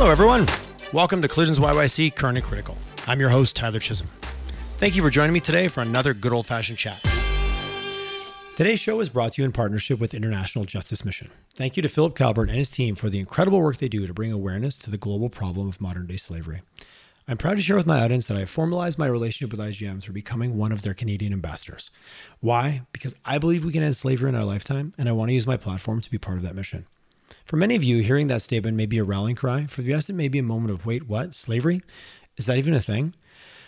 Hello, 0.00 0.10
everyone. 0.10 0.46
Welcome 0.94 1.20
to 1.20 1.28
Collisions 1.28 1.58
YYC 1.58 2.16
Current 2.16 2.38
and 2.38 2.46
Critical. 2.46 2.74
I'm 3.06 3.20
your 3.20 3.28
host, 3.28 3.54
Tyler 3.54 3.80
Chisholm. 3.80 4.08
Thank 4.78 4.96
you 4.96 5.02
for 5.02 5.10
joining 5.10 5.34
me 5.34 5.40
today 5.40 5.68
for 5.68 5.82
another 5.82 6.14
good 6.14 6.32
old 6.32 6.46
fashioned 6.46 6.78
chat. 6.78 7.04
Today's 8.56 8.80
show 8.80 8.98
is 9.00 9.10
brought 9.10 9.32
to 9.32 9.42
you 9.42 9.44
in 9.44 9.52
partnership 9.52 10.00
with 10.00 10.14
International 10.14 10.64
Justice 10.64 11.04
Mission. 11.04 11.30
Thank 11.54 11.76
you 11.76 11.82
to 11.82 11.88
Philip 11.90 12.16
Calvert 12.16 12.48
and 12.48 12.56
his 12.56 12.70
team 12.70 12.94
for 12.94 13.10
the 13.10 13.18
incredible 13.18 13.60
work 13.60 13.76
they 13.76 13.90
do 13.90 14.06
to 14.06 14.14
bring 14.14 14.32
awareness 14.32 14.78
to 14.78 14.90
the 14.90 14.96
global 14.96 15.28
problem 15.28 15.68
of 15.68 15.82
modern 15.82 16.06
day 16.06 16.16
slavery. 16.16 16.62
I'm 17.28 17.36
proud 17.36 17.58
to 17.58 17.62
share 17.62 17.76
with 17.76 17.86
my 17.86 18.02
audience 18.02 18.26
that 18.28 18.38
I 18.38 18.40
have 18.40 18.48
formalized 18.48 18.98
my 18.98 19.06
relationship 19.06 19.50
with 19.50 19.60
IJM 19.60 20.00
through 20.02 20.14
becoming 20.14 20.56
one 20.56 20.72
of 20.72 20.80
their 20.80 20.94
Canadian 20.94 21.34
ambassadors. 21.34 21.90
Why? 22.40 22.86
Because 22.94 23.14
I 23.26 23.36
believe 23.36 23.66
we 23.66 23.72
can 23.72 23.82
end 23.82 23.96
slavery 23.96 24.30
in 24.30 24.34
our 24.34 24.44
lifetime, 24.44 24.94
and 24.96 25.10
I 25.10 25.12
want 25.12 25.28
to 25.28 25.34
use 25.34 25.46
my 25.46 25.58
platform 25.58 26.00
to 26.00 26.10
be 26.10 26.16
part 26.16 26.38
of 26.38 26.42
that 26.44 26.56
mission. 26.56 26.86
For 27.50 27.56
many 27.56 27.74
of 27.74 27.82
you, 27.82 27.98
hearing 27.98 28.28
that 28.28 28.42
statement 28.42 28.76
may 28.76 28.86
be 28.86 28.98
a 28.98 29.02
rallying 29.02 29.34
cry. 29.34 29.66
For 29.66 29.82
the 29.82 29.92
rest, 29.92 30.08
it 30.08 30.12
may 30.12 30.28
be 30.28 30.38
a 30.38 30.42
moment 30.44 30.72
of, 30.72 30.86
wait, 30.86 31.08
what? 31.08 31.34
Slavery? 31.34 31.82
Is 32.36 32.46
that 32.46 32.58
even 32.58 32.74
a 32.74 32.80
thing? 32.80 33.12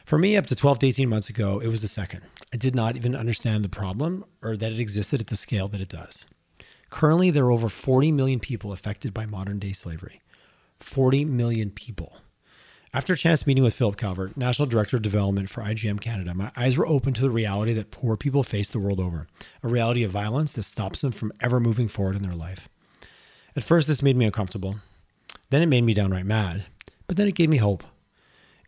For 0.04 0.18
me, 0.18 0.36
up 0.36 0.46
to 0.46 0.54
12 0.54 0.78
to 0.78 0.86
18 0.86 1.08
months 1.08 1.28
ago, 1.28 1.58
it 1.58 1.66
was 1.66 1.82
the 1.82 1.88
second. 1.88 2.20
I 2.54 2.58
did 2.58 2.76
not 2.76 2.94
even 2.94 3.16
understand 3.16 3.64
the 3.64 3.68
problem 3.68 4.24
or 4.40 4.56
that 4.56 4.70
it 4.70 4.78
existed 4.78 5.20
at 5.20 5.26
the 5.26 5.34
scale 5.34 5.66
that 5.66 5.80
it 5.80 5.88
does. 5.88 6.26
Currently, 6.90 7.32
there 7.32 7.46
are 7.46 7.50
over 7.50 7.68
40 7.68 8.12
million 8.12 8.38
people 8.38 8.72
affected 8.72 9.12
by 9.12 9.26
modern 9.26 9.58
day 9.58 9.72
slavery. 9.72 10.22
40 10.78 11.24
million 11.24 11.72
people. 11.72 12.18
After 12.94 13.14
a 13.14 13.16
chance 13.16 13.48
meeting 13.48 13.64
with 13.64 13.74
Philip 13.74 13.96
Calvert, 13.96 14.36
National 14.36 14.66
Director 14.66 14.98
of 14.98 15.02
Development 15.02 15.50
for 15.50 15.64
IJM 15.64 16.00
Canada, 16.00 16.34
my 16.34 16.52
eyes 16.56 16.78
were 16.78 16.86
open 16.86 17.14
to 17.14 17.22
the 17.22 17.30
reality 17.30 17.72
that 17.72 17.90
poor 17.90 18.16
people 18.16 18.44
face 18.44 18.70
the 18.70 18.78
world 18.78 19.00
over, 19.00 19.26
a 19.60 19.66
reality 19.66 20.04
of 20.04 20.12
violence 20.12 20.52
that 20.52 20.62
stops 20.62 21.00
them 21.00 21.10
from 21.10 21.32
ever 21.40 21.58
moving 21.58 21.88
forward 21.88 22.14
in 22.14 22.22
their 22.22 22.36
life. 22.36 22.68
At 23.54 23.62
first, 23.62 23.86
this 23.86 24.02
made 24.02 24.16
me 24.16 24.24
uncomfortable. 24.24 24.76
Then 25.50 25.60
it 25.60 25.66
made 25.66 25.84
me 25.84 25.92
downright 25.92 26.24
mad. 26.24 26.64
But 27.06 27.18
then 27.18 27.28
it 27.28 27.34
gave 27.34 27.50
me 27.50 27.58
hope. 27.58 27.84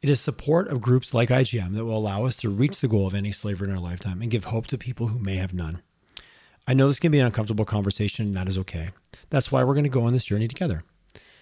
It 0.03 0.11
is 0.11 0.21
support 0.21 0.69
of 0.69 0.83
groups 0.83 1.15
like 1.15 1.31
IJM 1.31 1.73
that 1.75 1.85
will 1.87 1.97
allow 1.97 2.27
us 2.27 2.37
to 2.39 2.51
reach 2.51 2.81
the 2.81 2.89
goal 2.89 3.07
of 3.07 3.15
ending 3.15 3.33
slavery 3.33 3.69
in 3.69 3.75
our 3.75 3.81
lifetime 3.81 4.21
and 4.21 4.31
give 4.31 4.45
hope 4.45 4.67
to 4.67 4.77
people 4.77 5.07
who 5.07 5.19
may 5.19 5.37
have 5.37 5.55
none. 5.55 5.81
I 6.69 6.75
know 6.75 6.89
this 6.89 7.01
can 7.01 7.11
be 7.13 7.21
an 7.21 7.27
uncomfortable 7.27 7.65
conversation, 7.65 8.27
and 8.27 8.37
that 8.37 8.49
is 8.49 8.59
okay. 8.59 8.91
That's 9.31 9.51
why 9.51 9.65
we're 9.65 9.73
going 9.73 9.85
to 9.85 9.91
go 9.91 10.03
on 10.03 10.13
this 10.13 10.27
journey 10.27 10.49
together. 10.49 10.85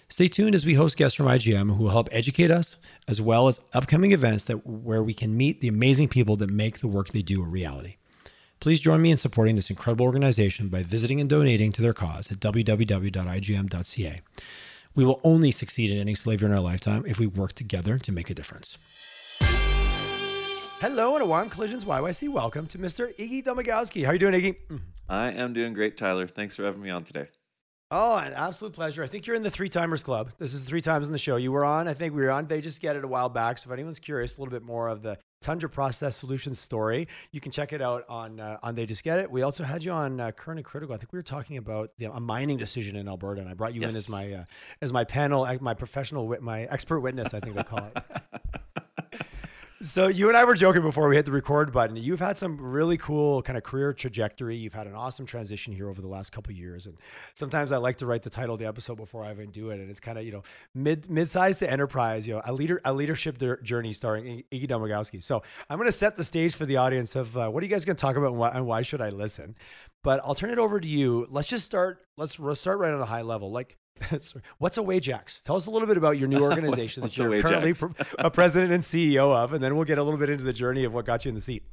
Stay 0.08 0.28
tuned 0.28 0.54
as 0.54 0.64
we 0.64 0.74
host 0.74 0.96
guests 0.96 1.16
from 1.16 1.26
IJM 1.26 1.76
who 1.76 1.82
will 1.82 1.90
help 1.90 2.08
educate 2.12 2.52
us, 2.52 2.76
as 3.08 3.20
well 3.20 3.48
as 3.48 3.60
upcoming 3.72 4.12
events 4.12 4.44
that 4.44 4.64
where 4.64 5.02
we 5.02 5.14
can 5.14 5.36
meet 5.36 5.60
the 5.60 5.68
amazing 5.68 6.06
people 6.06 6.36
that 6.36 6.50
make 6.50 6.78
the 6.78 6.88
work 6.88 7.08
they 7.08 7.22
do 7.22 7.42
a 7.42 7.46
reality. 7.46 7.96
Please 8.62 8.78
join 8.78 9.02
me 9.02 9.10
in 9.10 9.16
supporting 9.16 9.56
this 9.56 9.70
incredible 9.70 10.06
organization 10.06 10.68
by 10.68 10.84
visiting 10.84 11.20
and 11.20 11.28
donating 11.28 11.72
to 11.72 11.82
their 11.82 11.92
cause 11.92 12.30
at 12.30 12.38
www.ijm.ca. 12.38 14.20
We 14.94 15.04
will 15.04 15.20
only 15.24 15.50
succeed 15.50 15.90
in 15.90 15.98
ending 15.98 16.14
slavery 16.14 16.46
in 16.48 16.54
our 16.54 16.60
lifetime 16.60 17.02
if 17.04 17.18
we 17.18 17.26
work 17.26 17.54
together 17.54 17.98
to 17.98 18.12
make 18.12 18.30
a 18.30 18.34
difference. 18.34 18.78
Hello 20.80 21.14
and 21.14 21.24
a 21.24 21.26
warm 21.26 21.50
Collisions 21.50 21.84
YYC 21.84 22.28
welcome 22.28 22.68
to 22.68 22.78
Mr. 22.78 23.12
Iggy 23.16 23.42
Domagalski. 23.42 24.04
How 24.04 24.10
are 24.10 24.12
you 24.12 24.20
doing, 24.20 24.34
Iggy? 24.34 24.56
Mm-hmm. 24.70 24.76
I 25.08 25.32
am 25.32 25.52
doing 25.54 25.72
great, 25.72 25.96
Tyler. 25.96 26.28
Thanks 26.28 26.54
for 26.54 26.62
having 26.62 26.82
me 26.82 26.90
on 26.90 27.02
today. 27.02 27.30
Oh, 27.90 28.16
an 28.16 28.32
absolute 28.32 28.74
pleasure. 28.74 29.02
I 29.02 29.08
think 29.08 29.26
you're 29.26 29.34
in 29.34 29.42
the 29.42 29.50
Three 29.50 29.70
Timers 29.70 30.04
Club. 30.04 30.30
This 30.38 30.54
is 30.54 30.62
three 30.62 30.80
times 30.80 31.08
in 31.08 31.12
the 31.12 31.18
show. 31.18 31.34
You 31.34 31.50
were 31.50 31.64
on, 31.64 31.88
I 31.88 31.94
think 31.94 32.14
we 32.14 32.22
were 32.22 32.30
on. 32.30 32.46
They 32.46 32.60
just 32.60 32.80
get 32.80 32.94
it 32.94 33.04
a 33.04 33.08
while 33.08 33.28
back. 33.28 33.58
So 33.58 33.70
if 33.70 33.72
anyone's 33.72 33.98
curious 33.98 34.38
a 34.38 34.40
little 34.40 34.52
bit 34.52 34.62
more 34.62 34.86
of 34.86 35.02
the 35.02 35.18
Tundra 35.42 35.68
Process 35.68 36.16
Solutions 36.16 36.58
story, 36.58 37.08
you 37.32 37.40
can 37.40 37.52
check 37.52 37.72
it 37.72 37.82
out 37.82 38.04
on 38.08 38.40
uh, 38.40 38.58
on 38.62 38.74
They 38.74 38.86
Just 38.86 39.04
Get 39.04 39.18
It. 39.18 39.30
We 39.30 39.42
also 39.42 39.64
had 39.64 39.84
you 39.84 39.92
on 39.92 40.20
uh, 40.20 40.30
Current 40.32 40.58
and 40.58 40.64
Critical. 40.64 40.94
I 40.94 40.98
think 40.98 41.12
we 41.12 41.18
were 41.18 41.22
talking 41.22 41.56
about 41.58 41.90
the, 41.98 42.06
a 42.12 42.20
mining 42.20 42.56
decision 42.56 42.96
in 42.96 43.08
Alberta, 43.08 43.40
and 43.42 43.50
I 43.50 43.54
brought 43.54 43.74
you 43.74 43.82
Yes. 43.82 43.90
in 43.90 43.96
as 43.96 44.08
my 44.08 44.32
uh, 44.32 44.44
as 44.80 44.92
my 44.92 45.04
panel, 45.04 45.46
my 45.60 45.74
professional, 45.74 46.34
my 46.40 46.62
expert 46.64 47.00
witness. 47.00 47.34
I 47.34 47.40
think 47.40 47.56
they 47.56 47.62
call 47.64 47.90
it. 47.94 48.02
So 49.82 50.06
you 50.06 50.28
and 50.28 50.36
I 50.36 50.44
were 50.44 50.54
joking 50.54 50.82
before 50.82 51.08
we 51.08 51.16
hit 51.16 51.24
the 51.24 51.32
record 51.32 51.72
button. 51.72 51.96
You've 51.96 52.20
had 52.20 52.38
some 52.38 52.56
really 52.56 52.96
cool 52.96 53.42
kind 53.42 53.56
of 53.56 53.64
career 53.64 53.92
trajectory. 53.92 54.54
You've 54.54 54.74
had 54.74 54.86
an 54.86 54.94
awesome 54.94 55.26
transition 55.26 55.72
here 55.72 55.88
over 55.88 56.00
the 56.00 56.06
last 56.06 56.30
couple 56.30 56.52
years, 56.52 56.86
and 56.86 56.96
sometimes 57.34 57.72
I 57.72 57.78
like 57.78 57.96
to 57.96 58.06
write 58.06 58.22
the 58.22 58.30
title 58.30 58.54
of 58.54 58.60
the 58.60 58.66
episode 58.66 58.94
before 58.94 59.24
I 59.24 59.32
even 59.32 59.50
do 59.50 59.70
it. 59.70 59.80
And 59.80 59.90
it's 59.90 59.98
kind 59.98 60.18
of 60.18 60.24
you 60.24 60.30
know 60.30 60.44
mid 60.72 61.10
mid-sized 61.10 61.58
to 61.58 61.70
enterprise, 61.70 62.28
you 62.28 62.34
know, 62.34 62.42
a 62.44 62.52
leader 62.52 62.80
a 62.84 62.92
leadership 62.92 63.38
der- 63.38 63.60
journey 63.60 63.92
starring 63.92 64.44
Iggy 64.52 64.68
Domagalski. 64.68 65.20
So 65.20 65.42
I'm 65.68 65.78
going 65.78 65.88
to 65.88 65.92
set 65.92 66.14
the 66.14 66.22
stage 66.22 66.54
for 66.54 66.64
the 66.64 66.76
audience 66.76 67.16
of 67.16 67.36
uh, 67.36 67.48
what 67.48 67.60
are 67.64 67.66
you 67.66 67.70
guys 67.70 67.84
going 67.84 67.96
to 67.96 68.00
talk 68.00 68.14
about 68.14 68.28
and 68.28 68.38
why, 68.38 68.50
and 68.50 68.64
why 68.64 68.82
should 68.82 69.00
I 69.00 69.08
listen? 69.08 69.56
But 70.04 70.20
I'll 70.24 70.36
turn 70.36 70.50
it 70.50 70.60
over 70.60 70.78
to 70.78 70.86
you. 70.86 71.26
Let's 71.28 71.48
just 71.48 71.64
start. 71.64 72.06
Let's 72.16 72.38
let's 72.38 72.60
start 72.60 72.78
right 72.78 72.92
on 72.92 73.00
a 73.00 73.06
high 73.06 73.22
level. 73.22 73.50
Like, 73.50 73.78
what's 74.58 74.78
a? 74.78 75.42
Tell 75.42 75.56
us 75.56 75.66
a 75.66 75.70
little 75.70 75.88
bit 75.88 75.96
about 75.96 76.18
your 76.18 76.28
new 76.28 76.38
organization 76.42 77.02
that 77.02 77.16
you're 77.16 77.40
currently 77.40 77.74
a 78.18 78.30
president 78.30 78.72
and 78.72 78.82
CEO 78.82 79.34
of, 79.34 79.52
and 79.52 79.62
then 79.62 79.74
we'll 79.74 79.84
get 79.84 79.98
a 79.98 80.02
little 80.02 80.18
bit 80.18 80.30
into 80.30 80.44
the 80.44 80.52
journey 80.52 80.84
of 80.84 80.92
what 80.92 81.04
got 81.04 81.24
you 81.24 81.30
in 81.30 81.34
the 81.34 81.40
seat. 81.40 81.64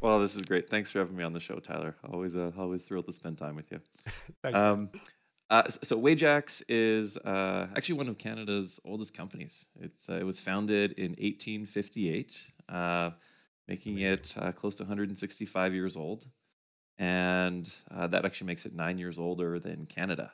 Well, 0.00 0.20
this 0.20 0.34
is 0.34 0.42
great. 0.42 0.68
Thanks 0.68 0.90
for 0.90 0.98
having 0.98 1.16
me 1.16 1.22
on 1.22 1.32
the 1.32 1.40
show, 1.40 1.58
Tyler. 1.60 1.96
Always, 2.12 2.34
uh, 2.34 2.50
always 2.58 2.82
thrilled 2.82 3.06
to 3.06 3.12
spend 3.12 3.38
time 3.38 3.54
with 3.54 3.70
you. 3.70 3.80
Thanks. 4.42 4.58
Um, 4.58 4.90
uh, 5.52 5.68
so 5.82 5.98
Wajax 5.98 6.62
is 6.66 7.18
uh, 7.18 7.66
actually 7.76 7.96
one 7.96 8.08
of 8.08 8.16
Canada's 8.16 8.80
oldest 8.86 9.12
companies. 9.12 9.66
It's 9.78 10.08
uh, 10.08 10.14
it 10.14 10.24
was 10.24 10.40
founded 10.40 10.92
in 10.92 11.10
1858, 11.10 12.52
uh, 12.70 13.10
making 13.68 13.98
it 13.98 14.34
uh, 14.38 14.52
close 14.52 14.76
to 14.76 14.84
165 14.84 15.74
years 15.74 15.94
old, 15.94 16.24
and 16.96 17.70
uh, 17.94 18.06
that 18.06 18.24
actually 18.24 18.46
makes 18.46 18.64
it 18.64 18.74
nine 18.74 18.96
years 18.96 19.18
older 19.18 19.58
than 19.58 19.84
Canada. 19.84 20.32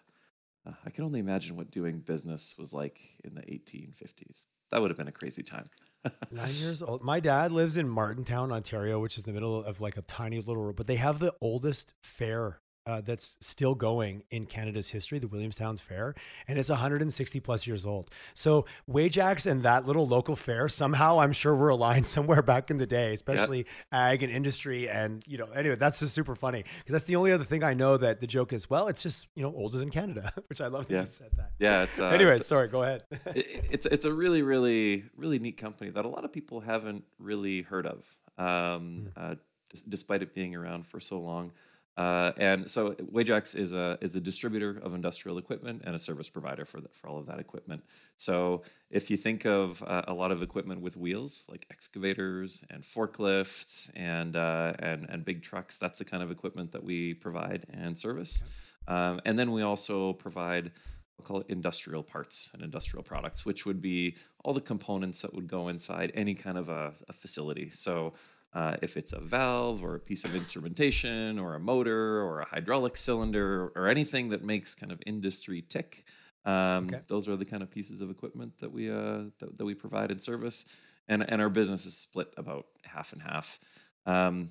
Uh, 0.67 0.73
I 0.85 0.91
can 0.91 1.05
only 1.05 1.21
imagine 1.21 1.57
what 1.57 1.71
doing 1.71 2.01
business 2.01 2.57
was 2.59 2.73
like 2.73 3.01
in 3.25 3.35
the 3.35 3.43
1850s. 3.43 4.47
That 4.71 4.81
would 4.81 4.91
have 4.91 4.99
been 4.99 5.09
a 5.09 5.13
crazy 5.13 5.43
time. 5.43 5.71
Nine 6.31 6.49
years 6.49 6.83
old. 6.83 7.03
My 7.03 7.21
dad 7.21 7.53
lives 7.53 7.77
in 7.77 7.89
Martintown, 7.89 8.53
Ontario, 8.53 9.01
which 9.01 9.17
is 9.17 9.25
the 9.25 9.33
middle 9.33 9.65
of 9.65 9.81
like 9.81 9.97
a 9.97 10.03
tiny 10.03 10.41
little, 10.41 10.73
but 10.73 10.87
they 10.87 10.97
have 10.97 11.19
the 11.19 11.35
oldest 11.41 11.95
fair 12.03 12.61
uh, 12.89 13.03
that's 13.03 13.37
still 13.41 13.75
going 13.75 14.23
in 14.31 14.47
Canada's 14.47 14.89
history, 14.91 15.19
the 15.19 15.29
Williamstown's 15.29 15.81
Fair, 15.83 16.15
and 16.49 16.59
it's 16.59 16.71
160 16.71 17.41
plus 17.41 17.67
years 17.67 17.85
old. 17.85 18.11
So 18.35 18.65
Wajax 18.87 19.45
and 19.47 19.63
that 19.63 19.85
little 19.87 20.07
local 20.07 20.35
fair 20.37 20.69
somehow, 20.69 21.21
I'm 21.21 21.33
sure, 21.33 21.55
were 21.55 21.69
aligned 21.69 22.07
somewhere 22.17 22.41
back 22.43 22.71
in 22.71 22.79
the 22.79 22.87
day, 22.87 23.13
especially 23.13 23.67
ag 23.93 24.23
and 24.23 24.33
industry. 24.33 24.89
And 24.89 25.23
you 25.29 25.37
know, 25.37 25.47
anyway, 25.55 25.75
that's 25.77 26.01
just 26.01 26.15
super 26.15 26.35
funny 26.35 26.65
because 26.79 26.93
that's 26.93 27.05
the 27.05 27.17
only 27.17 27.31
other 27.33 27.45
thing 27.45 27.63
I 27.63 27.75
know 27.75 27.97
that 27.99 28.21
the 28.21 28.27
joke 28.27 28.53
is. 28.55 28.71
Well, 28.71 28.89
it's 28.89 29.03
just 29.03 29.29
you 29.35 29.43
know 29.43 29.53
older 29.55 29.77
than 29.79 29.91
Canada, 29.91 30.33
which 30.49 30.61
I 30.63 30.69
love 30.69 30.89
that 30.89 30.95
Yeah. 30.95 31.01
you 31.03 31.07
said 31.07 31.31
that. 31.37 31.51
Yeah. 31.59 31.83
It's, 31.83 31.99
uh, 31.99 32.07
anyway, 32.07 32.31
it's- 32.37 32.47
sorry, 32.47 32.69
go 32.69 32.83
ahead. 32.83 33.03
it, 33.35 33.67
it's 33.71 33.87
it's 33.87 34.05
a 34.07 34.13
really 34.13 34.41
really 34.43 35.05
really 35.17 35.39
neat 35.39 35.59
company 35.59 35.91
that 35.91 36.05
a 36.05 36.09
lot 36.09 36.25
of 36.25 36.33
people 36.33 36.61
haven't 36.61 37.05
really 37.19 37.63
heard 37.63 37.87
of, 37.87 38.07
um, 38.39 39.09
uh, 39.17 39.35
dis- 39.71 39.83
despite 39.83 40.23
it 40.23 40.35
being 40.35 40.55
around 40.55 40.87
for 40.87 41.01
so 41.01 41.19
long. 41.21 41.53
Uh, 41.99 42.31
and 42.37 42.71
so 42.71 42.95
Wajax 43.11 43.57
is 43.57 43.73
a 43.73 43.99
is 44.01 44.15
a 44.15 44.21
distributor 44.21 44.79
of 44.85 44.95
industrial 44.95 45.37
equipment 45.37 45.83
and 45.85 45.97
a 45.97 45.99
service 45.99 46.29
provider 46.29 46.65
for 46.65 46.81
the, 46.81 46.89
for 46.89 47.09
all 47.09 47.19
of 47.19 47.27
that 47.27 47.41
equipment. 47.41 47.83
So 48.17 48.63
if 48.89 49.11
you 49.11 49.17
think 49.17 49.45
of 49.45 49.83
uh, 49.83 50.03
a 50.07 50.15
lot 50.15 50.31
of 50.31 50.41
equipment 50.41 50.81
with 50.81 50.97
wheels, 50.97 51.43
like 51.49 51.67
excavators 51.73 52.65
and 52.71 52.85
forklifts 52.85 53.91
and 53.97 54.37
uh, 54.37 54.75
and 54.79 55.11
and 55.11 55.25
big 55.25 55.43
trucks, 55.43 55.77
that's 55.77 55.99
the 55.99 56.05
kind 56.05 56.23
of 56.23 56.31
equipment 56.31 56.71
that 56.71 56.85
we 56.85 57.15
provide 57.15 57.67
and 57.73 57.99
service. 57.99 58.45
Um, 58.87 59.21
and 59.25 59.37
then 59.37 59.51
we 59.51 59.63
also 59.63 60.13
provide 60.13 60.71
we'll 61.19 61.27
call 61.27 61.41
it 61.41 61.47
industrial 61.49 62.05
parts 62.05 62.51
and 62.55 62.63
industrial 62.63 63.03
products, 63.03 63.45
which 63.45 63.67
would 63.67 63.83
be 63.83 64.17
all 64.45 64.55
the 64.55 64.61
components 64.61 65.21
that 65.23 65.35
would 65.35 65.49
go 65.49 65.67
inside 65.67 66.13
any 66.15 66.35
kind 66.35 66.57
of 66.57 66.69
a, 66.69 66.93
a 67.09 67.13
facility. 67.13 67.71
So 67.71 68.15
uh, 68.55 68.77
if 68.83 68.97
it's 68.97 69.13
a 69.13 69.21
valve 69.21 69.85
or 69.85 69.95
a 69.95 70.01
piece 70.01 70.25
of 70.25 70.35
instrumentation 70.35 71.39
or 71.39 71.55
a 71.55 71.61
motor 71.61 72.23
or 72.23 72.41
a 72.41 72.47
hydraulic 72.47 72.97
cylinder 72.97 73.71
or 73.77 73.89
anything 73.89 74.31
that 74.31 74.43
makes 74.43 74.75
kind 74.75 74.91
of 74.91 75.01
industry 75.07 75.63
tick, 75.69 76.05
um, 76.45 76.87
Okay. 76.87 77.01
those 77.09 77.29
are 77.29 77.37
the 77.37 77.45
kind 77.45 77.63
of 77.63 77.71
pieces 77.71 78.01
of 78.01 78.11
equipment 78.11 78.59
that 78.61 78.73
we 78.73 78.91
uh, 78.91 79.25
that, 79.39 79.59
that 79.59 79.65
we 79.65 79.75
provide 79.75 80.11
and 80.11 80.23
service. 80.23 80.67
And, 81.11 81.25
and 81.31 81.41
our 81.41 81.49
business 81.49 81.87
is 81.87 81.97
split 81.97 82.33
about 82.37 82.67
half 82.85 83.13
and 83.15 83.23
half. 83.23 83.59
Um, 84.05 84.51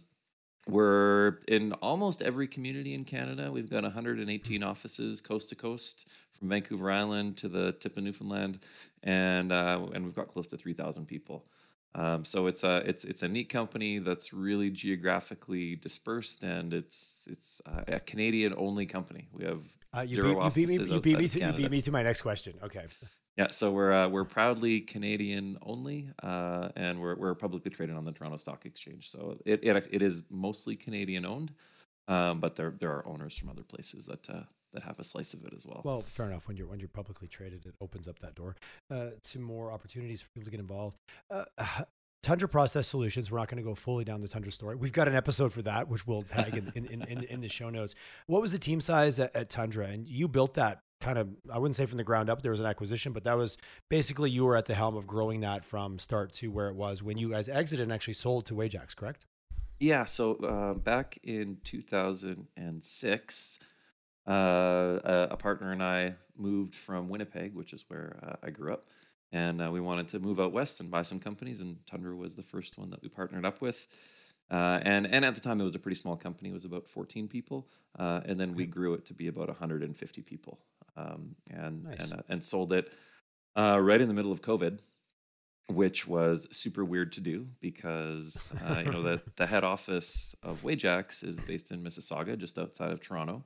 we're 0.68 1.40
in 1.48 1.72
almost 1.74 2.22
every 2.22 2.48
community 2.48 2.94
in 2.94 3.06
Canada. 3.06 3.52
We've 3.52 3.70
got 3.70 3.84
118 3.84 4.64
offices 4.64 5.22
coast 5.22 5.50
to 5.50 5.56
coast, 5.56 6.10
from 6.38 6.50
Vancouver 6.50 6.92
Island 6.92 7.38
to 7.38 7.48
the 7.48 7.72
tip 7.74 7.96
of 7.98 8.04
Newfoundland, 8.04 8.60
and 9.04 9.52
uh, 9.52 9.86
and 9.94 10.04
we've 10.04 10.16
got 10.16 10.28
close 10.28 10.48
to 10.48 10.58
3,000 10.58 11.06
people. 11.06 11.46
Um, 11.98 12.24
so 12.24 12.46
it's 12.46 12.64
a 12.64 12.84
it's 12.86 13.04
it's 13.04 13.24
a 13.24 13.28
neat 13.28 13.50
company 13.50 13.98
that's 14.00 14.32
really 14.32 14.70
geographically 14.70 15.76
dispersed, 15.76 16.44
and 16.44 16.74
it's 16.74 17.28
it's 17.28 17.60
uh, 17.66 17.96
a 17.98 18.00
Canadian 18.00 18.54
only 18.56 18.86
company. 18.86 19.28
We 19.34 19.46
have 19.46 19.62
Uh, 19.94 20.02
you, 20.02 20.16
zero 20.16 20.28
beat, 20.28 20.44
you 20.44 20.68
beat 20.68 20.68
me. 20.68 20.94
You 20.94 21.02
beat 21.02 21.18
me. 21.18 21.28
To, 21.28 21.40
you 21.40 21.54
beat 21.54 21.72
me 21.72 21.82
to 21.82 21.92
my 21.92 22.04
next 22.04 22.22
question. 22.22 22.54
Okay. 22.62 22.86
Yeah, 23.38 23.48
so 23.50 23.72
we're 23.72 23.94
uh, 23.94 24.10
we're 24.10 24.26
proudly 24.26 24.82
Canadian 24.82 25.58
only, 25.62 26.10
uh, 26.24 26.70
and 26.76 27.00
we're 27.00 27.16
we're 27.16 27.36
publicly 27.36 27.72
traded 27.72 27.96
on 27.96 28.06
the 28.06 28.12
Toronto 28.12 28.38
Stock 28.38 28.66
Exchange. 28.66 29.10
So 29.10 29.38
it 29.46 29.64
it, 29.64 29.88
it 29.92 30.02
is 30.02 30.22
mostly 30.30 30.76
Canadian 30.76 31.26
owned, 31.26 31.52
um, 32.08 32.40
but 32.40 32.56
there 32.56 32.74
there 32.80 32.92
are 32.92 33.08
owners 33.08 33.38
from 33.38 33.50
other 33.50 33.64
places 33.64 34.06
that 34.06 34.30
uh, 34.30 34.44
that 34.74 34.84
have 34.84 35.00
a 35.00 35.04
slice 35.04 35.34
of 35.34 35.44
it 35.46 35.54
as 35.54 35.66
well. 35.66 35.82
Well, 35.84 36.02
fair 36.02 36.28
enough. 36.28 36.48
When 36.48 36.58
you're 36.58 36.68
when 36.68 36.80
you're 36.80 36.88
publicly 36.90 37.28
traded, 37.28 37.66
it 37.66 37.76
opens 37.82 38.08
up 38.08 38.20
that 38.20 38.36
door 38.36 38.56
uh, 38.92 39.12
to 39.30 39.40
more 39.40 39.72
opportunities 39.72 40.22
for 40.22 40.30
people 40.30 40.46
to 40.46 40.52
get 40.52 40.60
involved. 40.60 40.98
Uh, 41.30 41.46
Tundra 42.24 42.50
Process 42.50 42.88
Solutions. 42.88 43.32
We're 43.32 43.38
not 43.38 43.48
going 43.48 43.64
to 43.64 43.64
go 43.64 43.76
fully 43.76 44.04
down 44.04 44.22
the 44.22 44.28
Tundra 44.28 44.52
story. 44.52 44.76
We've 44.76 44.92
got 44.92 45.08
an 45.08 45.16
episode 45.16 45.54
for 45.54 45.62
that, 45.62 45.88
which 45.88 46.06
we'll 46.06 46.24
tag 46.24 46.58
in 46.58 46.72
in, 46.76 46.86
in, 46.88 47.02
in, 47.04 47.24
in 47.24 47.40
the 47.42 47.48
show 47.48 47.70
notes. 47.70 47.96
What 48.26 48.42
was 48.42 48.52
the 48.52 48.60
team 48.60 48.82
size 48.82 49.20
at, 49.20 49.34
at 49.36 49.50
Tundra? 49.50 49.86
And 49.88 50.10
you 50.10 50.28
built 50.28 50.56
that 50.56 50.82
kind 51.00 51.18
of 51.20 51.30
I 51.52 51.58
wouldn't 51.60 51.76
say 51.76 51.86
from 51.86 51.98
the 51.98 52.04
ground 52.04 52.30
up. 52.30 52.42
There 52.42 52.52
was 52.52 52.60
an 52.60 52.66
acquisition, 52.66 53.14
but 53.14 53.24
that 53.24 53.38
was 53.38 53.58
basically 53.90 54.30
you 54.30 54.46
were 54.46 54.58
at 54.58 54.66
the 54.66 54.76
helm 54.76 54.98
of 54.98 55.08
growing 55.08 55.42
that 55.42 55.64
from 55.64 56.00
start 56.00 56.34
to 56.34 56.48
where 56.50 56.68
it 56.68 56.76
was 56.76 57.02
when 57.04 57.18
you 57.18 57.30
guys 57.30 57.48
exited 57.48 57.84
and 57.84 57.94
actually 57.94 58.16
sold 58.16 58.46
to 58.48 58.56
Wajax, 58.56 58.94
correct? 58.94 59.26
Yeah. 59.80 60.06
So 60.06 60.36
uh, 60.38 60.74
back 60.74 61.20
in 61.24 61.58
2006, 61.64 63.60
uh, 63.62 63.66
a, 64.32 65.28
a, 65.32 65.38
partner 65.38 65.72
and 65.72 65.82
I 65.82 66.16
moved 66.38 66.76
from 66.76 67.10
Winnipeg, 67.10 67.54
which 67.54 67.74
is 67.74 67.86
where 67.88 68.18
uh, 68.24 68.36
I 68.44 68.50
grew 68.50 68.74
up, 68.74 68.88
and 69.32 69.62
uh, 69.62 69.70
we 69.72 69.80
wanted 69.80 70.08
to 70.10 70.20
move 70.20 70.40
out 70.40 70.52
west 70.52 70.80
and 70.80 70.92
buy 70.92 71.02
some 71.02 71.20
companies. 71.20 71.62
And 71.62 71.78
Tundra 71.86 72.16
was 72.16 72.36
the 72.36 72.44
first 72.44 72.78
one 72.78 72.90
that 72.90 73.02
we 73.02 73.10
partnered 73.10 73.46
up 73.46 73.62
with. 73.62 73.88
Uh, 74.50 74.80
and 74.84 75.06
and 75.08 75.26
at 75.26 75.36
the 75.36 75.42
time 75.42 75.60
it 75.60 75.64
was 75.64 75.76
a 75.76 75.80
pretty 75.80 75.96
small 75.96 76.16
company. 76.16 76.50
It 76.50 76.54
was 76.54 76.66
about 76.66 76.88
14 76.88 77.28
people, 77.28 77.68
uh, 78.00 78.22
and 78.26 78.40
then 78.40 78.56
we 78.56 78.66
grew 78.66 78.94
it 78.94 79.06
to 79.08 79.14
be 79.14 79.28
about 79.28 79.48
150 79.48 80.22
people, 80.22 80.60
um, 80.96 81.36
and 81.50 81.84
nice. 81.84 82.00
and 82.00 82.24
and 82.30 82.44
sold 82.44 82.72
it 82.72 82.94
right 83.56 84.00
in 84.00 84.08
the 84.08 84.14
middle 84.14 84.32
of 84.32 84.42
COVID 84.42 84.80
which 85.70 86.08
was 86.08 86.48
super 86.50 86.86
weird 86.86 87.12
to 87.14 87.22
do 87.22 87.48
because 87.60 88.52
uh, 88.66 88.82
you 88.86 88.92
know 88.92 89.04
the 89.04 89.22
the 89.36 89.46
head 89.46 89.64
office 89.64 90.36
of 90.42 90.64
Wajax 90.64 91.24
is 91.24 91.40
based 91.40 91.72
in 91.72 91.84
Mississauga, 91.84 92.38
just 92.38 92.58
outside 92.58 92.92
of 92.92 93.02
Toronto, 93.02 93.44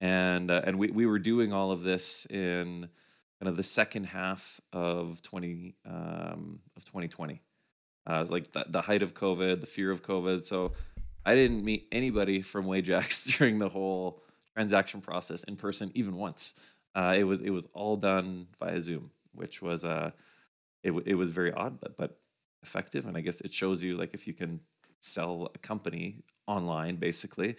and 0.00 0.50
uh, 0.50 0.62
and 0.64 0.78
we 0.78 0.90
we 0.90 1.06
were 1.06 1.18
doing 1.18 1.52
all 1.52 1.70
of 1.70 1.82
this 1.82 2.26
in 2.26 2.88
kind 3.40 3.48
of 3.48 3.56
the 3.56 3.62
second 3.62 4.04
half 4.04 4.60
of 4.72 5.22
twenty 5.22 5.74
um, 5.86 6.60
of 6.76 6.84
twenty 6.84 7.08
twenty, 7.08 7.42
uh, 8.06 8.24
like 8.28 8.52
the, 8.52 8.64
the 8.68 8.82
height 8.82 9.02
of 9.02 9.14
COVID, 9.14 9.60
the 9.60 9.66
fear 9.66 9.90
of 9.90 10.02
COVID. 10.02 10.44
So 10.44 10.72
I 11.24 11.34
didn't 11.34 11.64
meet 11.64 11.88
anybody 11.92 12.42
from 12.42 12.66
Wajax 12.66 13.24
during 13.38 13.58
the 13.58 13.68
whole 13.68 14.22
transaction 14.54 15.00
process 15.00 15.44
in 15.44 15.56
person 15.56 15.90
even 15.94 16.16
once. 16.16 16.54
Uh, 16.94 17.14
it 17.16 17.24
was 17.24 17.40
it 17.40 17.50
was 17.50 17.68
all 17.74 17.96
done 17.96 18.46
via 18.58 18.80
Zoom, 18.80 19.10
which 19.34 19.60
was 19.62 19.84
uh, 19.84 20.10
it, 20.82 20.92
it 21.06 21.14
was 21.14 21.30
very 21.30 21.52
odd, 21.52 21.80
but, 21.80 21.96
but 21.96 22.18
effective. 22.62 23.06
And 23.06 23.16
I 23.16 23.20
guess 23.20 23.40
it 23.40 23.52
shows 23.52 23.82
you 23.82 23.96
like 23.96 24.14
if 24.14 24.26
you 24.26 24.34
can 24.34 24.60
sell 25.00 25.50
a 25.54 25.58
company 25.58 26.22
online, 26.46 26.96
basically, 26.96 27.56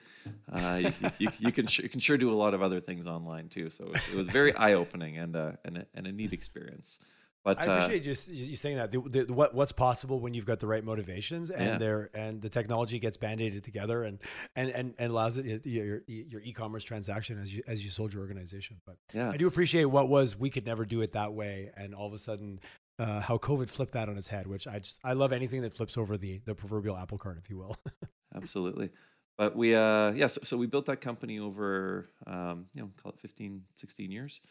uh, 0.52 0.82
you, 0.82 0.92
you, 1.20 1.30
you, 1.40 1.52
can 1.52 1.68
you 1.72 1.90
can 1.90 2.00
sure 2.00 2.18
do 2.18 2.32
a 2.32 2.36
lot 2.36 2.54
of 2.54 2.62
other 2.62 2.82
things 2.82 3.08
online 3.08 3.48
too. 3.50 3.70
So 3.70 3.86
it, 3.86 4.16
was 4.16 4.28
very 4.28 4.54
eye 4.56 4.74
opening 4.74 5.18
and 5.18 5.36
uh, 5.36 5.52
and 5.64 5.78
a, 5.78 5.86
and 5.94 6.08
a 6.08 6.12
neat 6.12 6.34
experience. 6.34 7.00
But 7.44 7.66
I 7.66 7.72
uh, 7.72 7.78
appreciate 7.78 8.02
uh, 8.02 8.06
just 8.06 8.28
you 8.28 8.58
saying 8.58 8.78
that 8.78 8.92
the, 8.92 9.00
the, 9.00 9.34
what 9.34 9.56
what's 9.56 9.72
possible 9.72 10.20
when 10.20 10.34
you've 10.34 10.46
got 10.46 10.60
the 10.60 10.68
right 10.68 10.84
motivations 10.84 11.50
and 11.50 11.66
yeah. 11.66 11.78
there 11.78 12.10
and 12.14 12.42
the 12.42 12.50
technology 12.50 13.00
gets 13.00 13.16
band-aided 13.16 13.64
together 13.64 14.04
and 14.04 14.20
and 14.58 14.70
and, 14.72 14.94
and 15.00 15.12
allows 15.12 15.38
it 15.38 15.66
your 15.66 16.02
your 16.08 16.42
e-commerce 16.42 16.84
transaction 16.84 17.40
as 17.40 17.56
you 17.56 17.64
as 17.66 17.84
you 17.84 17.92
sold 17.92 18.14
your 18.14 18.24
organization. 18.24 18.82
But 18.86 18.98
yeah, 19.14 19.32
I 19.32 19.38
do 19.38 19.48
appreciate 19.48 19.86
what 19.86 20.10
was 20.10 20.38
we 20.38 20.50
could 20.50 20.66
never 20.66 20.84
do 20.84 21.00
it 21.02 21.14
that 21.14 21.34
way, 21.34 21.72
and 21.78 21.96
all 21.96 22.08
of 22.08 22.14
a 22.14 22.20
sudden 22.20 22.60
uh, 23.00 23.22
how 23.22 23.38
COVID 23.38 23.70
flipped 23.70 23.94
that 23.94 24.10
on 24.10 24.18
its 24.18 24.28
head, 24.28 24.48
which 24.48 24.68
I 24.68 24.80
just 24.80 25.00
I 25.04 25.14
love 25.14 25.32
anything 25.32 25.62
that 25.62 25.74
flips 25.74 25.98
over 25.98 26.18
the 26.18 26.40
the 26.46 26.54
proverbial 26.54 26.98
apple 26.98 27.18
cart, 27.18 27.38
if 27.38 27.50
you 27.50 27.58
will. 27.58 27.78
Absolutely. 28.36 28.92
But 29.38 29.56
we 29.56 29.74
uh 29.74 30.12
yeah, 30.12 30.28
so, 30.28 30.42
so 30.44 30.58
we 30.58 30.68
built 30.68 30.86
that 30.88 31.02
company 31.02 31.40
over 31.40 32.10
um, 32.28 32.66
you 32.74 32.82
know, 32.82 32.90
call 33.02 33.14
it 33.14 33.20
15, 33.20 33.64
16 33.76 34.12
years. 34.12 34.42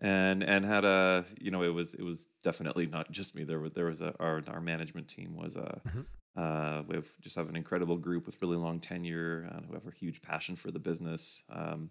And 0.00 0.42
and 0.42 0.64
had 0.64 0.84
a 0.84 1.24
you 1.40 1.50
know, 1.50 1.62
it 1.62 1.74
was 1.74 1.94
it 1.94 2.02
was 2.02 2.26
definitely 2.42 2.86
not 2.86 3.10
just 3.10 3.34
me. 3.34 3.44
There 3.44 3.60
was 3.60 3.72
there 3.72 3.86
was 3.86 4.00
a 4.00 4.14
our 4.20 4.42
our 4.48 4.60
management 4.60 5.08
team 5.08 5.36
was 5.36 5.56
a 5.56 5.80
mm-hmm. 5.86 6.00
Uh, 6.38 6.82
we 6.86 6.94
have 6.94 7.08
just 7.20 7.34
have 7.34 7.48
an 7.48 7.56
incredible 7.56 7.96
group 7.96 8.24
with 8.24 8.40
really 8.40 8.56
long 8.56 8.78
tenure 8.78 9.50
uh, 9.50 9.60
who 9.66 9.74
have 9.74 9.86
a 9.88 9.90
huge 9.90 10.22
passion 10.22 10.54
for 10.54 10.70
the 10.70 10.78
business. 10.78 11.42
Um, 11.50 11.90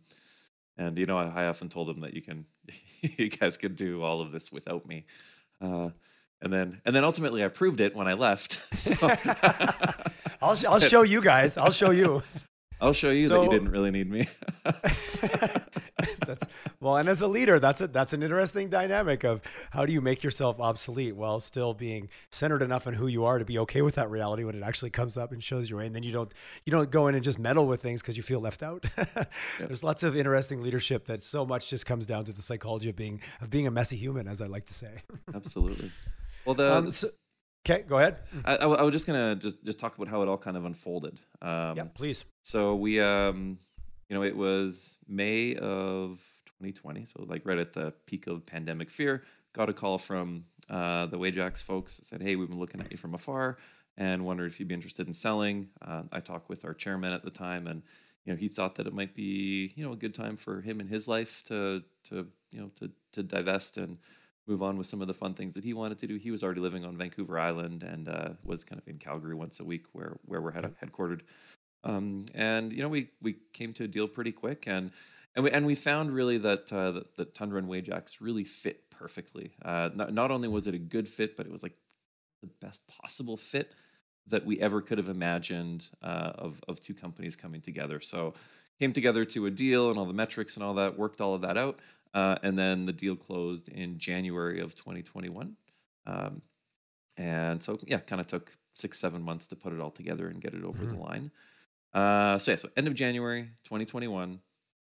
and 0.77 0.97
you 0.97 1.05
know, 1.05 1.17
I, 1.17 1.43
I, 1.43 1.47
often 1.47 1.67
told 1.67 1.89
them 1.89 1.99
that 2.01 2.13
you 2.13 2.21
can, 2.21 2.45
you 3.01 3.29
guys 3.29 3.57
could 3.57 3.75
do 3.75 4.03
all 4.03 4.21
of 4.21 4.31
this 4.31 4.49
without 4.49 4.85
me. 4.87 5.05
Uh, 5.61 5.89
and 6.41 6.53
then 6.53 6.81
and 6.85 6.95
then 6.95 7.03
ultimately 7.03 7.43
I 7.43 7.47
proved 7.47 7.79
it 7.79 7.95
when 7.95 8.07
I 8.07 8.13
left. 8.13 8.65
So 8.75 8.93
I'll 10.41 10.55
I'll 10.69 10.79
show 10.93 11.01
you 11.01 11.21
guys. 11.21 11.57
I'll 11.57 11.71
show 11.71 11.91
you. 11.91 12.21
I'll 12.79 12.93
show 12.93 13.09
you 13.09 13.19
so, 13.19 13.39
that 13.39 13.45
you 13.45 13.51
didn't 13.51 13.71
really 13.71 13.91
need 13.91 14.09
me. 14.09 14.27
that's 14.63 16.45
well, 16.79 16.97
and 16.97 17.09
as 17.09 17.21
a 17.21 17.27
leader, 17.27 17.59
that's 17.59 17.81
a, 17.81 17.87
that's 17.87 18.13
an 18.13 18.21
interesting 18.21 18.69
dynamic 18.69 19.23
of 19.23 19.41
how 19.71 19.85
do 19.85 19.93
you 19.93 20.01
make 20.01 20.23
yourself 20.23 20.59
obsolete 20.59 21.15
while 21.15 21.39
still 21.39 21.73
being 21.73 22.09
centered 22.31 22.61
enough 22.61 22.85
in 22.85 22.93
who 22.93 23.07
you 23.07 23.25
are 23.25 23.39
to 23.39 23.45
be 23.45 23.57
okay 23.59 23.81
with 23.81 23.95
that 23.95 24.09
reality 24.09 24.43
when 24.43 24.55
it 24.55 24.63
actually 24.63 24.91
comes 24.91 25.17
up 25.17 25.31
and 25.31 25.43
shows 25.43 25.69
you, 25.69 25.79
and 25.79 25.95
then 25.95 26.03
you 26.03 26.11
don't 26.11 26.33
you 26.65 26.71
don't 26.71 26.91
go 26.91 27.07
in 27.07 27.15
and 27.15 27.23
just 27.23 27.39
meddle 27.39 27.67
with 27.67 27.81
things 27.81 28.01
because 28.01 28.15
you 28.15 28.23
feel 28.23 28.39
left 28.39 28.61
out. 28.61 28.85
yep. 28.97 29.31
There's 29.59 29.83
lots 29.83 30.03
of 30.03 30.15
interesting 30.15 30.61
leadership 30.61 31.05
that 31.05 31.23
so 31.23 31.45
much 31.45 31.69
just 31.69 31.85
comes 31.85 32.05
down 32.05 32.25
to 32.25 32.31
the 32.31 32.41
psychology 32.41 32.89
of 32.89 32.95
being 32.95 33.21
of 33.41 33.49
being 33.49 33.65
a 33.65 33.71
messy 33.71 33.97
human, 33.97 34.27
as 34.27 34.41
I 34.41 34.45
like 34.45 34.65
to 34.67 34.73
say. 34.73 35.01
Absolutely. 35.33 35.91
Well, 36.45 36.55
the 36.55 36.73
um, 36.73 36.91
so, 36.91 37.09
Okay, 37.69 37.83
go 37.83 37.97
ahead. 37.97 38.17
I, 38.45 38.55
I, 38.55 38.65
I, 38.65 38.81
was 38.83 38.93
just 38.93 39.05
gonna 39.05 39.35
just 39.35 39.61
just 39.65 39.77
talk 39.77 39.97
about 39.97 40.07
how 40.07 40.21
it 40.21 40.29
all 40.29 40.37
kind 40.37 40.55
of 40.55 40.63
unfolded. 40.63 41.19
Um, 41.41 41.75
yeah, 41.75 41.83
please. 41.93 42.23
So 42.41 42.75
we, 42.75 43.01
um, 43.01 43.57
you 44.07 44.15
know, 44.15 44.23
it 44.23 44.37
was 44.37 44.97
May 45.05 45.55
of 45.55 46.21
2020, 46.45 47.07
so 47.07 47.25
like 47.27 47.45
right 47.45 47.57
at 47.57 47.73
the 47.73 47.93
peak 48.05 48.27
of 48.27 48.45
pandemic 48.45 48.89
fear. 48.89 49.23
Got 49.51 49.67
a 49.67 49.73
call 49.73 49.97
from 49.97 50.45
uh, 50.69 51.07
the 51.07 51.17
Wajax 51.17 51.61
folks. 51.61 51.99
Said, 52.03 52.21
"Hey, 52.21 52.37
we've 52.37 52.47
been 52.47 52.59
looking 52.59 52.79
at 52.79 52.89
you 52.89 52.97
from 52.97 53.13
afar, 53.13 53.57
and 53.97 54.23
wondered 54.23 54.49
if 54.49 54.61
you'd 54.61 54.69
be 54.69 54.75
interested 54.75 55.05
in 55.07 55.13
selling." 55.13 55.67
Uh, 55.85 56.03
I 56.13 56.21
talked 56.21 56.47
with 56.47 56.63
our 56.63 56.73
chairman 56.73 57.11
at 57.11 57.23
the 57.23 57.31
time, 57.31 57.67
and 57.67 57.81
you 58.23 58.31
know, 58.31 58.39
he 58.39 58.47
thought 58.47 58.75
that 58.75 58.87
it 58.87 58.93
might 58.93 59.13
be 59.13 59.73
you 59.75 59.85
know 59.85 59.91
a 59.91 59.97
good 59.97 60.15
time 60.15 60.37
for 60.37 60.61
him 60.61 60.79
in 60.79 60.87
his 60.87 61.05
life 61.05 61.43
to 61.47 61.83
to 62.05 62.27
you 62.49 62.61
know 62.61 62.71
to 62.79 62.91
to 63.11 63.23
divest 63.23 63.75
and 63.75 63.97
move 64.47 64.63
on 64.63 64.77
with 64.77 64.87
some 64.87 65.01
of 65.01 65.07
the 65.07 65.13
fun 65.13 65.33
things 65.33 65.53
that 65.53 65.63
he 65.63 65.73
wanted 65.73 65.99
to 65.99 66.07
do. 66.07 66.15
He 66.15 66.31
was 66.31 66.43
already 66.43 66.61
living 66.61 66.85
on 66.85 66.97
Vancouver 66.97 67.37
Island 67.37 67.83
and 67.83 68.07
uh, 68.07 68.29
was 68.43 68.63
kind 68.63 68.81
of 68.81 68.87
in 68.87 68.97
Calgary 68.97 69.35
once 69.35 69.59
a 69.59 69.65
week, 69.65 69.85
where 69.91 70.17
where 70.25 70.41
we're 70.41 70.51
head- 70.51 70.75
headquartered. 70.83 71.21
Um, 71.83 72.25
and 72.33 72.71
you 72.71 72.81
know, 72.81 72.89
we 72.89 73.09
we 73.21 73.37
came 73.53 73.73
to 73.73 73.83
a 73.83 73.87
deal 73.87 74.07
pretty 74.07 74.31
quick, 74.31 74.65
and 74.67 74.91
and 75.35 75.43
we 75.43 75.51
and 75.51 75.65
we 75.65 75.75
found 75.75 76.11
really 76.11 76.37
that 76.39 76.71
uh, 76.71 76.91
that, 76.91 77.15
that 77.17 77.35
Tundra 77.35 77.59
and 77.59 77.67
Wajax 77.67 78.21
really 78.21 78.43
fit 78.43 78.89
perfectly. 78.89 79.51
Uh, 79.63 79.89
not, 79.93 80.13
not 80.13 80.31
only 80.31 80.47
was 80.47 80.67
it 80.67 80.73
a 80.73 80.79
good 80.79 81.07
fit, 81.07 81.35
but 81.35 81.45
it 81.45 81.51
was 81.51 81.63
like 81.63 81.77
the 82.41 82.49
best 82.61 82.87
possible 82.87 83.37
fit 83.37 83.71
that 84.27 84.45
we 84.45 84.59
ever 84.59 84.81
could 84.81 84.97
have 84.97 85.09
imagined 85.09 85.89
uh, 86.01 86.31
of 86.35 86.61
of 86.67 86.79
two 86.79 86.93
companies 86.93 87.35
coming 87.35 87.61
together. 87.61 87.99
So 87.99 88.33
came 88.79 88.93
together 88.93 89.25
to 89.25 89.45
a 89.45 89.51
deal 89.51 89.89
and 89.89 89.97
all 89.97 90.05
the 90.05 90.13
metrics 90.13 90.55
and 90.55 90.63
all 90.63 90.75
that 90.75 90.97
worked 90.97 91.21
all 91.21 91.33
of 91.33 91.41
that 91.41 91.57
out 91.57 91.79
uh, 92.13 92.35
and 92.41 92.57
then 92.57 92.85
the 92.85 92.93
deal 92.93 93.15
closed 93.15 93.69
in 93.69 93.99
January 93.99 94.59
of 94.59 94.75
2021. 94.75 95.55
Um, 96.05 96.41
and 97.17 97.61
so, 97.61 97.77
yeah, 97.85 97.99
kind 97.99 98.19
of 98.19 98.27
took 98.27 98.57
six, 98.73 98.99
seven 98.99 99.21
months 99.21 99.47
to 99.47 99.55
put 99.55 99.73
it 99.73 99.79
all 99.79 99.91
together 99.91 100.27
and 100.27 100.41
get 100.41 100.53
it 100.53 100.63
over 100.63 100.79
mm-hmm. 100.79 100.95
the 100.95 101.01
line. 101.01 101.31
Uh, 101.93 102.39
so, 102.39 102.51
yeah, 102.51 102.57
so 102.57 102.69
end 102.75 102.87
of 102.87 102.95
January 102.95 103.49
2021, 103.65 104.39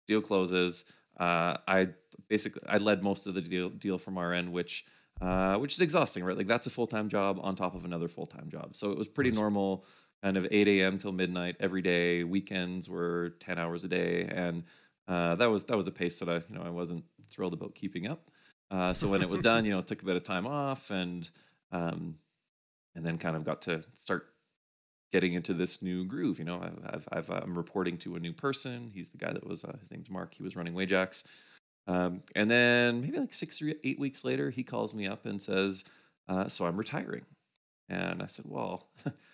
deal 0.07 0.21
closes. 0.21 0.85
Uh, 1.18 1.57
I 1.66 1.88
basically 2.28 2.62
I 2.66 2.78
led 2.78 3.02
most 3.02 3.26
of 3.26 3.35
the 3.35 3.40
deal 3.40 3.71
deal 3.71 3.99
from 3.99 4.18
our 4.18 4.33
end, 4.33 4.52
which 4.52 4.85
uh, 5.21 5.57
which 5.57 5.75
is 5.75 5.80
exhausting, 5.80 6.23
right? 6.23 6.37
Like 6.37 6.47
that's 6.47 6.66
a 6.66 6.71
full 6.71 6.87
time 6.87 7.09
job 7.09 7.40
on 7.42 7.57
top 7.57 7.75
of 7.75 7.85
another 7.85 8.09
full 8.09 8.26
time 8.26 8.49
job. 8.50 8.76
So 8.76 8.92
it 8.92 8.99
was 8.99 9.09
pretty 9.09 9.33
normal, 9.33 9.85
kind 10.22 10.37
of 10.37 10.46
8 10.50 10.68
a.m. 10.68 10.98
till 10.98 11.12
midnight 11.12 11.56
every 11.60 11.82
day. 11.82 12.25
Weekends 12.25 12.88
were 12.88 13.34
10 13.40 13.58
hours 13.58 13.84
a 13.84 13.88
day, 13.88 14.28
and 14.30 14.64
uh, 15.06 15.37
that 15.37 15.50
was 15.50 15.64
that 15.64 15.76
was 15.76 15.87
a 15.87 15.92
pace 15.92 16.18
that 16.18 16.28
I 16.28 16.37
you 16.37 16.54
know 16.56 16.62
I 16.62 16.70
wasn't 16.70 17.04
thrilled 17.30 17.54
about 17.54 17.75
keeping 17.75 18.06
up. 18.06 18.30
Uh, 18.70 18.92
so 18.92 19.08
when 19.08 19.22
it 19.22 19.28
was 19.28 19.40
done, 19.40 19.64
you 19.64 19.70
know, 19.70 19.80
took 19.80 20.02
a 20.02 20.04
bit 20.04 20.16
of 20.16 20.25
time 20.25 20.46
off 20.46 20.90
and 20.90 21.28
um, 21.72 22.16
and 22.94 23.04
then 23.04 23.18
kind 23.18 23.37
of 23.37 23.44
got 23.44 23.62
to 23.62 23.82
start 23.98 24.26
getting 25.12 25.32
into 25.32 25.54
this 25.54 25.80
new 25.80 26.04
groove. 26.04 26.38
You 26.38 26.44
know, 26.44 26.60
I've, 26.87 27.08
I've, 27.10 27.30
i 27.30 27.38
am 27.38 27.56
reporting 27.56 27.96
to 27.98 28.16
a 28.16 28.20
new 28.20 28.32
person. 28.32 28.90
He's 28.92 29.08
the 29.08 29.16
guy 29.16 29.32
that 29.32 29.46
was 29.46 29.64
uh, 29.64 29.76
his 29.80 29.90
name's 29.90 30.10
Mark. 30.10 30.34
He 30.34 30.42
was 30.42 30.56
running 30.56 30.75
Wajax. 30.75 31.25
Um, 31.87 32.22
and 32.37 32.50
then 32.50 33.00
maybe 33.00 33.18
like 33.18 33.32
six 33.32 33.62
or 33.62 33.72
eight 33.82 33.98
weeks 33.98 34.22
later, 34.22 34.50
he 34.50 34.62
calls 34.62 34.92
me 34.92 35.06
up 35.06 35.25
and 35.25 35.40
says, 35.40 35.84
uh, 36.28 36.48
"So 36.48 36.66
I'm 36.66 36.76
retiring." 36.76 37.25
And 37.88 38.22
I 38.22 38.26
said, 38.26 38.44
"Well." 38.46 38.88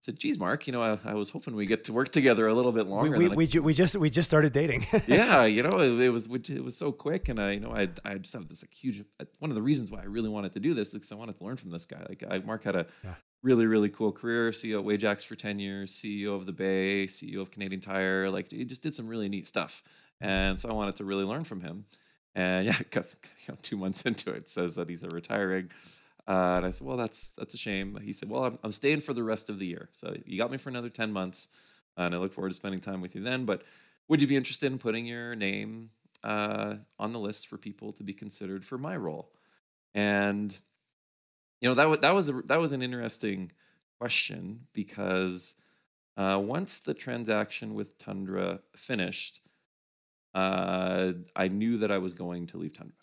said, 0.00 0.18
"Geez, 0.18 0.38
Mark, 0.38 0.66
you 0.66 0.72
know, 0.72 0.82
I, 0.82 0.98
I, 1.10 1.14
was 1.14 1.30
hoping 1.30 1.54
we 1.54 1.66
get 1.66 1.84
to 1.84 1.92
work 1.92 2.10
together 2.10 2.48
a 2.48 2.54
little 2.54 2.72
bit 2.72 2.86
longer." 2.86 3.16
We 3.16 3.28
we, 3.28 3.36
we, 3.36 3.46
ju- 3.46 3.62
we, 3.62 3.74
just 3.74 3.96
we 3.96 4.10
just 4.10 4.28
started 4.28 4.52
dating. 4.52 4.86
yeah, 5.06 5.44
you 5.44 5.62
know, 5.62 5.78
it, 5.78 6.00
it, 6.00 6.10
was 6.10 6.26
it 6.26 6.64
was 6.64 6.76
so 6.76 6.92
quick, 6.92 7.28
and 7.28 7.38
I 7.38 7.52
you 7.52 7.60
know 7.60 7.72
I 7.72 7.88
I 8.04 8.14
just 8.14 8.34
have 8.34 8.48
this 8.48 8.62
like 8.62 8.72
huge 8.72 9.04
uh, 9.20 9.24
one 9.38 9.50
of 9.50 9.54
the 9.54 9.62
reasons 9.62 9.90
why 9.90 10.00
I 10.00 10.04
really 10.04 10.28
wanted 10.28 10.52
to 10.52 10.60
do 10.60 10.74
this 10.74 10.88
is 10.88 10.94
because 10.94 11.12
I 11.12 11.16
wanted 11.16 11.38
to 11.38 11.44
learn 11.44 11.56
from 11.56 11.70
this 11.70 11.84
guy. 11.84 12.04
Like 12.08 12.24
I, 12.28 12.38
Mark 12.38 12.64
had 12.64 12.76
a 12.76 12.86
yeah. 13.04 13.14
really 13.42 13.66
really 13.66 13.88
cool 13.88 14.12
career. 14.12 14.50
CEO 14.50 14.78
at 14.78 14.84
Wajax 14.84 15.24
for 15.24 15.34
ten 15.34 15.58
years, 15.58 15.92
CEO 15.92 16.34
of 16.34 16.46
the 16.46 16.52
Bay, 16.52 17.06
CEO 17.06 17.40
of 17.40 17.50
Canadian 17.50 17.80
Tire. 17.80 18.30
Like 18.30 18.50
he 18.50 18.64
just 18.64 18.82
did 18.82 18.94
some 18.94 19.06
really 19.06 19.28
neat 19.28 19.46
stuff, 19.46 19.82
mm-hmm. 20.22 20.30
and 20.30 20.60
so 20.60 20.68
I 20.68 20.72
wanted 20.72 20.96
to 20.96 21.04
really 21.04 21.24
learn 21.24 21.44
from 21.44 21.60
him. 21.60 21.84
And 22.34 22.66
yeah, 22.66 22.78
you 22.94 23.02
know, 23.48 23.56
two 23.62 23.76
months 23.76 24.02
into 24.02 24.32
it, 24.32 24.48
says 24.48 24.74
that 24.76 24.88
he's 24.88 25.04
a 25.04 25.08
retiring. 25.08 25.70
Uh, 26.28 26.56
and 26.56 26.66
I 26.66 26.70
said, 26.70 26.86
well, 26.86 26.96
that's 26.96 27.30
that's 27.36 27.54
a 27.54 27.58
shame. 27.58 27.98
He 28.02 28.12
said, 28.12 28.28
well, 28.28 28.44
I'm, 28.44 28.58
I'm 28.62 28.72
staying 28.72 29.00
for 29.00 29.12
the 29.12 29.22
rest 29.22 29.50
of 29.50 29.58
the 29.58 29.66
year. 29.66 29.88
So 29.92 30.14
you 30.24 30.38
got 30.38 30.50
me 30.50 30.58
for 30.58 30.68
another 30.68 30.90
10 30.90 31.12
months, 31.12 31.48
and 31.96 32.14
I 32.14 32.18
look 32.18 32.32
forward 32.32 32.50
to 32.50 32.56
spending 32.56 32.80
time 32.80 33.00
with 33.00 33.14
you 33.14 33.22
then. 33.22 33.44
But 33.44 33.62
would 34.08 34.20
you 34.20 34.26
be 34.26 34.36
interested 34.36 34.70
in 34.70 34.78
putting 34.78 35.06
your 35.06 35.34
name 35.34 35.90
uh, 36.22 36.76
on 36.98 37.12
the 37.12 37.18
list 37.18 37.48
for 37.48 37.56
people 37.56 37.92
to 37.92 38.02
be 38.02 38.12
considered 38.12 38.64
for 38.64 38.78
my 38.78 38.96
role? 38.96 39.32
And 39.94 40.58
you 41.60 41.68
know 41.68 41.74
that 41.74 41.88
was 41.88 42.00
that 42.00 42.14
was 42.14 42.28
a, 42.28 42.42
that 42.46 42.60
was 42.60 42.72
an 42.72 42.82
interesting 42.82 43.52
question 43.98 44.66
because 44.72 45.54
uh, 46.16 46.40
once 46.42 46.80
the 46.80 46.94
transaction 46.94 47.74
with 47.74 47.98
Tundra 47.98 48.60
finished, 48.74 49.40
uh, 50.34 51.12
I 51.34 51.48
knew 51.48 51.78
that 51.78 51.90
I 51.90 51.98
was 51.98 52.12
going 52.12 52.46
to 52.48 52.58
leave 52.58 52.72
Tundra. 52.72 52.99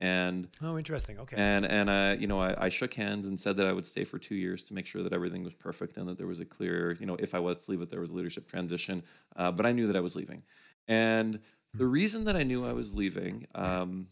And 0.00 0.48
oh, 0.62 0.78
interesting. 0.78 1.18
Okay. 1.18 1.36
And 1.36 1.66
and 1.66 1.90
uh, 1.90 2.16
you 2.18 2.26
know, 2.26 2.40
I, 2.40 2.66
I 2.66 2.68
shook 2.70 2.94
hands 2.94 3.26
and 3.26 3.38
said 3.38 3.56
that 3.56 3.66
I 3.66 3.72
would 3.72 3.84
stay 3.84 4.04
for 4.04 4.18
two 4.18 4.34
years 4.34 4.62
to 4.64 4.74
make 4.74 4.86
sure 4.86 5.02
that 5.02 5.12
everything 5.12 5.44
was 5.44 5.52
perfect 5.52 5.98
and 5.98 6.08
that 6.08 6.16
there 6.16 6.26
was 6.26 6.40
a 6.40 6.46
clear, 6.46 6.92
you 6.92 7.04
know, 7.04 7.16
if 7.16 7.34
I 7.34 7.38
was 7.38 7.64
to 7.64 7.70
leave, 7.70 7.80
that 7.80 7.90
there 7.90 8.00
was 8.00 8.10
a 8.10 8.14
leadership 8.14 8.48
transition. 8.48 9.02
Uh, 9.36 9.52
but 9.52 9.66
I 9.66 9.72
knew 9.72 9.86
that 9.88 9.96
I 9.96 10.00
was 10.00 10.16
leaving, 10.16 10.42
and 10.88 11.38
the 11.74 11.84
hmm. 11.84 11.90
reason 11.90 12.24
that 12.24 12.36
I 12.36 12.44
knew 12.44 12.66
I 12.66 12.72
was 12.72 12.94
leaving, 12.94 13.46
um, 13.54 14.06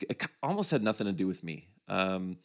it 0.00 0.24
almost 0.42 0.70
had 0.70 0.82
nothing 0.82 1.06
to 1.06 1.12
do 1.12 1.26
with 1.26 1.44
me. 1.44 1.68
Um, 1.88 2.38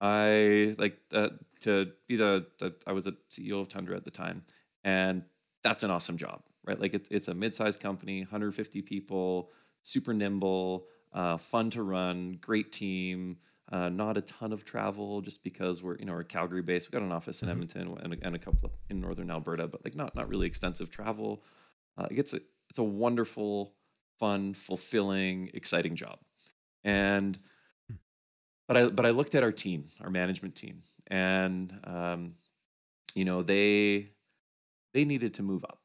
I 0.00 0.74
like 0.78 0.98
uh, 1.12 1.28
to 1.62 1.92
be 2.08 2.16
the, 2.16 2.46
the 2.58 2.74
I 2.86 2.92
was 2.92 3.06
a 3.06 3.12
CEO 3.30 3.60
of 3.60 3.68
Tundra 3.68 3.96
at 3.96 4.04
the 4.04 4.10
time, 4.10 4.44
and 4.82 5.24
that's 5.62 5.82
an 5.82 5.90
awesome 5.90 6.16
job, 6.16 6.42
right? 6.64 6.80
Like 6.80 6.94
it's 6.94 7.10
it's 7.10 7.28
a 7.28 7.34
mid-sized 7.34 7.80
company, 7.80 8.20
150 8.20 8.80
people, 8.80 9.50
super 9.82 10.14
nimble 10.14 10.86
uh, 11.14 11.36
fun 11.36 11.70
to 11.70 11.82
run, 11.82 12.38
great 12.40 12.72
team. 12.72 13.38
Uh, 13.72 13.88
not 13.88 14.18
a 14.18 14.20
ton 14.20 14.52
of 14.52 14.64
travel, 14.64 15.22
just 15.22 15.42
because 15.42 15.82
we're 15.82 15.96
you 15.96 16.04
know 16.04 16.12
we're 16.12 16.24
Calgary 16.24 16.60
based. 16.60 16.86
We've 16.86 17.00
got 17.00 17.02
an 17.02 17.12
office 17.12 17.42
in 17.42 17.48
mm-hmm. 17.48 17.62
Edmonton 17.62 17.98
and 18.02 18.14
a, 18.14 18.26
and 18.26 18.36
a 18.36 18.38
couple 18.38 18.70
in 18.90 19.00
northern 19.00 19.30
Alberta, 19.30 19.66
but 19.66 19.82
like 19.84 19.94
not 19.94 20.14
not 20.14 20.28
really 20.28 20.46
extensive 20.46 20.90
travel. 20.90 21.42
Uh, 21.96 22.08
it's 22.10 22.34
a 22.34 22.40
it's 22.68 22.78
a 22.78 22.82
wonderful, 22.82 23.72
fun, 24.18 24.52
fulfilling, 24.52 25.50
exciting 25.54 25.96
job. 25.96 26.18
And 26.82 27.38
hmm. 27.88 27.96
but 28.68 28.76
I 28.76 28.86
but 28.88 29.06
I 29.06 29.10
looked 29.10 29.34
at 29.34 29.42
our 29.42 29.52
team, 29.52 29.86
our 30.02 30.10
management 30.10 30.56
team, 30.56 30.82
and 31.06 31.72
um, 31.84 32.34
you 33.14 33.24
know 33.24 33.42
they 33.42 34.08
they 34.92 35.06
needed 35.06 35.34
to 35.34 35.42
move 35.42 35.64
up. 35.64 35.78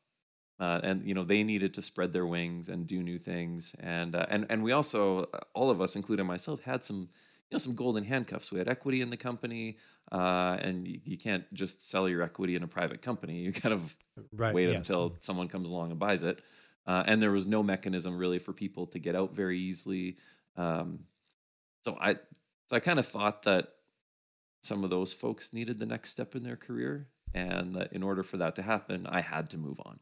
Uh, 0.60 0.82
and 0.84 1.08
you 1.08 1.14
know 1.14 1.24
they 1.24 1.44
needed 1.44 1.74
to 1.74 1.82
spread 1.82 2.12
their 2.12 2.26
wings 2.26 2.70
and 2.70 2.86
do 2.86 3.02
new 3.02 3.18
things. 3.18 3.76
And 3.80 4.16
uh, 4.16 4.26
and 4.30 4.46
and 4.50 4.64
we 4.64 4.72
also 4.72 5.30
uh, 5.34 5.40
all 5.54 5.70
of 5.70 5.82
us 5.82 5.96
including 5.96 6.26
myself 6.26 6.62
had 6.62 6.84
some 6.84 6.98
you 6.98 7.54
know 7.54 7.58
some 7.58 7.76
golden 7.76 8.04
handcuffs. 8.04 8.52
We 8.52 8.60
had 8.60 8.68
equity 8.68 9.02
in 9.02 9.10
the 9.10 9.18
company 9.18 9.78
uh, 10.12 10.58
and 10.60 10.88
you, 10.88 11.00
you, 11.06 11.18
can't 11.18 11.52
just 11.54 11.88
sell 11.88 12.10
your 12.10 12.24
equity 12.24 12.56
in 12.56 12.64
a 12.64 12.68
private 12.68 13.02
company. 13.02 13.40
You 13.40 13.54
kind 13.54 13.74
of 13.74 13.96
right, 14.34 14.54
wait 14.54 14.70
yes. 14.72 14.78
until 14.78 15.16
someone 15.20 15.48
comes 15.48 15.70
along 15.70 15.92
and 15.92 16.00
buys 16.00 16.24
it. 16.24 16.42
Uh, 16.86 17.04
and 17.06 17.22
there 17.22 17.32
was 17.32 17.48
no 17.48 17.62
mechanism 17.62 18.18
really 18.18 18.40
for 18.40 18.52
people 18.52 18.88
to 18.88 19.00
get 19.00 19.16
out 19.16 19.34
very 19.36 19.60
easily. 19.60 20.18
Um, 20.58 21.00
so 21.84 21.98
i 22.00 22.14
so 22.68 22.76
i 22.76 22.80
kind 22.80 23.00
of 23.00 23.08
thought 23.08 23.44
that 23.44 23.70
some 24.62 24.84
of 24.84 24.90
those 24.90 25.14
folks 25.14 25.54
needed 25.54 25.80
the 25.80 25.86
next 25.86 26.10
step 26.10 26.36
in 26.36 26.44
their 26.44 26.58
career 26.58 27.08
and 27.34 27.76
that 27.76 27.94
in 27.94 28.04
order 28.04 28.24
for 28.24 28.38
that 28.38 28.56
to 28.56 28.62
happen 28.62 29.06
i 29.10 29.22
had 29.22 29.50
to 29.50 29.58
move 29.58 29.80
on 29.86 30.00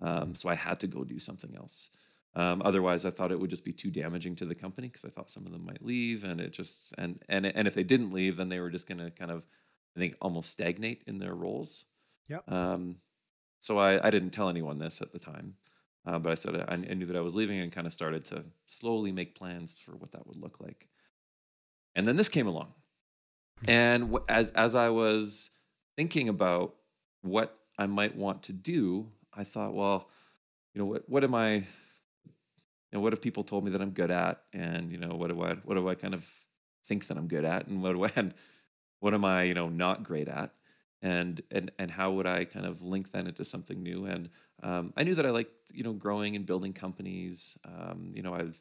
um, 0.00 0.34
so 0.34 0.48
I 0.48 0.54
had 0.54 0.80
to 0.80 0.86
go 0.86 1.04
do 1.04 1.18
something 1.18 1.54
else. 1.56 1.90
Um, 2.34 2.62
otherwise, 2.64 3.04
I 3.04 3.10
thought 3.10 3.32
it 3.32 3.40
would 3.40 3.50
just 3.50 3.64
be 3.64 3.72
too 3.72 3.90
damaging 3.90 4.36
to 4.36 4.44
the 4.44 4.54
company 4.54 4.88
because 4.88 5.04
I 5.04 5.08
thought 5.08 5.30
some 5.30 5.46
of 5.46 5.52
them 5.52 5.64
might 5.64 5.84
leave, 5.84 6.22
and 6.24 6.40
it 6.40 6.52
just 6.52 6.94
and 6.96 7.22
and 7.28 7.44
and 7.46 7.66
if 7.66 7.74
they 7.74 7.82
didn't 7.82 8.12
leave, 8.12 8.36
then 8.36 8.48
they 8.48 8.60
were 8.60 8.70
just 8.70 8.86
going 8.86 8.98
to 8.98 9.10
kind 9.10 9.30
of, 9.30 9.42
I 9.96 10.00
think, 10.00 10.16
almost 10.20 10.50
stagnate 10.50 11.02
in 11.06 11.18
their 11.18 11.34
roles. 11.34 11.86
Yeah. 12.28 12.38
Um, 12.46 12.96
so 13.58 13.78
I 13.78 14.06
I 14.06 14.10
didn't 14.10 14.30
tell 14.30 14.48
anyone 14.48 14.78
this 14.78 15.02
at 15.02 15.12
the 15.12 15.18
time, 15.18 15.56
uh, 16.06 16.20
but 16.20 16.30
I 16.30 16.34
said 16.36 16.54
I, 16.54 16.72
I 16.72 16.76
knew 16.76 17.06
that 17.06 17.16
I 17.16 17.20
was 17.20 17.34
leaving 17.34 17.58
and 17.58 17.72
kind 17.72 17.86
of 17.86 17.92
started 17.92 18.24
to 18.26 18.44
slowly 18.68 19.10
make 19.10 19.34
plans 19.34 19.76
for 19.76 19.96
what 19.96 20.12
that 20.12 20.26
would 20.26 20.36
look 20.36 20.60
like. 20.60 20.88
And 21.96 22.06
then 22.06 22.14
this 22.14 22.28
came 22.28 22.46
along, 22.46 22.72
hmm. 23.58 23.70
and 23.70 24.18
as 24.28 24.50
as 24.50 24.76
I 24.76 24.90
was 24.90 25.50
thinking 25.96 26.28
about 26.28 26.76
what 27.22 27.56
I 27.76 27.86
might 27.86 28.16
want 28.16 28.44
to 28.44 28.52
do 28.52 29.10
I 29.32 29.44
thought, 29.44 29.74
well, 29.74 30.08
you 30.74 30.80
know, 30.80 30.86
what 30.86 31.08
what 31.08 31.24
am 31.24 31.34
I? 31.34 31.54
You 31.54 31.64
know, 32.98 33.00
what 33.00 33.12
have 33.12 33.22
people 33.22 33.44
told 33.44 33.64
me 33.64 33.70
that 33.70 33.80
I'm 33.80 33.90
good 33.90 34.10
at, 34.10 34.42
and 34.52 34.90
you 34.90 34.98
know, 34.98 35.14
what 35.14 35.28
do 35.28 35.42
I 35.42 35.54
what 35.64 35.74
do 35.74 35.88
I 35.88 35.94
kind 35.94 36.14
of 36.14 36.26
think 36.84 37.06
that 37.08 37.16
I'm 37.16 37.28
good 37.28 37.44
at, 37.44 37.66
and 37.66 37.82
what 37.82 37.92
do 37.92 38.04
I 38.04 38.12
and 38.16 38.34
what 39.00 39.14
am 39.14 39.24
I 39.24 39.44
you 39.44 39.54
know 39.54 39.68
not 39.68 40.02
great 40.02 40.28
at, 40.28 40.52
and 41.02 41.40
and 41.50 41.72
and 41.78 41.90
how 41.90 42.12
would 42.12 42.26
I 42.26 42.44
kind 42.44 42.66
of 42.66 42.82
link 42.82 43.12
that 43.12 43.26
into 43.26 43.44
something 43.44 43.82
new? 43.82 44.06
And 44.06 44.30
um, 44.62 44.92
I 44.96 45.04
knew 45.04 45.14
that 45.14 45.26
I 45.26 45.30
liked 45.30 45.54
you 45.72 45.84
know 45.84 45.92
growing 45.92 46.36
and 46.36 46.46
building 46.46 46.72
companies. 46.72 47.58
Um, 47.64 48.12
you 48.14 48.22
know, 48.22 48.34
I've 48.34 48.60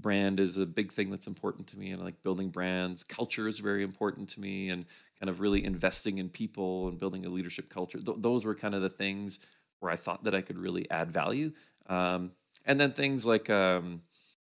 brand 0.00 0.40
is 0.40 0.56
a 0.56 0.66
big 0.66 0.92
thing 0.92 1.10
that's 1.10 1.26
important 1.26 1.66
to 1.68 1.78
me 1.78 1.90
and 1.90 2.00
I 2.00 2.06
like 2.06 2.22
building 2.22 2.48
brands 2.48 3.04
culture 3.04 3.46
is 3.46 3.58
very 3.58 3.82
important 3.82 4.30
to 4.30 4.40
me 4.40 4.70
and 4.70 4.86
kind 5.18 5.28
of 5.28 5.40
really 5.40 5.64
investing 5.64 6.18
in 6.18 6.28
people 6.28 6.88
and 6.88 6.98
building 6.98 7.26
a 7.26 7.28
leadership 7.28 7.68
culture 7.68 7.98
Th- 8.00 8.16
those 8.20 8.44
were 8.44 8.54
kind 8.54 8.74
of 8.74 8.82
the 8.82 8.88
things 8.88 9.40
where 9.80 9.90
I 9.90 9.96
thought 9.96 10.24
that 10.24 10.34
I 10.34 10.40
could 10.40 10.58
really 10.58 10.90
add 10.90 11.10
value. 11.10 11.52
Um, 11.88 12.32
and 12.66 12.78
then 12.78 12.92
things 12.92 13.26
like 13.26 13.50
um, 13.50 14.02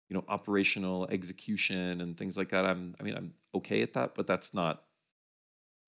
you 0.08 0.14
know 0.14 0.24
operational 0.28 1.06
execution 1.10 2.00
and 2.00 2.16
things 2.16 2.36
like 2.36 2.50
that. 2.50 2.64
I'm 2.64 2.94
I 2.98 3.02
mean 3.02 3.16
I'm 3.16 3.34
okay 3.54 3.82
at 3.82 3.92
that, 3.94 4.14
but 4.14 4.26
that's 4.26 4.54
not 4.54 4.84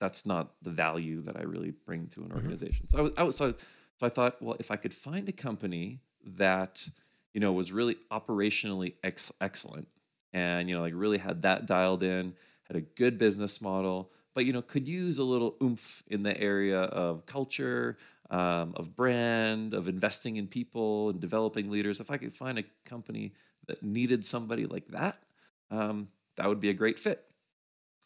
that's 0.00 0.26
not 0.26 0.52
the 0.62 0.70
value 0.70 1.22
that 1.22 1.36
I 1.36 1.42
really 1.42 1.70
bring 1.70 2.06
to 2.08 2.20
an 2.20 2.26
mm-hmm. 2.26 2.36
organization. 2.36 2.86
Mm-hmm. 2.86 2.96
So 2.96 2.98
I 2.98 3.02
was, 3.02 3.12
I 3.16 3.22
was 3.22 3.36
so, 3.36 3.54
so 3.96 4.06
I 4.06 4.08
thought, 4.08 4.42
well, 4.42 4.56
if 4.58 4.70
I 4.70 4.76
could 4.76 4.92
find 4.92 5.28
a 5.28 5.32
company 5.32 6.00
that 6.24 6.88
you 7.32 7.40
know 7.40 7.52
was 7.52 7.72
really 7.72 7.96
operationally 8.10 8.94
ex- 9.02 9.32
excellent 9.40 9.88
and 10.32 10.68
you 10.68 10.76
know 10.76 10.82
like 10.82 10.92
really 10.94 11.18
had 11.18 11.42
that 11.42 11.66
dialed 11.66 12.02
in, 12.02 12.34
had 12.64 12.76
a 12.76 12.82
good 12.82 13.18
business 13.18 13.60
model, 13.60 14.10
but 14.34 14.44
you 14.44 14.52
know 14.52 14.62
could 14.62 14.86
use 14.88 15.18
a 15.18 15.24
little 15.24 15.56
oomph 15.62 16.02
in 16.08 16.22
the 16.22 16.38
area 16.38 16.80
of 16.80 17.26
culture, 17.26 17.96
um, 18.30 18.74
of 18.76 18.94
brand, 18.94 19.74
of 19.74 19.88
investing 19.88 20.36
in 20.36 20.46
people 20.46 21.10
and 21.10 21.20
developing 21.20 21.70
leaders. 21.70 22.00
If 22.00 22.10
I 22.10 22.16
could 22.16 22.34
find 22.34 22.58
a 22.58 22.64
company 22.84 23.34
that 23.66 23.82
needed 23.82 24.24
somebody 24.24 24.66
like 24.66 24.88
that, 24.88 25.22
um, 25.70 26.08
that 26.36 26.48
would 26.48 26.60
be 26.60 26.70
a 26.70 26.74
great 26.74 26.98
fit. 26.98 27.24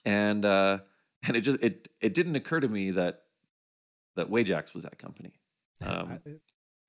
And 0.05 0.45
uh, 0.45 0.79
and 1.27 1.37
it 1.37 1.43
just 1.43 1.63
it 1.63 1.89
it 2.01 2.15
didn't 2.15 2.37
occur 2.37 2.61
to 2.61 2.69
me 2.69 2.93
that 2.93 3.23
that 4.17 4.31
Wajax 4.31 4.75
was 4.75 4.83
that 4.83 4.99
company. 4.99 5.33
Um, 5.83 6.19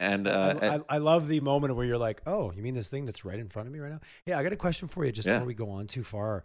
and 0.01 0.27
uh, 0.27 0.59
I, 0.61 0.67
I, 0.67 0.79
I, 0.89 0.97
love 0.97 1.29
the 1.29 1.39
moment 1.39 1.75
where 1.75 1.85
you're 1.85 1.97
like, 1.97 2.21
"Oh, 2.25 2.51
you 2.51 2.61
mean 2.61 2.73
this 2.73 2.89
thing 2.89 3.05
that's 3.05 3.23
right 3.23 3.39
in 3.39 3.47
front 3.47 3.67
of 3.67 3.73
me 3.73 3.79
right 3.79 3.91
now?" 3.91 4.01
Yeah, 4.25 4.38
I 4.38 4.43
got 4.43 4.51
a 4.51 4.57
question 4.57 4.89
for 4.89 5.05
you 5.05 5.13
just 5.13 5.27
yeah. 5.27 5.35
before 5.35 5.47
we 5.47 5.53
go 5.53 5.69
on 5.69 5.88
too 5.88 6.03
far 6.03 6.43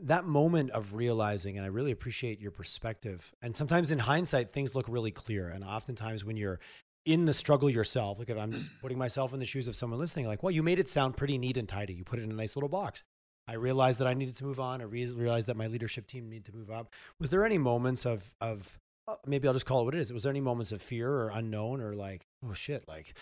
that 0.00 0.24
moment 0.24 0.70
of 0.70 0.94
realizing, 0.94 1.56
and 1.56 1.64
I 1.64 1.68
really 1.68 1.92
appreciate 1.92 2.40
your 2.40 2.50
perspective. 2.50 3.32
And 3.42 3.56
sometimes 3.56 3.90
in 3.90 4.00
hindsight, 4.00 4.52
things 4.52 4.74
look 4.74 4.86
really 4.88 5.10
clear. 5.10 5.48
And 5.48 5.62
oftentimes 5.64 6.24
when 6.24 6.36
you're 6.36 6.60
in 7.04 7.24
the 7.24 7.34
struggle 7.34 7.68
yourself, 7.68 8.18
like 8.18 8.30
if 8.30 8.38
I'm 8.38 8.52
just 8.52 8.70
putting 8.80 8.98
myself 8.98 9.32
in 9.32 9.40
the 9.40 9.46
shoes 9.46 9.68
of 9.68 9.76
someone 9.76 9.98
listening, 9.98 10.26
like, 10.26 10.42
well, 10.42 10.50
you 10.50 10.62
made 10.62 10.78
it 10.78 10.88
sound 10.88 11.16
pretty 11.16 11.38
neat 11.38 11.56
and 11.56 11.68
tidy. 11.68 11.94
You 11.94 12.04
put 12.04 12.18
it 12.18 12.22
in 12.22 12.30
a 12.30 12.34
nice 12.34 12.56
little 12.56 12.68
box. 12.68 13.02
I 13.48 13.54
realized 13.54 13.98
that 13.98 14.06
I 14.06 14.14
needed 14.14 14.36
to 14.36 14.44
move 14.44 14.60
on. 14.60 14.80
I 14.80 14.84
realized 14.84 15.48
that 15.48 15.56
my 15.56 15.66
leadership 15.66 16.06
team 16.06 16.28
needed 16.28 16.44
to 16.46 16.54
move 16.54 16.70
up. 16.70 16.92
Was 17.18 17.30
there 17.30 17.44
any 17.44 17.58
moments 17.58 18.06
of 18.06 18.34
of 18.40 18.78
uh, 19.08 19.16
maybe 19.26 19.48
I'll 19.48 19.54
just 19.54 19.66
call 19.66 19.82
it 19.82 19.84
what 19.84 19.94
it 19.94 20.00
is? 20.00 20.12
Was 20.12 20.22
there 20.22 20.30
any 20.30 20.40
moments 20.40 20.70
of 20.70 20.80
fear 20.80 21.10
or 21.10 21.30
unknown 21.30 21.80
or 21.80 21.94
like, 21.94 22.26
oh 22.48 22.52
shit, 22.54 22.86
like 22.86 23.18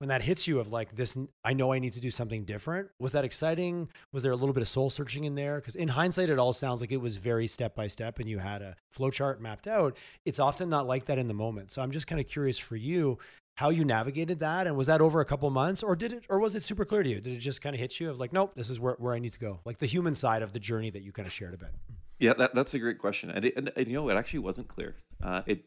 when 0.00 0.08
that 0.08 0.22
hits 0.22 0.48
you 0.48 0.58
of 0.58 0.72
like 0.72 0.96
this 0.96 1.16
i 1.44 1.52
know 1.52 1.72
i 1.72 1.78
need 1.78 1.92
to 1.92 2.00
do 2.00 2.10
something 2.10 2.44
different 2.44 2.88
was 2.98 3.12
that 3.12 3.24
exciting? 3.24 3.88
Was 4.12 4.22
there 4.22 4.32
a 4.32 4.36
little 4.36 4.52
bit 4.52 4.62
of 4.62 4.68
soul 4.68 4.90
searching 4.90 5.24
in 5.24 5.34
there? 5.34 5.56
Because 5.56 5.76
in 5.76 5.88
hindsight 5.88 6.30
it 6.30 6.38
all 6.38 6.52
sounds 6.52 6.80
like 6.80 6.92
it 6.92 6.98
was 6.98 7.16
very 7.16 7.46
step 7.46 7.74
by 7.74 7.86
step 7.86 8.18
and 8.18 8.28
you 8.28 8.38
had 8.38 8.62
a 8.62 8.76
flow 8.90 9.10
chart 9.10 9.40
mapped 9.40 9.66
out. 9.66 9.96
It's 10.24 10.38
often 10.38 10.68
not 10.68 10.86
like 10.86 11.06
that 11.06 11.18
in 11.18 11.28
the 11.28 11.34
moment. 11.34 11.70
So 11.72 11.82
i'm 11.82 11.90
just 11.90 12.06
kind 12.06 12.20
of 12.20 12.26
curious 12.26 12.58
for 12.58 12.76
you 12.76 13.18
how 13.56 13.68
you 13.68 13.84
navigated 13.84 14.38
that 14.38 14.66
and 14.66 14.76
was 14.76 14.86
that 14.86 15.00
over 15.00 15.20
a 15.20 15.24
couple 15.24 15.50
months 15.50 15.82
or 15.82 15.94
did 15.94 16.12
it 16.12 16.24
or 16.28 16.38
was 16.38 16.54
it 16.54 16.62
super 16.62 16.84
clear 16.84 17.02
to 17.02 17.08
you? 17.08 17.20
Did 17.20 17.34
it 17.34 17.38
just 17.38 17.60
kind 17.60 17.74
of 17.74 17.80
hit 17.80 18.00
you 18.00 18.10
of 18.10 18.18
like 18.18 18.32
nope 18.32 18.54
this 18.54 18.70
is 18.70 18.80
where, 18.80 18.96
where 18.98 19.14
i 19.14 19.18
need 19.18 19.32
to 19.32 19.40
go 19.40 19.60
like 19.64 19.78
the 19.78 19.86
human 19.86 20.14
side 20.14 20.42
of 20.42 20.52
the 20.52 20.60
journey 20.60 20.90
that 20.90 21.02
you 21.02 21.12
kind 21.12 21.26
of 21.26 21.32
shared 21.32 21.54
a 21.54 21.58
bit? 21.58 21.74
Yeah 22.18 22.34
that, 22.38 22.54
that's 22.54 22.74
a 22.74 22.78
great 22.78 22.98
question. 22.98 23.30
And, 23.30 23.44
it, 23.44 23.56
and, 23.56 23.72
and, 23.76 23.86
you 23.86 23.94
know 23.94 24.08
it 24.08 24.16
actually 24.16 24.40
wasn't 24.40 24.68
clear. 24.68 24.96
Uh, 25.22 25.42
it 25.46 25.64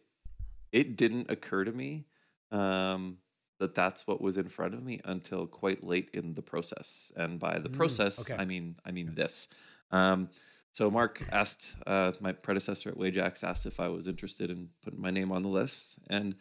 it 0.72 0.98
didn't 0.98 1.30
occur 1.30 1.64
to 1.66 1.72
me 1.72 2.06
um, 2.52 3.18
that 3.60 3.76
that's 3.76 4.06
what 4.08 4.22
was 4.22 4.38
in 4.38 4.50
front 4.50 4.74
of 4.74 4.84
me 4.84 5.00
until 5.06 5.48
quite 5.48 5.84
late 5.84 6.10
in 6.14 6.34
the 6.34 6.42
process. 6.42 7.12
And 7.16 7.40
by 7.40 7.60
the 7.60 7.70
mm, 7.70 7.74
process, 7.74 8.20
okay. 8.20 8.42
I 8.42 8.46
mean 8.46 8.76
I 8.86 8.92
mean 8.92 9.14
this. 9.16 9.48
Um, 9.92 10.30
so 10.74 10.90
Mark 10.90 11.24
asked 11.32 11.76
uh, 11.86 12.12
my 12.20 12.32
predecessor 12.32 12.90
at 12.90 12.98
Wajax 12.98 13.44
asked 13.44 13.66
if 13.66 13.80
I 13.80 13.90
was 13.90 14.08
interested 14.08 14.50
in 14.50 14.70
putting 14.84 15.00
my 15.00 15.12
name 15.12 15.32
on 15.32 15.44
the 15.44 15.50
list, 15.50 16.00
and 16.10 16.36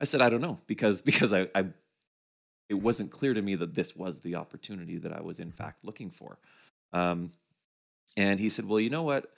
I 0.00 0.04
said 0.04 0.20
I 0.20 0.28
don't 0.28 0.42
know 0.42 0.60
because 0.66 1.00
because 1.10 1.32
I, 1.32 1.48
I 1.54 1.66
it 2.68 2.74
wasn't 2.74 3.10
clear 3.10 3.34
to 3.34 3.42
me 3.42 3.54
that 3.56 3.74
this 3.74 3.96
was 3.96 4.20
the 4.20 4.34
opportunity 4.34 4.98
that 4.98 5.12
I 5.12 5.22
was 5.22 5.40
in 5.40 5.52
fact 5.52 5.84
looking 5.84 6.10
for. 6.10 6.38
Um, 6.92 7.32
and 8.16 8.40
he 8.40 8.48
said, 8.48 8.66
well, 8.66 8.80
you 8.80 8.90
know 8.90 9.02
what? 9.02 9.32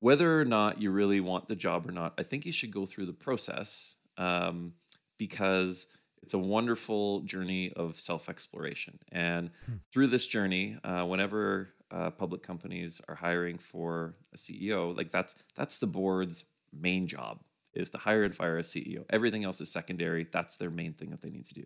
Whether 0.00 0.40
or 0.40 0.44
not 0.44 0.80
you 0.80 0.90
really 0.90 1.20
want 1.20 1.48
the 1.48 1.56
job 1.56 1.88
or 1.88 1.92
not, 1.92 2.14
I 2.18 2.22
think 2.22 2.46
you 2.46 2.52
should 2.52 2.72
go 2.72 2.86
through 2.86 3.06
the 3.06 3.12
process 3.12 3.96
um, 4.16 4.74
because 5.18 5.86
it's 6.22 6.34
a 6.34 6.38
wonderful 6.38 7.20
journey 7.20 7.72
of 7.74 7.98
self 7.98 8.28
exploration. 8.28 8.98
And 9.10 9.50
hmm. 9.66 9.74
through 9.92 10.08
this 10.08 10.26
journey, 10.26 10.76
uh, 10.84 11.04
whenever 11.04 11.70
uh, 11.90 12.10
public 12.10 12.42
companies 12.42 13.00
are 13.08 13.14
hiring 13.14 13.58
for 13.58 14.14
a 14.34 14.36
CEO, 14.36 14.96
like 14.96 15.10
that's 15.10 15.34
that's 15.54 15.78
the 15.78 15.86
board's 15.86 16.44
main 16.72 17.06
job 17.06 17.40
is 17.74 17.90
to 17.90 17.98
hire 17.98 18.24
and 18.24 18.34
fire 18.34 18.58
a 18.58 18.62
CEO. 18.62 19.04
Everything 19.10 19.44
else 19.44 19.60
is 19.60 19.70
secondary. 19.70 20.26
That's 20.30 20.56
their 20.56 20.70
main 20.70 20.92
thing 20.92 21.10
that 21.10 21.20
they 21.20 21.30
need 21.30 21.46
to 21.46 21.54
do. 21.54 21.64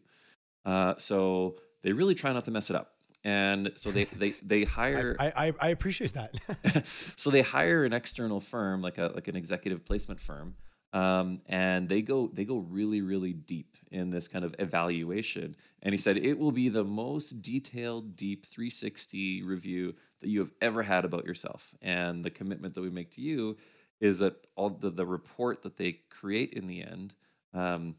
Uh, 0.64 0.94
so 0.98 1.56
they 1.82 1.92
really 1.92 2.14
try 2.14 2.32
not 2.32 2.44
to 2.44 2.50
mess 2.50 2.70
it 2.70 2.76
up. 2.76 2.92
And 3.24 3.72
so 3.74 3.90
they 3.90 4.04
they 4.04 4.34
they 4.42 4.64
hire. 4.78 5.16
I, 5.18 5.32
I, 5.48 5.52
I 5.60 5.68
appreciate 5.68 6.12
that. 6.12 6.86
so 7.16 7.30
they 7.30 7.42
hire 7.42 7.84
an 7.84 7.92
external 7.92 8.40
firm, 8.40 8.82
like 8.82 8.98
a 8.98 9.12
like 9.14 9.28
an 9.28 9.36
executive 9.36 9.84
placement 9.84 10.20
firm, 10.20 10.56
um, 10.94 11.40
and 11.48 11.88
they 11.88 12.00
go 12.02 12.30
they 12.32 12.44
go 12.44 12.58
really 12.58 13.02
really 13.02 13.32
deep 13.32 13.76
in 13.90 14.10
this 14.10 14.28
kind 14.28 14.44
of 14.44 14.54
evaluation. 14.58 15.56
And 15.82 15.92
he 15.92 15.98
said 15.98 16.16
it 16.16 16.38
will 16.38 16.52
be 16.52 16.68
the 16.68 16.84
most 16.84 17.42
detailed, 17.42 18.16
deep 18.16 18.46
360 18.46 19.42
review 19.42 19.94
that 20.20 20.28
you 20.28 20.38
have 20.38 20.52
ever 20.62 20.84
had 20.84 21.04
about 21.04 21.26
yourself. 21.26 21.74
And 21.82 22.24
the 22.24 22.30
commitment 22.30 22.74
that 22.76 22.80
we 22.80 22.90
make 22.90 23.10
to 23.12 23.20
you 23.20 23.56
is 24.00 24.20
that 24.20 24.36
all 24.54 24.70
the 24.70 24.90
the 24.90 25.04
report 25.04 25.62
that 25.62 25.76
they 25.76 25.98
create 26.10 26.52
in 26.54 26.68
the 26.68 26.82
end. 26.82 27.14
Um, 27.52 27.96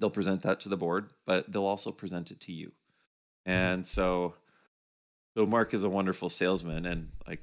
they'll 0.00 0.10
present 0.10 0.42
that 0.42 0.60
to 0.60 0.68
the 0.68 0.76
board, 0.76 1.10
but 1.26 1.52
they'll 1.52 1.64
also 1.64 1.92
present 1.92 2.30
it 2.30 2.40
to 2.40 2.52
you. 2.52 2.72
And 3.44 3.86
so, 3.86 4.34
so 5.36 5.46
Mark 5.46 5.74
is 5.74 5.84
a 5.84 5.88
wonderful 5.88 6.28
salesman, 6.30 6.86
and 6.86 7.10
like 7.26 7.40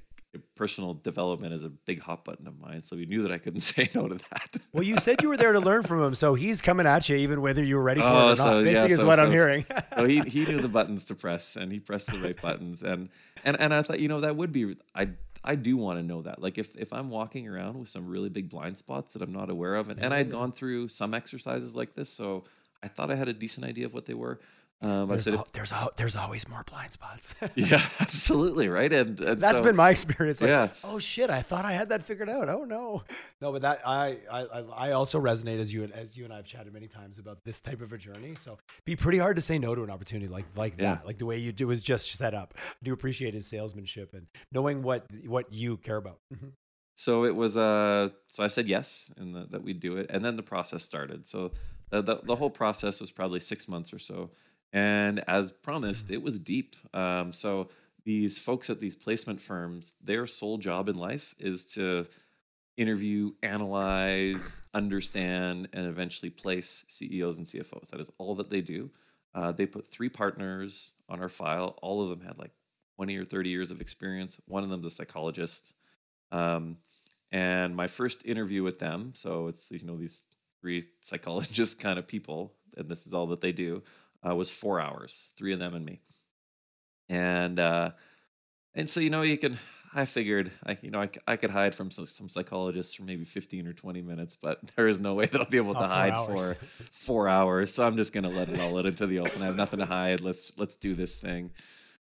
personal 0.55 0.93
development 0.93 1.53
is 1.53 1.63
a 1.63 1.69
big 1.69 2.00
hot 2.00 2.24
button 2.24 2.48
of 2.48 2.59
mine. 2.59 2.83
So 2.83 2.95
we 2.95 3.05
knew 3.05 3.24
that 3.24 3.31
I 3.31 3.38
couldn't 3.38 3.62
say 3.74 3.89
no 3.95 4.07
to 4.07 4.15
that. 4.15 4.57
well, 4.74 4.83
you 4.83 4.98
said 4.98 5.21
you 5.21 5.29
were 5.29 5.38
there 5.38 5.53
to 5.53 5.59
learn 5.59 5.83
from 5.83 6.03
him, 6.03 6.15
so 6.15 6.36
he's 6.36 6.62
coming 6.62 6.86
at 6.86 7.09
you 7.09 7.15
even 7.15 7.41
whether 7.41 7.63
you 7.63 7.75
were 7.75 7.83
ready 7.83 8.01
for 8.01 8.07
oh, 8.07 8.29
it 8.29 8.33
or 8.33 8.36
so, 8.36 8.43
not. 8.43 8.63
Basically, 8.63 8.89
yeah, 8.89 8.95
is 8.95 9.03
what 9.03 9.17
so, 9.17 9.25
I'm 9.25 9.31
hearing. 9.31 9.65
so 9.95 10.05
he 10.05 10.21
he 10.21 10.45
knew 10.45 10.59
the 10.59 10.67
buttons 10.67 11.05
to 11.05 11.15
press, 11.15 11.55
and 11.55 11.71
he 11.71 11.79
pressed 11.79 12.12
the 12.12 12.19
right 12.19 12.39
buttons, 12.39 12.83
and 12.83 13.09
and 13.43 13.59
and 13.59 13.74
I 13.74 13.81
thought, 13.81 14.00
you 14.00 14.07
know, 14.07 14.19
that 14.21 14.36
would 14.36 14.51
be 14.51 14.75
I. 14.95 15.09
I 15.41 15.55
do 15.55 15.77
want 15.77 15.98
to 15.98 16.03
know 16.03 16.24
that. 16.24 16.41
Like 16.41 16.57
if, 16.57 16.75
if 16.75 16.91
I'm 16.91 17.09
walking 17.09 17.48
around 17.48 17.79
with 17.79 17.88
some 17.88 18.09
really 18.09 18.27
big 18.27 18.50
blind 18.50 18.75
spots 18.75 19.13
that 19.13 19.21
I'm 19.21 19.31
not 19.31 19.50
aware 19.50 19.75
of, 19.75 19.88
and, 19.88 19.98
yeah, 19.98 20.03
and 20.03 20.13
I 20.13 20.17
had 20.17 20.29
gone 20.29 20.51
through 20.51 20.89
some 20.89 21.13
exercises 21.13 21.77
like 21.77 21.95
this, 21.95 22.09
so 22.09 22.43
I 22.83 22.89
thought 22.89 23.09
I 23.09 23.15
had 23.15 23.29
a 23.29 23.33
decent 23.33 23.65
idea 23.65 23.86
of 23.86 23.93
what 23.93 24.05
they 24.05 24.13
were. 24.13 24.41
Um, 24.81 25.09
there's, 25.09 25.27
al- 25.27 25.48
there's, 25.51 25.74
al- 25.74 25.91
there's 25.98 26.15
always 26.15 26.48
more 26.48 26.63
blind 26.63 26.93
spots. 26.93 27.36
yeah, 27.55 27.81
absolutely, 28.00 28.69
right. 28.69 28.91
And, 28.91 29.19
and 29.19 29.41
that's 29.41 29.57
so, 29.57 29.63
been 29.65 29.75
my 29.75 29.89
experience. 29.89 30.39
Like, 30.39 30.50
yeah. 30.50 30.69
Oh 30.86 31.00
shit! 31.00 31.29
I 31.29 31.41
thought 31.41 31.65
I 31.65 31.74
had 31.74 31.89
that 31.89 32.01
figured 32.01 32.29
out. 32.29 32.48
Oh 32.48 32.63
no, 32.63 33.03
no. 33.41 33.51
But 33.51 33.63
that 33.63 33.81
I 33.86 34.19
I 34.31 34.43
I 34.74 34.91
also 34.91 35.19
resonate 35.19 35.59
as 35.59 35.74
you 35.74 35.83
as 35.93 36.15
you 36.15 36.24
and 36.24 36.31
I 36.31 36.38
have 36.38 36.45
chatted 36.45 36.71
many 36.74 36.88
times 36.88 37.19
about 37.19 37.43
this 37.43 37.59
type 37.59 37.81
of 37.81 37.91
a 37.91 37.98
journey. 37.98 38.36
So 38.36 38.57
be 38.86 38.95
pretty 38.95 39.17
hard 39.17 39.36
to 39.36 39.41
say 39.41 39.59
no 39.59 39.75
to 39.75 39.83
an 39.83 39.89
opportunity 39.89 40.31
like 40.31 40.45
like 40.55 40.75
yeah. 40.77 40.95
that. 40.95 41.05
Like 41.05 41.17
the 41.17 41.25
way 41.25 41.38
you 41.38 41.51
do 41.51 41.71
is 41.71 41.81
just 41.81 42.13
set 42.13 42.33
up. 42.33 42.53
I 42.57 42.83
do 42.83 42.93
appreciate 42.93 43.33
his 43.33 43.48
salesmanship 43.48 44.13
and 44.13 44.27
knowing 44.53 44.81
what 44.81 45.05
what 45.25 45.51
you 45.51 45.75
care 45.75 45.98
about. 45.98 46.19
Mm-hmm. 46.33 46.50
So 46.95 47.25
it 47.25 47.36
was 47.36 47.57
uh 47.57 48.09
so 48.27 48.45
I 48.45 48.48
said 48.48 48.69
yes 48.69 49.12
and 49.17 49.36
the, 49.36 49.48
that 49.51 49.62
we'd 49.62 49.81
do 49.81 49.98
it, 49.98 50.07
and 50.09 50.24
then 50.24 50.38
the 50.38 50.43
process 50.43 50.83
started. 50.83 51.27
So 51.27 51.51
the, 51.89 52.01
the, 52.01 52.19
the 52.24 52.36
whole 52.36 52.50
process 52.50 53.00
was 53.00 53.12
probably 53.12 53.39
six 53.39 53.67
months 53.67 53.93
or 53.93 54.00
so. 54.00 54.29
And 54.71 55.23
as 55.27 55.51
promised, 55.51 56.05
mm-hmm. 56.05 56.15
it 56.15 56.23
was 56.23 56.39
deep. 56.39 56.75
Um, 56.93 57.33
so 57.33 57.69
these 58.05 58.39
folks 58.39 58.69
at 58.69 58.79
these 58.79 58.95
placement 58.95 59.41
firms, 59.41 59.95
their 60.01 60.25
sole 60.27 60.58
job 60.58 60.89
in 60.89 60.95
life 60.95 61.36
is 61.39 61.65
to 61.73 62.05
interview, 62.77 63.32
analyze, 63.43 64.62
understand, 64.73 65.67
and 65.73 65.88
eventually 65.88 66.29
place 66.29 66.86
CEOs 66.88 67.38
and 67.38 67.45
CFOs. 67.45 67.89
That 67.89 67.99
is 67.99 68.10
all 68.17 68.36
that 68.36 68.49
they 68.49 68.62
do. 68.62 68.89
Uh, 69.36 69.51
they 69.51 69.65
put 69.65 69.86
three 69.86 70.10
partners 70.10 70.93
on 71.10 71.19
our 71.21 71.29
file. 71.29 71.77
All 71.82 72.01
of 72.01 72.10
them 72.10 72.25
had 72.25 72.38
like 72.39 72.51
20 72.95 73.17
or 73.17 73.25
30 73.25 73.49
years 73.49 73.71
of 73.71 73.82
experience. 73.82 74.39
One 74.47 74.63
of 74.63 74.69
them 74.69 74.82
is 74.82 74.88
a 74.88 74.91
psychologist. 74.91 75.73
Um, 76.32 76.77
and 77.32 77.75
my 77.75 77.88
first 77.88 78.25
interview 78.25 78.63
with 78.63 78.79
them, 78.79 79.12
so 79.13 79.47
it's 79.47 79.69
you 79.69 79.86
know 79.86 79.97
these 79.97 80.23
three 80.62 80.86
psychologist 81.01 81.79
kind 81.82 81.99
of 81.99 82.08
people, 82.08 82.53
and 82.77 82.89
this 82.89 83.05
is 83.05 83.13
all 83.13 83.27
that 83.27 83.41
they 83.41 83.51
do, 83.51 83.84
uh, 84.27 84.36
was 84.36 84.49
four 84.49 84.79
hours, 84.79 85.32
three 85.38 85.53
of 85.53 85.60
them 85.60 85.73
and 85.73 85.86
me. 85.86 86.01
And 87.08 87.60
uh, 87.60 87.91
and 88.75 88.89
so 88.89 88.99
you 88.99 89.10
know 89.10 89.21
you 89.21 89.38
can. 89.38 89.58
I 89.91 90.05
figured, 90.05 90.51
I 90.63 90.77
you 90.84 90.91
know, 90.91 91.01
I, 91.01 91.10
I 91.27 91.36
could 91.36 91.49
hide 91.49 91.73
from 91.73 91.89
some, 91.89 92.05
some 92.05 92.29
psychologists 92.29 92.93
for 92.93 93.03
maybe 93.03 93.23
fifteen 93.23 93.65
or 93.65 93.73
twenty 93.73 94.03
minutes, 94.03 94.38
but 94.39 94.60
there 94.75 94.88
is 94.88 94.99
no 94.99 95.15
way 95.15 95.25
that 95.25 95.41
I'll 95.41 95.49
be 95.49 95.58
able 95.58 95.73
to 95.73 95.79
hide 95.79 96.13
hours. 96.13 96.53
for 96.53 96.65
four 96.91 97.27
hours. 97.27 97.73
So 97.73 97.86
I'm 97.86 97.97
just 97.97 98.13
gonna 98.13 98.29
let 98.29 98.49
it 98.49 98.60
all 98.60 98.77
out 98.77 98.86
into 98.86 99.08
the 99.08 99.19
open. 99.19 99.41
I 99.41 99.45
have 99.45 99.55
nothing 99.55 99.79
to 99.79 99.86
hide. 99.86 100.21
Let's 100.21 100.53
let's 100.58 100.75
do 100.75 100.93
this 100.93 101.15
thing. 101.15 101.51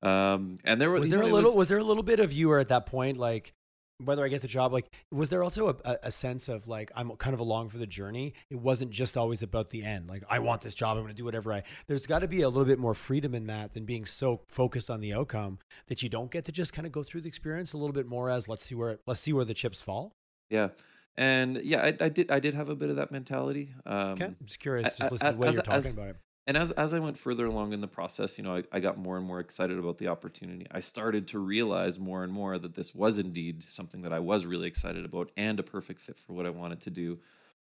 Um, 0.03 0.57
and 0.65 0.81
there 0.81 0.91
was, 0.91 1.01
was 1.01 1.11
there 1.11 1.21
know, 1.21 1.27
a 1.27 1.33
little 1.33 1.51
was, 1.51 1.59
was 1.59 1.69
there 1.69 1.79
a 1.79 1.85
little 1.85 2.03
bit 2.03 2.21
of 2.21 2.33
you 2.33 2.49
were 2.49 2.59
at 2.59 2.69
that 2.69 2.87
point 2.87 3.17
like 3.17 3.55
whether 3.99 4.25
I 4.25 4.29
get 4.29 4.43
the 4.43 4.49
job, 4.49 4.73
like, 4.73 4.93
was 5.11 5.31
there 5.31 5.43
also 5.43 5.69
a, 5.85 5.99
a, 6.05 6.11
sense 6.11 6.49
of 6.49 6.69
like, 6.69 6.91
I'm 6.95 7.11
kind 7.17 7.35
of 7.35 7.41
along 7.41 7.71
for 7.71 7.79
the 7.79 7.87
journey? 7.87 8.35
It 8.51 8.57
wasn't 8.61 8.91
just 8.91 9.17
always 9.17 9.43
about 9.43 9.71
the 9.71 9.83
end. 9.83 10.09
Like, 10.09 10.23
I 10.31 10.39
want 10.39 10.63
this 10.63 10.75
job. 10.75 10.97
I'm 10.97 11.03
going 11.03 11.15
to 11.15 11.17
do 11.17 11.25
whatever 11.25 11.53
I, 11.53 11.63
there's 11.87 12.07
got 12.07 12.21
to 12.21 12.29
be 12.29 12.43
a 12.43 12.49
little 12.49 12.65
bit 12.65 12.79
more 12.79 12.95
freedom 12.95 13.35
in 13.35 13.47
that 13.47 13.75
than 13.75 13.85
being 13.85 14.05
so 14.05 14.43
focused 14.49 14.89
on 14.89 15.01
the 15.01 15.13
outcome 15.13 15.59
that 15.89 16.03
you 16.03 16.09
don't 16.09 16.31
get 16.31 16.45
to 16.45 16.53
just 16.53 16.73
kind 16.73 16.87
of 16.87 16.93
go 16.93 17.03
through 17.03 17.23
the 17.23 17.29
experience 17.29 17.73
a 17.73 17.77
little 17.77 17.93
bit 17.93 18.07
more 18.07 18.31
as 18.31 18.49
let's 18.49 18.65
see 18.65 18.75
where, 18.75 18.99
let's 19.07 19.21
see 19.21 19.33
where 19.33 19.45
the 19.45 19.55
chips 19.55 19.83
fall. 19.83 20.15
Yeah. 20.51 20.69
And 21.17 21.57
yeah, 21.65 21.83
I, 21.83 22.05
I 22.05 22.09
did, 22.09 22.31
I 22.31 22.39
did 22.39 22.55
have 22.55 22.69
a 22.69 22.77
bit 22.77 22.91
of 22.91 22.97
that 22.97 23.11
mentality. 23.11 23.75
Um, 23.85 23.97
okay. 24.13 24.25
I'm 24.27 24.37
just 24.45 24.61
curious, 24.61 24.97
just 24.97 25.11
listen 25.11 25.27
to 25.27 25.33
the 25.33 25.39
way 25.39 25.51
you're 25.51 25.63
talking 25.63 25.87
as, 25.87 25.93
about 25.93 26.09
it 26.09 26.17
and 26.49 26.57
as 26.57 26.71
as 26.73 26.95
I 26.95 26.99
went 26.99 27.19
further 27.19 27.45
along 27.45 27.75
in 27.75 27.83
the 27.83 27.87
process, 27.87 28.39
you 28.39 28.43
know, 28.43 28.57
I, 28.57 28.63
I 28.73 28.81
got 28.81 28.97
more 28.97 29.19
and 29.19 29.27
more 29.27 29.39
excited 29.39 29.79
about 29.79 29.99
the 29.99 30.09
opportunity. 30.09 30.67
I 30.71 30.81
started 30.81 31.29
to 31.29 31.39
realize 31.39 31.99
more 31.99 32.25
and 32.25 32.33
more 32.33 32.59
that 32.59 32.75
this 32.75 32.95
was 32.95 33.19
indeed 33.19 33.65
something 33.69 34.01
that 34.01 34.15
I 34.15 34.19
was 34.21 34.47
really 34.47 34.67
excited 34.67 35.05
about 35.05 35.31
and 35.37 35.61
a 35.61 35.63
perfect 35.63 36.01
fit 36.01 36.19
for 36.19 36.33
what 36.33 36.47
I 36.47 36.51
wanted 36.51 36.81
to 36.81 36.91
do. 36.91 37.19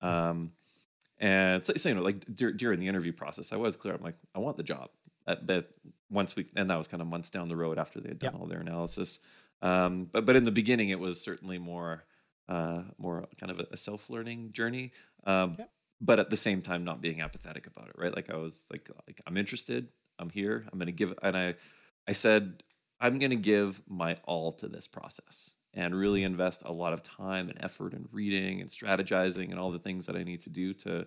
Um, 0.03 0.53
and 1.19 1.65
so, 1.65 1.73
so, 1.75 1.89
you 1.89 1.95
know, 1.95 2.03
like 2.03 2.27
dur- 2.37 2.53
during 2.53 2.79
the 2.79 2.87
interview 2.87 3.15
process, 3.15 3.51
I 3.51 3.57
was 3.57 3.77
clear. 3.77 3.95
I'm 3.95 4.03
like, 4.03 4.19
I 4.35 4.41
want 4.41 4.59
the 4.59 4.63
job. 4.63 4.91
But 5.25 5.71
once 6.11 6.37
we, 6.37 6.47
and 6.55 6.69
that 6.69 6.77
was 6.77 6.87
kind 6.87 7.01
of 7.01 7.07
months 7.07 7.31
down 7.31 7.49
the 7.49 7.57
road 7.57 7.79
after 7.79 7.99
they 7.99 8.11
had 8.11 8.19
done 8.19 8.35
yep. 8.35 8.41
all 8.43 8.47
their 8.47 8.61
analysis. 8.61 9.21
Um, 9.63 10.11
but 10.13 10.27
but 10.27 10.37
in 10.37 10.45
the 10.45 10.53
beginning, 10.53 10.91
it 10.91 11.01
was 11.01 11.19
certainly 11.19 11.57
more 11.57 12.05
uh, 12.47 12.83
more 12.99 13.27
kind 13.41 13.51
of 13.51 13.59
a, 13.59 13.67
a 13.73 13.77
self 13.79 14.11
learning 14.11 14.53
journey. 14.53 14.93
Um, 15.25 15.57
yep 15.59 15.71
but 16.01 16.19
at 16.19 16.31
the 16.31 16.37
same 16.37 16.63
time 16.63 16.85
not 16.85 17.01
being 17.01 17.21
apathetic 17.21 17.67
about 17.67 17.89
it 17.89 17.95
right 17.97 18.15
like 18.15 18.31
i 18.31 18.37
was 18.37 18.65
like 18.71 18.89
like 19.07 19.21
i'm 19.27 19.37
interested 19.37 19.91
i'm 20.19 20.31
here 20.31 20.67
i'm 20.73 20.79
going 20.79 20.87
to 20.87 20.93
give 20.93 21.15
and 21.23 21.37
i 21.37 21.55
i 22.09 22.13
said 22.13 22.63
i'm 23.01 23.19
going 23.19 23.31
to 23.31 23.37
give 23.37 23.81
my 23.89 24.17
all 24.25 24.53
to 24.53 24.69
this 24.69 24.87
process 24.87 25.55
and 25.75 25.95
really 25.95 26.21
mm-hmm. 26.21 26.33
invest 26.33 26.63
a 26.65 26.73
lot 26.73 26.93
of 26.93 27.03
time 27.03 27.49
and 27.49 27.63
effort 27.63 27.93
and 27.93 28.09
reading 28.13 28.61
and 28.61 28.71
strategizing 28.71 29.51
and 29.51 29.59
all 29.59 29.71
the 29.71 29.79
things 29.79 30.07
that 30.07 30.17
i 30.17 30.23
need 30.23 30.41
to 30.41 30.51
do 30.51 30.73
to 30.73 31.07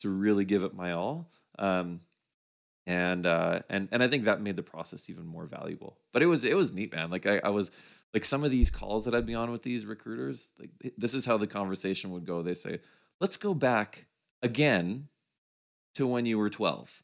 to 0.00 0.08
really 0.08 0.44
give 0.44 0.62
it 0.62 0.74
my 0.74 0.92
all 0.92 1.30
um, 1.58 2.00
and 2.86 3.26
uh, 3.26 3.60
and 3.68 3.88
and 3.92 4.02
I 4.02 4.08
think 4.08 4.24
that 4.24 4.40
made 4.40 4.56
the 4.56 4.62
process 4.62 5.08
even 5.10 5.26
more 5.26 5.46
valuable. 5.46 5.98
But 6.12 6.22
it 6.22 6.26
was 6.26 6.44
it 6.44 6.56
was 6.56 6.72
neat, 6.72 6.92
man. 6.92 7.10
Like 7.10 7.26
I, 7.26 7.40
I 7.44 7.50
was 7.50 7.70
like 8.14 8.24
some 8.24 8.42
of 8.42 8.50
these 8.50 8.70
calls 8.70 9.04
that 9.04 9.14
I'd 9.14 9.26
be 9.26 9.34
on 9.34 9.52
with 9.52 9.62
these 9.62 9.86
recruiters. 9.86 10.48
Like 10.58 10.70
this 10.96 11.14
is 11.14 11.24
how 11.24 11.36
the 11.36 11.46
conversation 11.46 12.10
would 12.10 12.26
go. 12.26 12.42
They 12.42 12.54
say, 12.54 12.80
"Let's 13.20 13.36
go 13.36 13.54
back 13.54 14.06
again 14.42 15.08
to 15.94 16.06
when 16.06 16.26
you 16.26 16.38
were 16.38 16.50
12. 16.50 17.02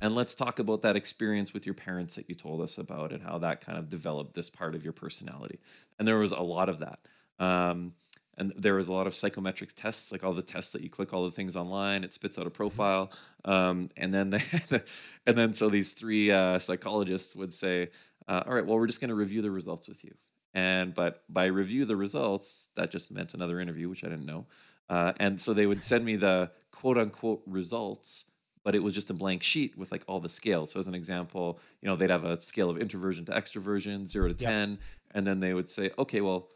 And 0.00 0.14
let's 0.14 0.34
talk 0.34 0.58
about 0.58 0.82
that 0.82 0.96
experience 0.96 1.52
with 1.52 1.66
your 1.66 1.74
parents 1.74 2.14
that 2.14 2.28
you 2.28 2.34
told 2.34 2.60
us 2.60 2.78
about 2.78 3.12
and 3.12 3.22
how 3.22 3.38
that 3.38 3.60
kind 3.60 3.78
of 3.78 3.88
developed 3.88 4.34
this 4.34 4.48
part 4.48 4.74
of 4.74 4.84
your 4.84 4.92
personality. 4.92 5.58
And 5.98 6.06
there 6.06 6.18
was 6.18 6.32
a 6.32 6.40
lot 6.40 6.68
of 6.68 6.78
that. 6.80 7.00
Um, 7.44 7.94
and 8.36 8.52
there 8.56 8.74
was 8.74 8.86
a 8.86 8.92
lot 8.92 9.08
of 9.08 9.14
psychometrics 9.14 9.72
tests, 9.74 10.12
like 10.12 10.22
all 10.22 10.32
the 10.32 10.42
tests 10.42 10.72
that 10.72 10.82
you 10.82 10.88
click 10.88 11.12
all 11.12 11.24
the 11.24 11.32
things 11.32 11.56
online, 11.56 12.04
it 12.04 12.12
spits 12.12 12.38
out 12.38 12.46
a 12.46 12.50
mm-hmm. 12.50 12.56
profile. 12.56 13.10
Um, 13.44 13.90
and 13.96 14.14
then 14.14 14.30
they, 14.30 14.42
and 15.26 15.36
then 15.36 15.52
so 15.52 15.68
these 15.68 15.90
three 15.90 16.30
uh, 16.30 16.60
psychologists 16.60 17.34
would 17.34 17.52
say, 17.52 17.90
uh, 18.28 18.44
"All 18.46 18.54
right, 18.54 18.64
well, 18.64 18.78
we're 18.78 18.86
just 18.86 19.00
going 19.00 19.08
to 19.08 19.16
review 19.16 19.42
the 19.42 19.50
results 19.50 19.88
with 19.88 20.04
you." 20.04 20.14
And 20.54 20.94
but 20.94 21.24
by 21.28 21.46
review 21.46 21.84
the 21.84 21.96
results, 21.96 22.68
that 22.76 22.92
just 22.92 23.10
meant 23.10 23.34
another 23.34 23.60
interview, 23.60 23.88
which 23.88 24.04
I 24.04 24.08
didn't 24.08 24.26
know. 24.26 24.46
Uh, 24.88 25.12
and 25.18 25.40
so 25.40 25.52
they 25.52 25.66
would 25.66 25.82
send 25.82 26.04
me 26.04 26.16
the 26.16 26.50
quote 26.72 26.98
unquote 26.98 27.42
results, 27.46 28.26
but 28.64 28.74
it 28.74 28.82
was 28.82 28.94
just 28.94 29.10
a 29.10 29.14
blank 29.14 29.42
sheet 29.42 29.76
with 29.76 29.92
like 29.92 30.02
all 30.06 30.20
the 30.20 30.28
scales. 30.28 30.72
So 30.72 30.78
as 30.78 30.88
an 30.88 30.94
example, 30.94 31.60
you 31.82 31.88
know, 31.88 31.96
they'd 31.96 32.10
have 32.10 32.24
a 32.24 32.42
scale 32.42 32.70
of 32.70 32.78
introversion 32.78 33.24
to 33.26 33.32
extroversion, 33.32 34.06
zero 34.06 34.28
to 34.28 34.34
10. 34.34 34.78
And 35.12 35.26
then 35.26 35.40
they 35.40 35.54
would 35.54 35.70
say, 35.70 35.90
okay, 35.98 36.20
well, 36.20 36.48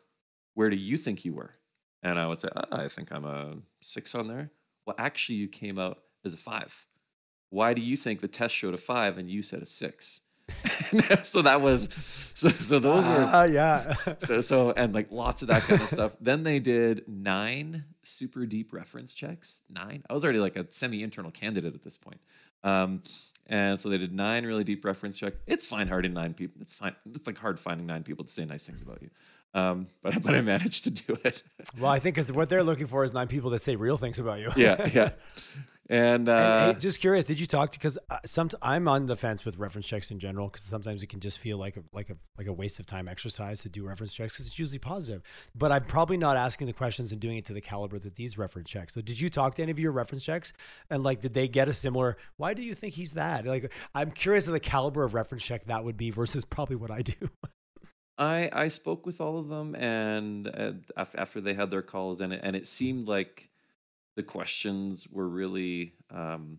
where 0.55 0.71
do 0.71 0.77
you 0.77 0.99
think 0.99 1.25
you 1.25 1.35
were? 1.35 1.55
And 2.03 2.18
I 2.18 2.27
would 2.27 2.40
say, 2.40 2.49
"Ah, 2.55 2.66
I 2.71 2.88
think 2.88 3.12
I'm 3.12 3.25
a 3.25 3.57
six 3.81 4.14
on 4.14 4.29
there. 4.29 4.51
Well, 4.87 4.97
actually, 4.99 5.37
you 5.37 5.49
came 5.49 5.79
out 5.79 5.99
as 6.25 6.35
a 6.35 6.37
five. 6.37 6.87
Why 7.51 7.75
do 7.75 7.81
you 7.81 7.97
think 7.97 8.21
the 8.21 8.29
test 8.29 8.55
showed 8.55 8.75
a 8.75 8.79
five 8.79 9.18
and 9.18 9.31
you 9.31 9.42
said 9.42 9.62
a 9.62 9.66
six? 9.66 10.23
so 11.23 11.43
that 11.43 11.61
was 11.61 11.88
so 12.35 12.49
so 12.49 12.79
those 12.79 13.05
were 13.05 13.29
Ah, 13.33 13.45
yeah. 13.45 13.95
so 14.21 14.41
so 14.41 14.71
and 14.73 14.95
like 14.95 15.11
lots 15.11 15.43
of 15.43 15.49
that 15.49 15.62
kind 15.62 15.81
of 15.81 15.88
stuff. 15.88 16.17
Then 16.21 16.43
they 16.43 16.59
did 16.59 17.07
nine 17.09 17.85
super 18.03 18.47
deep 18.47 18.73
reference 18.73 19.15
checks. 19.15 19.61
Nine. 19.71 20.03
I 20.09 20.15
was 20.15 20.25
already 20.25 20.38
like 20.38 20.57
a 20.57 20.67
semi-internal 20.71 21.31
candidate 21.31 21.75
at 21.75 21.83
this 21.83 21.97
point. 21.97 22.21
Um, 22.65 23.03
and 23.47 23.79
so 23.79 23.88
they 23.88 23.99
did 23.99 24.12
nine 24.15 24.47
really 24.47 24.65
deep 24.65 24.85
reference 24.85 25.19
check. 25.19 25.35
It's 25.47 25.67
fine 25.67 25.88
harding 25.88 26.12
nine 26.12 26.35
people. 26.35 26.61
It's 26.62 26.75
fine. 26.75 26.95
It's 27.15 27.27
like 27.27 27.37
hard 27.37 27.59
finding 27.59 27.87
nine 27.87 28.03
people 28.03 28.25
to 28.25 28.31
say 28.31 28.45
nice 28.45 28.67
things 28.67 28.83
about 28.83 29.03
you. 29.03 29.11
Um, 29.55 29.88
but 30.03 30.23
but 30.23 30.35
I 30.35 30.41
managed 30.41 30.85
to 30.85 30.91
do 30.91 31.17
it. 31.25 31.43
well, 31.79 31.91
I 31.91 31.99
think 31.99 32.17
'cause 32.17 32.33
what 32.33 32.49
they're 32.49 32.62
looking 32.65 32.87
for 32.87 33.05
is 33.05 33.12
nine 33.12 33.29
people 33.29 33.51
that 33.51 33.61
say 33.62 33.77
real 33.77 33.97
things 33.99 34.19
about 34.19 34.38
you. 34.41 34.49
yeah, 34.57 34.88
yeah. 34.93 35.11
And, 35.91 36.27
uh, 36.29 36.33
And, 36.33 36.75
hey, 36.77 36.81
just 36.81 37.01
curious, 37.01 37.25
did 37.27 37.38
you 37.38 37.45
talk 37.45 37.73
to? 37.73 37.79
Because 37.79 37.99
some 38.25 38.49
I'm 38.62 38.88
on 38.88 39.07
the 39.07 39.17
fence 39.17 39.45
with 39.45 39.59
reference 39.59 39.87
checks 39.87 40.11
in 40.11 40.21
general 40.21 40.49
because 40.49 40.62
sometimes 40.65 41.03
it 41.03 41.09
can 41.09 41.21
just 41.21 41.38
feel 41.38 41.59
like 41.59 41.77
a 41.77 41.83
like 41.93 42.09
a 42.09 42.17
like 42.38 42.47
a 42.47 42.53
waste 42.53 42.81
of 42.81 42.87
time 42.87 43.09
exercise 43.09 43.61
to 43.62 43.69
do 43.69 43.85
reference 43.87 44.15
checks 44.15 44.33
because 44.35 44.47
it's 44.47 44.59
usually 44.59 44.79
positive. 44.79 45.21
But 45.55 45.71
I'm 45.71 45.85
probably 45.85 46.17
not 46.17 46.37
asking 46.38 46.69
the 46.69 46.73
questions 46.73 47.12
and 47.12 47.21
doing 47.21 47.37
it 47.37 47.45
to 47.47 47.53
the 47.53 47.61
caliber 47.61 47.99
that 47.99 48.15
these 48.15 48.38
reference 48.38 48.71
checks. 48.71 48.95
So 48.95 49.03
did 49.03 49.21
you 49.21 49.29
talk 49.29 49.57
to 49.57 49.62
any 49.62 49.73
of 49.73 49.79
your 49.79 49.93
reference 49.93 50.25
checks 50.25 50.55
and 50.88 51.03
like 51.03 51.21
did 51.21 51.35
they 51.35 51.47
get 51.49 51.69
a 51.69 51.75
similar? 51.75 52.17
Why 52.38 52.55
do 52.55 52.62
you 52.62 52.75
think 52.75 52.95
he's 52.95 53.12
that? 53.15 53.45
Like 53.45 53.71
I'm 53.95 54.12
curious 54.12 54.47
of 54.47 54.55
the 54.55 54.61
caliber 54.61 55.03
of 55.05 55.12
reference 55.15 55.43
check 55.43 55.65
that 55.67 55.85
would 55.85 55.99
be 55.99 56.11
versus 56.11 56.45
probably 56.47 56.77
what 56.77 56.91
I 56.93 57.03
do. 57.03 57.15
I 58.18 58.51
I 58.53 58.68
spoke 58.68 59.07
with 59.07 59.20
all 59.20 59.38
of 59.38 59.48
them, 59.48 59.75
and 59.75 60.48
uh, 60.48 61.05
after 61.16 61.40
they 61.40 61.55
had 61.55 61.70
their 61.70 61.83
calls, 61.83 62.20
and 62.20 62.33
it, 62.33 62.40
and 62.42 62.55
it 62.55 62.68
seemed 62.68 63.09
like 63.09 63.48
the 64.16 64.22
questions 64.22 65.09
were 65.11 65.29
really 65.29 65.94
um, 66.11 66.59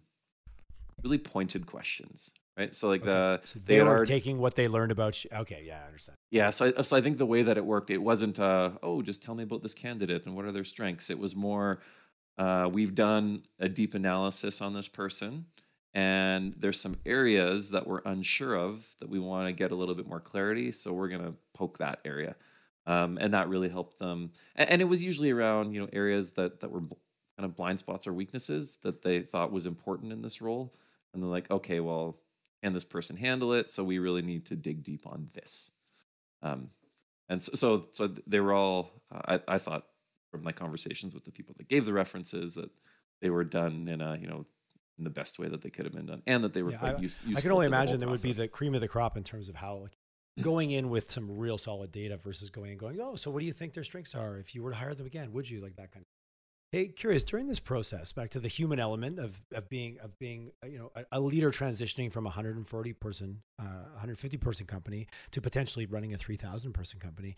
really 1.04 1.20
pointed 1.20 1.66
questions, 1.66 2.32
right? 2.58 2.76
So 2.76 2.88
like 2.88 3.04
the 3.04 3.42
So 3.44 3.60
they 3.60 3.76
they 3.76 3.80
are 3.82 4.06
taking 4.06 4.40
what 4.40 4.56
they 4.56 4.68
learned 4.68 4.92
about. 4.92 5.24
You. 5.24 5.30
Okay, 5.34 5.64
yeah, 5.66 5.82
I 5.84 5.88
understand. 5.88 6.18
yeah. 6.32 6.50
So 6.50 6.74
I, 6.78 6.82
so 6.82 6.98
I 6.98 7.02
think 7.02 7.18
the 7.18 7.26
way 7.26 7.44
that 7.44 7.58
it 7.58 7.66
worked, 7.66 7.90
it 7.90 8.00
wasn't 8.00 8.40
uh, 8.40 8.72
oh 8.82 9.02
just 9.02 9.22
tell 9.22 9.36
me 9.36 9.44
about 9.44 9.62
this 9.62 9.74
candidate 9.74 10.26
and 10.26 10.36
what 10.36 10.46
are 10.46 10.52
their 10.52 10.64
strengths. 10.64 11.10
It 11.10 11.20
was 11.20 11.36
more 11.36 11.82
uh, 12.38 12.70
we've 12.72 12.96
done 12.96 13.44
a 13.60 13.70
deep 13.70 13.94
analysis 13.94 14.62
on 14.62 14.74
this 14.74 14.88
person. 14.88 15.46
And 15.94 16.56
there's 16.58 16.80
some 16.82 16.98
areas 17.06 17.70
that 17.72 17.88
we're 17.88 18.02
unsure 18.06 18.56
of 18.56 18.96
that 19.00 19.10
we 19.10 19.20
want 19.20 19.48
to 19.48 19.54
get 19.54 19.72
a 19.72 19.76
little 19.76 19.96
bit 19.96 20.08
more 20.08 20.20
clarity. 20.20 20.72
So 20.72 20.92
we're 20.94 21.08
going 21.10 21.24
to 21.24 21.36
poke 21.54 21.78
that 21.80 22.00
area. 22.06 22.36
um, 22.86 23.18
and 23.22 23.34
that 23.34 23.50
really 23.50 23.70
helped 23.70 24.00
them. 24.00 24.32
And, 24.56 24.70
and 24.70 24.82
it 24.82 24.86
was 24.86 25.02
usually 25.04 25.32
around 25.32 25.74
you 25.74 25.82
know 25.82 25.90
areas 25.94 26.32
that 26.32 26.60
that 26.62 26.72
were 26.72 26.82
bl- 26.82 26.96
kind 27.38 27.46
of 27.50 27.56
blind 27.56 27.80
spots 27.80 28.08
or 28.08 28.14
weaknesses 28.14 28.78
that 28.84 29.02
they 29.02 29.22
thought 29.22 29.52
was 29.52 29.66
important 29.66 30.12
in 30.12 30.22
this 30.22 30.42
role, 30.42 30.74
and 31.14 31.22
they're 31.24 31.30
like, 31.30 31.50
okay, 31.52 31.80
well, 31.80 32.18
can 32.64 32.74
this 32.74 32.84
person 32.84 33.18
handle 33.18 33.54
it? 33.54 33.70
So 33.70 33.84
we 33.84 34.00
really 34.00 34.22
need 34.22 34.46
to 34.48 34.56
dig 34.56 34.84
deep 34.84 35.08
on 35.08 35.30
this. 35.34 35.72
Um, 36.42 36.70
and 37.30 37.42
so, 37.42 37.54
so, 37.56 37.86
so 37.92 38.08
they 38.28 38.40
were 38.40 38.54
all. 38.54 38.92
Uh, 39.12 39.40
I, 39.48 39.56
I 39.56 39.58
thought 39.58 39.86
from 40.32 40.44
my 40.44 40.52
conversations 40.52 41.14
with 41.14 41.26
the 41.26 41.32
people 41.32 41.56
that 41.58 41.68
gave 41.70 41.86
the 41.86 41.94
references 41.94 42.56
that 42.56 42.72
they 43.22 43.30
were 43.30 43.44
done 43.46 43.88
in 43.88 44.02
a 44.02 44.18
you 44.18 44.28
know 44.28 44.46
in 44.98 45.04
the 45.04 45.10
best 45.10 45.40
way 45.40 45.48
that 45.48 45.62
they 45.62 45.70
could 45.70 45.86
have 45.86 45.94
been 45.94 46.06
done, 46.06 46.22
and 46.28 46.44
that 46.44 46.54
they 46.54 46.64
were 46.64 46.72
Yeah, 46.72 46.78
quite 46.78 46.96
I- 46.96 47.00
use, 47.00 47.22
I 47.36 47.42
can 47.42 47.52
only 47.52 47.66
to 47.66 47.70
the 47.70 47.76
whole 47.76 47.84
imagine 47.84 48.00
there 48.00 48.10
would 48.10 48.22
be 48.22 48.34
the 48.34 48.48
cream 48.48 48.76
of 48.76 48.82
the 48.82 48.88
crop 48.88 49.18
in 49.18 49.24
terms 49.24 49.50
of 49.50 49.56
how 49.56 49.78
like, 49.78 49.98
going 50.42 50.72
in 50.72 50.90
with 50.90 51.12
some 51.12 51.30
real 51.38 51.58
solid 51.58 51.92
data 51.92 52.18
versus 52.18 52.50
going 52.50 52.72
and 52.72 52.80
going, 52.80 53.00
oh, 53.02 53.16
so 53.16 53.32
what 53.32 53.40
do 53.40 53.46
you 53.46 53.52
think 53.52 53.74
their 53.74 53.84
strengths 53.84 54.16
are? 54.16 54.38
If 54.38 54.56
you 54.56 54.64
were 54.64 54.72
to 54.72 54.78
hire 54.78 54.94
them 54.96 55.06
again, 55.08 55.32
would 55.34 55.50
you 55.50 55.62
like 55.62 55.76
that 55.78 55.92
kind 55.92 56.02
of? 56.04 56.08
Hey, 56.72 56.88
curious 56.88 57.22
during 57.22 57.46
this 57.46 57.60
process, 57.60 58.12
back 58.12 58.32
to 58.32 58.40
the 58.40 58.48
human 58.48 58.80
element 58.80 59.20
of, 59.20 59.40
of 59.54 59.70
being 59.70 60.00
of 60.00 60.18
being 60.18 60.52
uh, 60.64 60.68
you 60.68 60.80
know 60.80 60.92
a, 60.96 61.06
a 61.12 61.20
leader 61.20 61.52
transitioning 61.52 62.12
from 62.12 62.26
a 62.26 62.30
140 62.30 62.94
person, 62.94 63.44
uh, 63.60 63.64
150 63.92 64.38
person 64.38 64.66
company 64.66 65.06
to 65.34 65.40
potentially 65.40 65.86
running 65.86 66.16
a 66.16 66.18
3,000 66.18 66.74
person 66.74 67.00
company. 67.00 67.36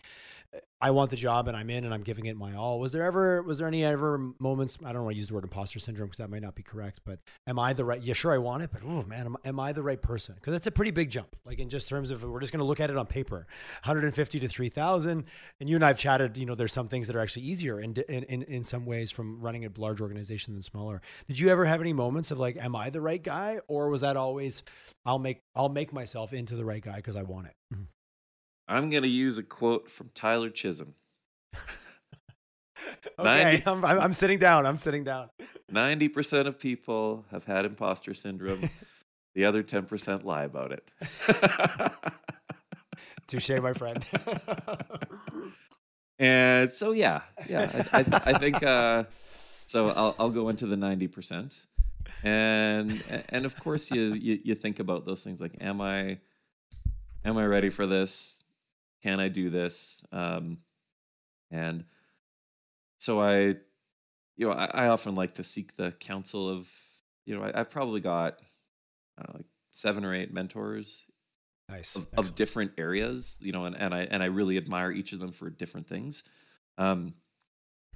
I 0.80 0.90
want 0.90 1.10
the 1.10 1.16
job 1.16 1.48
and 1.48 1.56
I'm 1.56 1.70
in 1.70 1.84
and 1.84 1.94
I'm 1.94 2.02
giving 2.02 2.26
it 2.26 2.36
my 2.36 2.54
all. 2.54 2.78
Was 2.78 2.92
there 2.92 3.04
ever 3.04 3.42
was 3.42 3.58
there 3.58 3.66
any 3.66 3.82
ever 3.82 4.18
moments? 4.38 4.76
I 4.84 4.92
don't 4.92 5.04
want 5.04 5.14
to 5.14 5.18
use 5.18 5.28
the 5.28 5.34
word 5.34 5.44
imposter 5.44 5.78
syndrome 5.78 6.08
because 6.08 6.18
that 6.18 6.28
might 6.28 6.42
not 6.42 6.54
be 6.54 6.62
correct, 6.62 7.00
but 7.04 7.18
am 7.46 7.58
I 7.58 7.72
the 7.72 7.84
right? 7.84 8.02
Yeah, 8.02 8.12
sure, 8.12 8.32
I 8.32 8.38
want 8.38 8.62
it, 8.62 8.70
but 8.70 8.82
oh 8.84 9.02
man, 9.04 9.24
am, 9.26 9.36
am 9.44 9.58
I 9.58 9.72
the 9.72 9.82
right 9.82 10.00
person? 10.00 10.34
Because 10.34 10.52
that's 10.52 10.66
a 10.66 10.70
pretty 10.70 10.90
big 10.90 11.08
jump. 11.08 11.34
Like 11.46 11.58
in 11.60 11.70
just 11.70 11.88
terms 11.88 12.10
of 12.10 12.22
we're 12.22 12.40
just 12.40 12.52
going 12.52 12.60
to 12.60 12.66
look 12.66 12.80
at 12.80 12.90
it 12.90 12.96
on 12.96 13.06
paper, 13.06 13.46
150 13.84 14.40
to 14.40 14.48
3,000. 14.48 15.24
And 15.60 15.70
you 15.70 15.76
and 15.76 15.84
I've 15.84 15.98
chatted. 15.98 16.36
You 16.36 16.44
know, 16.44 16.54
there's 16.54 16.74
some 16.74 16.88
things 16.88 17.06
that 17.06 17.16
are 17.16 17.20
actually 17.20 17.44
easier 17.44 17.80
in 17.80 17.94
in 18.08 18.24
in, 18.24 18.42
in 18.42 18.64
some 18.64 18.84
ways 18.84 19.10
from 19.10 19.40
running 19.40 19.64
a 19.64 19.70
large 19.78 20.02
organization 20.02 20.52
than 20.52 20.62
smaller. 20.62 21.00
Did 21.26 21.38
you 21.38 21.48
ever 21.48 21.64
have 21.64 21.80
any 21.80 21.94
moments 21.94 22.30
of 22.30 22.38
like, 22.38 22.58
am 22.58 22.76
I 22.76 22.90
the 22.90 23.00
right 23.00 23.22
guy, 23.22 23.60
or 23.66 23.88
was 23.88 24.02
that 24.02 24.16
always, 24.16 24.62
I'll 25.06 25.18
make 25.18 25.40
I'll 25.54 25.70
make 25.70 25.94
myself 25.94 26.34
into 26.34 26.54
the 26.54 26.66
right 26.66 26.82
guy 26.82 26.96
because 26.96 27.16
I 27.16 27.22
want 27.22 27.46
it? 27.46 27.54
Mm-hmm. 27.72 27.84
I'm 28.68 28.90
going 28.90 29.02
to 29.02 29.08
use 29.08 29.38
a 29.38 29.42
quote 29.42 29.90
from 29.90 30.10
Tyler 30.14 30.50
Chisholm. 30.50 30.94
Okay, 33.18 33.62
90 33.62 33.62
I'm, 33.66 33.84
I'm, 33.84 34.00
I'm 34.00 34.12
sitting 34.12 34.38
down. 34.38 34.66
I'm 34.66 34.76
sitting 34.76 35.02
down. 35.02 35.30
90% 35.72 36.46
of 36.46 36.58
people 36.58 37.24
have 37.30 37.44
had 37.44 37.64
imposter 37.64 38.14
syndrome. 38.14 38.68
the 39.34 39.44
other 39.44 39.62
10% 39.62 40.24
lie 40.24 40.44
about 40.44 40.72
it. 40.72 40.88
Touche, 43.26 43.50
my 43.60 43.72
friend. 43.72 44.04
and 46.18 46.70
so, 46.70 46.92
yeah, 46.92 47.22
yeah, 47.48 47.84
I, 47.92 47.98
I, 47.98 48.04
I 48.26 48.32
think 48.34 48.62
uh, 48.62 49.04
so. 49.66 49.88
I'll, 49.88 50.14
I'll 50.18 50.30
go 50.30 50.48
into 50.48 50.66
the 50.66 50.76
90%. 50.76 51.66
And 52.22 53.02
and 53.28 53.44
of 53.44 53.58
course 53.58 53.90
you, 53.90 54.14
you 54.14 54.38
you 54.42 54.54
think 54.54 54.78
about 54.78 55.04
those 55.04 55.22
things 55.22 55.40
like 55.40 55.56
am 55.60 55.80
I 55.80 56.18
am 57.24 57.36
I 57.36 57.44
ready 57.44 57.68
for 57.68 57.86
this? 57.86 58.44
Can 59.06 59.20
I 59.20 59.28
do 59.28 59.50
this? 59.50 60.04
Um, 60.10 60.58
and 61.52 61.84
so 62.98 63.22
I 63.22 63.54
you 64.36 64.48
know 64.48 64.50
I, 64.50 64.64
I 64.64 64.88
often 64.88 65.14
like 65.14 65.34
to 65.34 65.44
seek 65.44 65.76
the 65.76 65.92
counsel 65.92 66.48
of 66.48 66.68
you 67.24 67.38
know 67.38 67.44
I, 67.44 67.60
I've 67.60 67.70
probably 67.70 68.00
got 68.00 68.40
I 69.16 69.22
don't 69.22 69.34
know, 69.34 69.38
like 69.38 69.46
seven 69.72 70.04
or 70.04 70.12
eight 70.12 70.34
mentors 70.34 71.06
nice. 71.68 71.94
of, 71.94 72.08
of 72.16 72.34
different 72.34 72.72
areas, 72.78 73.36
you 73.38 73.52
know, 73.52 73.66
and, 73.66 73.76
and 73.76 73.94
I 73.94 74.08
and 74.10 74.24
I 74.24 74.26
really 74.26 74.56
admire 74.56 74.90
each 74.90 75.12
of 75.12 75.20
them 75.20 75.30
for 75.30 75.50
different 75.50 75.86
things. 75.86 76.24
Um, 76.76 77.14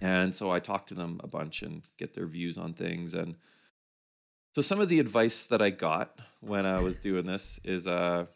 and 0.01 0.33
so 0.33 0.53
I 0.53 0.61
talk 0.61 0.87
to 0.87 0.95
them 0.95 1.21
a 1.25 1.27
bunch 1.27 1.63
and 1.63 1.83
get 1.99 2.15
their 2.15 2.27
views 2.29 2.57
on 2.57 2.73
things. 2.73 3.15
And 3.15 3.35
so 4.55 4.63
some 4.63 4.81
of 4.81 4.89
the 4.89 5.01
advice 5.01 5.43
that 5.47 5.61
I 5.61 5.71
got 5.71 6.21
when 6.41 6.67
I 6.67 6.81
was 6.81 6.99
doing 6.99 7.25
this 7.25 7.59
is, 7.65 7.89
uh, 7.89 8.27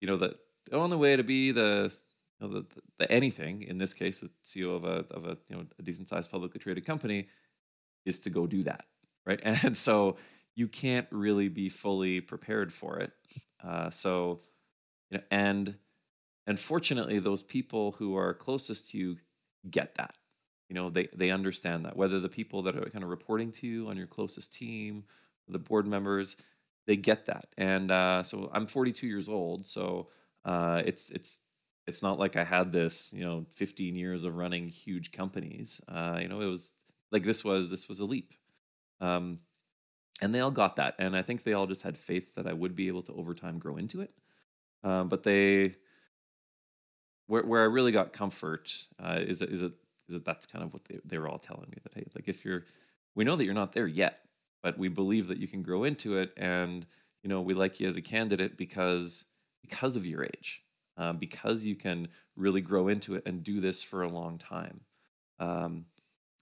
you 0.00 0.08
know, 0.08 0.16
that 0.16 0.34
the 0.70 0.76
only 0.76 0.96
way 0.96 1.16
to 1.16 1.22
be 1.22 1.52
the, 1.52 1.94
you 2.40 2.46
know, 2.46 2.54
the, 2.54 2.66
the 2.98 3.10
anything 3.10 3.62
in 3.62 3.78
this 3.78 3.94
case, 3.94 4.20
the 4.20 4.30
CEO 4.44 4.74
of 4.74 4.84
a 4.84 5.04
of 5.10 5.24
a 5.24 5.36
you 5.48 5.56
know 5.56 5.64
a 5.78 5.82
decent 5.82 6.08
sized 6.08 6.30
publicly 6.30 6.60
traded 6.60 6.84
company, 6.84 7.28
is 8.04 8.18
to 8.20 8.30
go 8.30 8.46
do 8.46 8.62
that, 8.64 8.84
right? 9.26 9.40
And 9.64 9.76
so 9.76 10.16
you 10.54 10.68
can't 10.68 11.08
really 11.10 11.48
be 11.48 11.68
fully 11.68 12.20
prepared 12.20 12.72
for 12.72 12.98
it. 13.00 13.12
Uh, 13.62 13.90
so, 13.90 14.40
you 15.10 15.18
know, 15.18 15.24
and 15.30 15.76
and 16.46 16.60
fortunately, 16.60 17.18
those 17.18 17.42
people 17.42 17.92
who 17.92 18.16
are 18.16 18.34
closest 18.34 18.90
to 18.90 18.98
you 18.98 19.16
get 19.70 19.94
that. 19.96 20.14
You 20.68 20.74
know, 20.74 20.90
they 20.90 21.08
they 21.14 21.30
understand 21.30 21.84
that. 21.84 21.96
Whether 21.96 22.20
the 22.20 22.28
people 22.28 22.62
that 22.62 22.76
are 22.76 22.90
kind 22.90 23.04
of 23.04 23.10
reporting 23.10 23.52
to 23.52 23.66
you 23.66 23.88
on 23.88 23.96
your 23.96 24.06
closest 24.06 24.54
team, 24.54 25.04
the 25.48 25.58
board 25.58 25.86
members, 25.86 26.36
they 26.86 26.96
get 26.96 27.26
that. 27.26 27.46
And 27.56 27.90
uh, 27.90 28.22
so 28.22 28.50
I'm 28.52 28.66
42 28.66 29.06
years 29.06 29.28
old, 29.28 29.66
so 29.66 30.08
uh, 30.44 30.82
it's 30.84 31.10
it's 31.10 31.40
it's 31.86 32.02
not 32.02 32.18
like 32.18 32.36
I 32.36 32.44
had 32.44 32.72
this, 32.72 33.12
you 33.12 33.20
know, 33.20 33.44
15 33.50 33.94
years 33.94 34.24
of 34.24 34.36
running 34.36 34.68
huge 34.68 35.12
companies. 35.12 35.82
Uh, 35.86 36.18
you 36.20 36.28
know, 36.28 36.40
it 36.40 36.46
was 36.46 36.72
like 37.12 37.22
this 37.22 37.44
was 37.44 37.68
this 37.68 37.88
was 37.88 38.00
a 38.00 38.04
leap. 38.06 38.32
Um, 39.00 39.40
and 40.20 40.34
they 40.34 40.40
all 40.40 40.50
got 40.50 40.76
that 40.76 40.94
and 40.98 41.16
i 41.16 41.22
think 41.22 41.42
they 41.42 41.52
all 41.52 41.66
just 41.66 41.82
had 41.82 41.98
faith 41.98 42.34
that 42.34 42.46
i 42.46 42.52
would 42.52 42.74
be 42.76 42.88
able 42.88 43.02
to 43.02 43.12
over 43.14 43.34
time 43.34 43.58
grow 43.58 43.76
into 43.76 44.00
it 44.00 44.10
um, 44.82 45.08
but 45.08 45.22
they 45.22 45.74
where, 47.26 47.44
where 47.44 47.62
i 47.62 47.66
really 47.66 47.92
got 47.92 48.12
comfort 48.12 48.86
uh, 49.02 49.18
is 49.20 49.42
is 49.42 49.62
it 49.62 49.72
is 50.08 50.14
that 50.14 50.24
that's 50.24 50.46
kind 50.46 50.64
of 50.64 50.72
what 50.72 50.84
they, 50.84 50.98
they 51.04 51.18
were 51.18 51.28
all 51.28 51.38
telling 51.38 51.68
me 51.70 51.78
that 51.82 51.92
hey 51.94 52.06
like 52.14 52.28
if 52.28 52.44
you're 52.44 52.64
we 53.14 53.24
know 53.24 53.36
that 53.36 53.44
you're 53.44 53.54
not 53.54 53.72
there 53.72 53.86
yet 53.86 54.20
but 54.62 54.78
we 54.78 54.88
believe 54.88 55.26
that 55.28 55.38
you 55.38 55.48
can 55.48 55.62
grow 55.62 55.84
into 55.84 56.18
it 56.18 56.32
and 56.36 56.86
you 57.22 57.28
know 57.28 57.40
we 57.40 57.54
like 57.54 57.80
you 57.80 57.88
as 57.88 57.96
a 57.96 58.02
candidate 58.02 58.56
because 58.56 59.24
because 59.66 59.96
of 59.96 60.06
your 60.06 60.24
age 60.24 60.62
uh, 60.96 61.12
because 61.12 61.64
you 61.64 61.76
can 61.76 62.08
really 62.36 62.60
grow 62.60 62.88
into 62.88 63.14
it 63.16 63.22
and 63.26 63.42
do 63.42 63.60
this 63.60 63.82
for 63.82 64.02
a 64.02 64.08
long 64.08 64.38
time 64.38 64.80
um, 65.38 65.84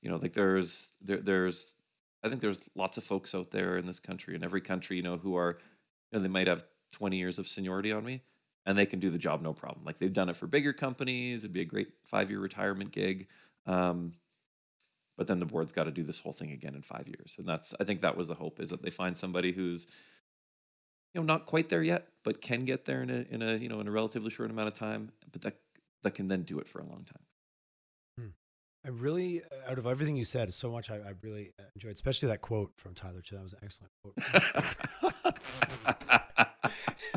you 0.02 0.10
know 0.10 0.16
like 0.16 0.32
there's 0.32 0.90
there, 1.00 1.20
there's 1.20 1.74
I 2.24 2.28
think 2.28 2.40
there's 2.40 2.70
lots 2.76 2.96
of 2.98 3.04
folks 3.04 3.34
out 3.34 3.50
there 3.50 3.76
in 3.78 3.86
this 3.86 3.98
country, 3.98 4.34
in 4.36 4.44
every 4.44 4.60
country, 4.60 4.96
you 4.96 5.02
know, 5.02 5.16
who 5.16 5.34
are, 5.36 5.58
you 6.10 6.18
know, 6.18 6.22
they 6.22 6.28
might 6.28 6.46
have 6.46 6.64
20 6.92 7.16
years 7.16 7.38
of 7.38 7.48
seniority 7.48 7.92
on 7.92 8.04
me. 8.04 8.22
and 8.64 8.78
they 8.78 8.86
can 8.86 9.00
do 9.00 9.10
the 9.10 9.18
job 9.18 9.42
no 9.42 9.52
problem. 9.52 9.84
Like 9.84 9.98
they've 9.98 10.12
done 10.12 10.28
it 10.28 10.36
for 10.36 10.46
bigger 10.46 10.72
companies. 10.72 11.42
It'd 11.42 11.52
be 11.52 11.62
a 11.62 11.64
great 11.64 11.88
five 12.04 12.30
year 12.30 12.38
retirement 12.38 12.92
gig. 12.92 13.26
Um, 13.66 14.12
but 15.16 15.26
then 15.26 15.40
the 15.40 15.46
board's 15.46 15.72
got 15.72 15.84
to 15.84 15.90
do 15.90 16.04
this 16.04 16.20
whole 16.20 16.32
thing 16.32 16.52
again 16.52 16.76
in 16.76 16.82
five 16.82 17.08
years. 17.08 17.34
And 17.38 17.48
that's, 17.48 17.74
I 17.80 17.84
think 17.84 18.02
that 18.02 18.16
was 18.16 18.28
the 18.28 18.34
hope 18.34 18.60
is 18.60 18.70
that 18.70 18.82
they 18.82 18.90
find 18.90 19.18
somebody 19.18 19.50
who's, 19.50 19.88
you 21.14 21.20
know, 21.20 21.26
not 21.26 21.46
quite 21.46 21.68
there 21.68 21.82
yet, 21.82 22.08
but 22.24 22.40
can 22.40 22.64
get 22.64 22.84
there 22.84 23.02
in 23.02 23.10
a, 23.10 23.24
in 23.30 23.42
a, 23.42 23.56
you 23.56 23.68
know, 23.68 23.80
in 23.80 23.88
a 23.88 23.90
relatively 23.90 24.30
short 24.30 24.50
amount 24.50 24.68
of 24.68 24.74
time, 24.74 25.12
but 25.30 25.42
that, 25.42 25.56
that 26.02 26.14
can 26.14 26.28
then 26.28 26.42
do 26.42 26.58
it 26.58 26.68
for 26.68 26.78
a 26.80 26.84
long 26.84 27.04
time. 27.04 27.22
Hmm. 28.18 28.28
I 28.84 28.88
really, 28.90 29.42
out 29.68 29.78
of 29.78 29.86
everything 29.86 30.16
you 30.16 30.24
said, 30.24 30.52
so 30.54 30.70
much 30.70 30.90
I, 30.90 30.96
I 30.96 31.14
really 31.22 31.52
enjoyed, 31.74 31.94
especially 31.94 32.28
that 32.28 32.40
quote 32.40 32.72
from 32.76 32.94
Tyler. 32.94 33.22
That 33.30 33.42
was 33.42 33.52
an 33.52 33.58
excellent 33.62 33.92
quote. 34.02 34.14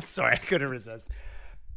Sorry, 0.00 0.32
I 0.34 0.38
couldn't 0.38 0.68
resist 0.68 1.08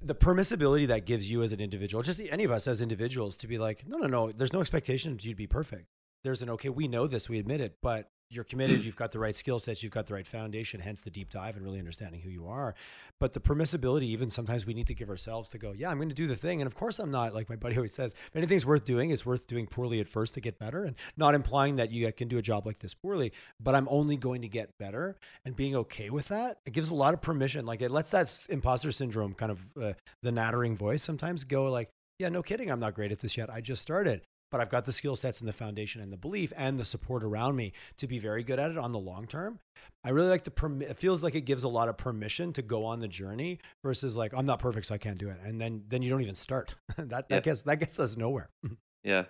the 0.02 0.16
permissibility 0.16 0.88
that 0.88 1.06
gives 1.06 1.30
you 1.30 1.44
as 1.44 1.52
an 1.52 1.60
individual, 1.60 2.04
just 2.04 2.22
any 2.30 2.44
of 2.44 2.52
us 2.52 2.68
as 2.68 2.82
individuals, 2.82 3.36
to 3.38 3.48
be 3.48 3.58
like, 3.58 3.86
no, 3.88 3.98
no, 3.98 4.08
no, 4.08 4.32
there's 4.32 4.54
no 4.54 4.62
expectation 4.62 5.18
you'd 5.22 5.38
be 5.38 5.48
perfect. 5.48 5.88
There's 6.24 6.42
an 6.42 6.50
okay, 6.52 6.70
we 6.70 6.88
know 6.88 7.08
this, 7.08 7.30
we 7.30 7.40
admit 7.40 7.62
it, 7.62 7.78
but 7.82 8.10
you're 8.30 8.44
committed, 8.44 8.86
you've 8.86 8.96
got 8.96 9.12
the 9.12 9.20
right 9.20 9.36
skill 9.36 9.58
sets, 9.58 9.82
you've 9.82 9.92
got 9.92 10.06
the 10.06 10.13
right 10.13 10.28
foundation, 10.28 10.80
hence 10.80 11.02
the 11.02 11.10
deep 11.10 11.30
dive 11.30 11.56
and 11.56 11.65
really 11.65 11.80
understanding 11.80 12.22
who 12.22 12.30
you 12.30 12.48
are. 12.48 12.76
But 13.20 13.34
the 13.34 13.39
permissibility, 13.39 14.04
even 14.04 14.30
sometimes 14.30 14.65
we 14.65 14.74
need 14.74 14.88
to 14.88 14.94
give 14.94 15.10
ourselves 15.10 15.50
to 15.50 15.58
go, 15.58 15.74
yeah, 15.76 15.89
I'm 15.89 15.98
going 15.98 16.10
to 16.10 16.15
do 16.15 16.28
the 16.28 16.36
thing. 16.36 16.62
And 16.62 16.68
of 16.68 16.76
course, 16.76 17.00
I'm 17.00 17.10
not, 17.10 17.34
like 17.34 17.50
my 17.50 17.56
buddy 17.56 17.76
always 17.76 17.94
says, 17.94 18.13
if 18.13 18.36
anything's 18.36 18.65
worth 18.65 18.86
doing, 18.86 19.10
it's 19.10 19.26
worth 19.26 19.48
doing 19.48 19.65
poorly 19.65 20.00
at 20.00 20.08
first 20.08 20.36
to 20.36 20.42
get 20.42 20.60
better. 20.60 20.84
And 20.84 20.96
not 21.18 21.34
implying 21.34 21.78
that 21.78 21.92
you 21.92 22.12
can 22.13 22.28
do 22.28 22.38
a 22.38 22.42
job 22.42 22.65
like 22.65 22.80
this 22.80 22.94
poorly, 22.94 23.34
but 23.60 23.74
I'm 23.74 23.88
only 23.89 24.15
going 24.15 24.42
to 24.44 24.48
get 24.48 24.78
better 24.78 25.18
and 25.44 25.56
being 25.56 25.76
okay 25.76 26.10
with 26.10 26.28
that. 26.28 26.60
It 26.65 26.74
gives 26.74 26.89
a 26.89 26.96
lot 26.96 27.13
of 27.13 27.22
permission. 27.22 27.65
Like 27.65 27.82
it 27.82 27.89
lets 27.89 28.12
that 28.12 28.48
imposter 28.50 28.92
syndrome 28.92 29.34
kind 29.34 29.52
of 29.52 29.65
uh, 29.82 29.94
the 30.22 30.32
nattering 30.32 30.78
voice 30.78 31.02
sometimes 31.02 31.44
go 31.46 31.65
like, 31.65 31.89
yeah, 32.20 32.30
no 32.30 32.44
kidding. 32.44 32.70
I'm 32.70 32.82
not 32.82 32.94
great 32.94 33.12
at 33.12 33.20
this 33.20 33.38
yet. 33.38 33.50
I 33.50 33.62
just 33.62 33.82
started 33.82 34.22
but 34.52 34.60
I've 34.62 34.70
got 34.70 34.86
the 34.86 34.92
skill 34.92 35.16
sets 35.16 35.40
and 35.40 35.48
the 35.48 35.54
foundation 35.54 36.02
and 36.02 36.12
the 36.12 36.18
belief 36.18 36.52
and 36.56 36.80
the 36.80 36.86
support 36.86 37.24
around 37.24 37.56
me 37.56 37.74
to 37.98 38.08
be 38.08 38.20
very 38.20 38.44
good 38.44 38.60
at 38.60 38.72
it 38.72 38.78
on 38.78 38.92
the 38.92 39.00
long 39.00 39.28
term. 39.28 39.60
I 40.04 40.10
really 40.10 40.30
like 40.30 40.44
the 40.44 40.52
perm- 40.52 40.82
it 40.82 40.98
feels 40.98 41.24
like 41.24 41.36
it 41.36 41.42
gives 41.42 41.64
a 41.64 41.70
lot 41.70 41.90
of 41.90 41.98
permission 41.98 42.54
to 42.54 42.62
go 42.62 42.86
on 42.86 43.00
the 43.00 43.08
journey 43.08 43.60
versus 43.84 44.16
like 44.16 44.34
I'm 44.36 44.46
not 44.46 44.60
perfect 44.60 44.88
so 44.88 44.96
I 44.96 44.98
can't 44.98 45.18
do 45.18 45.30
it 45.30 45.38
and 45.44 45.60
then 45.60 45.84
then 45.88 46.02
you 46.02 46.10
don't 46.10 46.22
even 46.22 46.36
start. 46.36 46.76
that 46.98 47.30
that 47.30 47.44
gets 47.44 47.62
that 47.64 47.80
gets 47.80 48.00
us 48.00 48.18
nowhere. 48.18 48.50
yeah. 49.04 49.26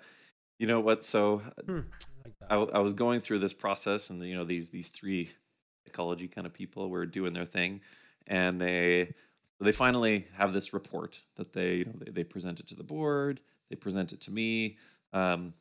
You 0.59 0.67
know 0.67 0.79
what 0.79 1.03
so 1.03 1.41
hmm, 1.65 1.79
I, 2.49 2.55
like 2.55 2.69
I, 2.73 2.77
I 2.77 2.79
was 2.79 2.93
going 2.93 3.21
through 3.21 3.39
this 3.39 3.53
process 3.53 4.09
and 4.09 4.21
you 4.23 4.35
know 4.35 4.45
these 4.45 4.69
these 4.69 4.89
three 4.89 5.29
ecology 5.85 6.27
kind 6.27 6.45
of 6.45 6.53
people 6.53 6.89
were 6.89 7.05
doing 7.05 7.33
their 7.33 7.45
thing 7.45 7.81
and 8.27 8.59
they 8.59 9.13
they 9.59 9.71
finally 9.71 10.27
have 10.37 10.53
this 10.53 10.73
report 10.73 11.21
that 11.35 11.51
they 11.51 11.75
you 11.75 11.85
know 11.85 11.93
they, 11.99 12.11
they 12.11 12.23
present 12.23 12.59
it 12.59 12.67
to 12.67 12.75
the 12.75 12.83
board 12.83 13.41
they 13.69 13.75
present 13.75 14.13
it 14.13 14.21
to 14.21 14.31
me 14.31 14.77
um, 15.13 15.53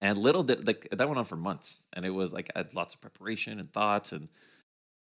and 0.00 0.18
little 0.18 0.42
did 0.42 0.66
like 0.66 0.88
that 0.90 1.08
went 1.08 1.18
on 1.18 1.24
for 1.24 1.36
months, 1.36 1.88
and 1.92 2.04
it 2.04 2.10
was 2.10 2.32
like 2.32 2.50
I 2.54 2.60
had 2.60 2.74
lots 2.74 2.94
of 2.94 3.00
preparation 3.00 3.58
and 3.58 3.72
thoughts 3.72 4.12
and 4.12 4.28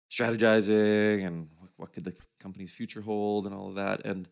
strategizing 0.10 1.26
and 1.26 1.49
what 1.78 1.91
could 1.91 2.04
the 2.04 2.15
company's 2.39 2.71
future 2.71 3.02
hold 3.02 3.45
and 3.45 3.56
all 3.56 3.69
of 3.69 3.76
that. 3.76 4.06
And 4.06 4.30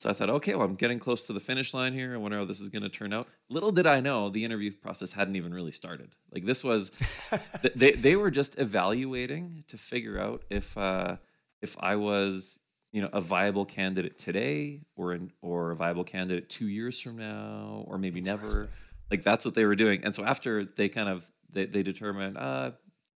so 0.00 0.10
I 0.10 0.12
thought, 0.12 0.30
okay, 0.30 0.54
well, 0.54 0.66
I'm 0.66 0.74
getting 0.74 0.98
close 0.98 1.26
to 1.26 1.32
the 1.32 1.40
finish 1.40 1.72
line 1.72 1.94
here. 1.94 2.14
I 2.14 2.18
wonder 2.18 2.38
how 2.38 2.44
this 2.44 2.60
is 2.60 2.68
going 2.68 2.82
to 2.82 2.88
turn 2.88 3.12
out. 3.12 3.28
Little 3.48 3.72
did 3.72 3.86
I 3.86 4.00
know 4.00 4.28
the 4.28 4.44
interview 4.44 4.70
process 4.72 5.12
hadn't 5.12 5.36
even 5.36 5.54
really 5.54 5.72
started. 5.72 6.14
Like 6.32 6.44
this 6.44 6.62
was, 6.62 6.90
they 7.74 7.92
they 7.92 8.16
were 8.16 8.30
just 8.30 8.58
evaluating 8.58 9.64
to 9.68 9.78
figure 9.78 10.18
out 10.18 10.44
if 10.50 10.76
uh, 10.76 11.16
if 11.62 11.76
I 11.80 11.96
was 11.96 12.60
you 12.96 13.02
know 13.02 13.10
a 13.12 13.20
viable 13.20 13.66
candidate 13.66 14.18
today 14.18 14.80
or 14.96 15.12
an 15.12 15.30
or 15.42 15.72
a 15.72 15.76
viable 15.76 16.02
candidate 16.02 16.48
two 16.48 16.66
years 16.66 16.98
from 16.98 17.18
now 17.18 17.84
or 17.86 17.98
maybe 17.98 18.22
never. 18.22 18.70
like 19.10 19.22
that's 19.22 19.44
what 19.44 19.54
they 19.54 19.66
were 19.66 19.76
doing. 19.76 20.02
And 20.02 20.14
so 20.14 20.24
after 20.24 20.64
they 20.64 20.88
kind 20.88 21.10
of 21.10 21.30
they, 21.50 21.66
they 21.66 21.82
determined 21.82 22.38
uh 22.38 22.70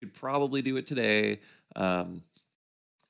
could 0.01 0.15
probably 0.15 0.63
do 0.63 0.79
it 0.79 0.87
today 0.87 1.41
um 1.77 2.23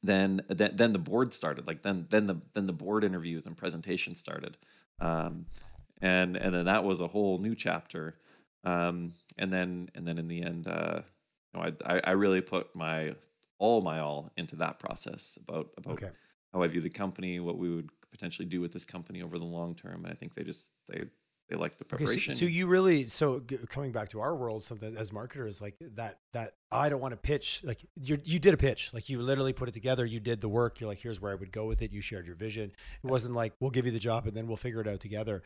then 0.03 0.43
then 0.49 0.73
then 0.75 0.93
the 0.93 0.99
board 0.99 1.33
started 1.33 1.69
like 1.69 1.83
then 1.83 2.09
then 2.11 2.27
the 2.27 2.41
then 2.53 2.67
the 2.67 2.73
board 2.73 3.05
interviews 3.05 3.47
and 3.47 3.57
presentations 3.57 4.19
started. 4.19 4.57
Um 5.01 5.47
and 6.03 6.37
and 6.37 6.53
then 6.53 6.65
that 6.65 6.83
was 6.83 7.01
a 7.01 7.07
whole 7.07 7.39
new 7.39 7.55
chapter. 7.55 8.17
Um 8.65 9.13
and 9.39 9.53
then 9.53 9.89
and 9.95 10.05
then 10.05 10.19
in 10.19 10.27
the 10.27 10.43
end 10.43 10.67
uh 10.67 11.03
you 11.55 11.61
know 11.61 11.71
i 11.87 12.01
i 12.03 12.11
really 12.11 12.41
put 12.41 12.75
my 12.75 13.15
all 13.61 13.83
my 13.83 14.01
all 14.01 14.33
into 14.37 14.57
that 14.57 14.81
process 14.81 15.39
about 15.41 15.69
about 15.79 15.93
okay 15.93 16.11
how 16.57 16.63
I 16.63 16.69
view 16.69 16.81
the 16.81 16.91
company, 16.91 17.39
what 17.39 17.59
we 17.59 17.75
would 17.75 17.91
potentially 18.11 18.47
do 18.47 18.61
with 18.61 18.73
this 18.73 18.85
company 18.85 19.23
over 19.23 19.39
the 19.39 19.45
long 19.45 19.75
term. 19.75 20.05
And 20.05 20.13
I 20.13 20.17
think 20.17 20.35
they 20.35 20.43
just 20.43 20.69
they 20.89 21.05
they 21.49 21.57
like 21.57 21.77
the 21.77 21.85
preparation. 21.85 22.33
Okay, 22.33 22.39
so, 22.39 22.47
so, 22.47 22.51
you 22.51 22.67
really 22.67 23.07
so 23.07 23.41
coming 23.69 23.93
back 23.93 24.09
to 24.11 24.21
our 24.21 24.35
world, 24.35 24.65
something 24.65 24.97
as 24.97 25.13
marketers 25.13 25.63
like 25.63 25.77
that 25.95 26.19
that 26.33 26.55
I 26.73 26.89
don't 26.89 27.01
want 27.01 27.13
to 27.13 27.17
pitch 27.17 27.61
like 27.63 27.85
you 27.95 28.19
you 28.25 28.41
did 28.41 28.53
a 28.53 28.57
pitch 28.57 28.93
like 28.93 29.09
you 29.09 29.23
literally 29.23 29.53
put 29.53 29.69
it 29.69 29.73
together. 29.73 30.05
You 30.05 30.19
did 30.19 30.41
the 30.41 30.49
work. 30.49 30.81
You're 30.81 30.89
like 30.89 30.99
here's 30.99 31.21
where 31.21 31.31
I 31.31 31.37
would 31.37 31.53
go 31.53 31.67
with 31.67 31.83
it. 31.83 31.93
You 31.93 32.01
shared 32.01 32.27
your 32.27 32.35
vision. 32.35 32.73
It 33.05 33.09
wasn't 33.09 33.35
like 33.35 33.53
we'll 33.61 33.71
give 33.71 33.87
you 33.87 33.93
the 33.93 34.01
job 34.01 34.27
and 34.27 34.37
then 34.37 34.49
we'll 34.49 34.57
figure 34.57 34.81
it 34.81 34.89
out 34.89 34.99
together. 34.99 35.45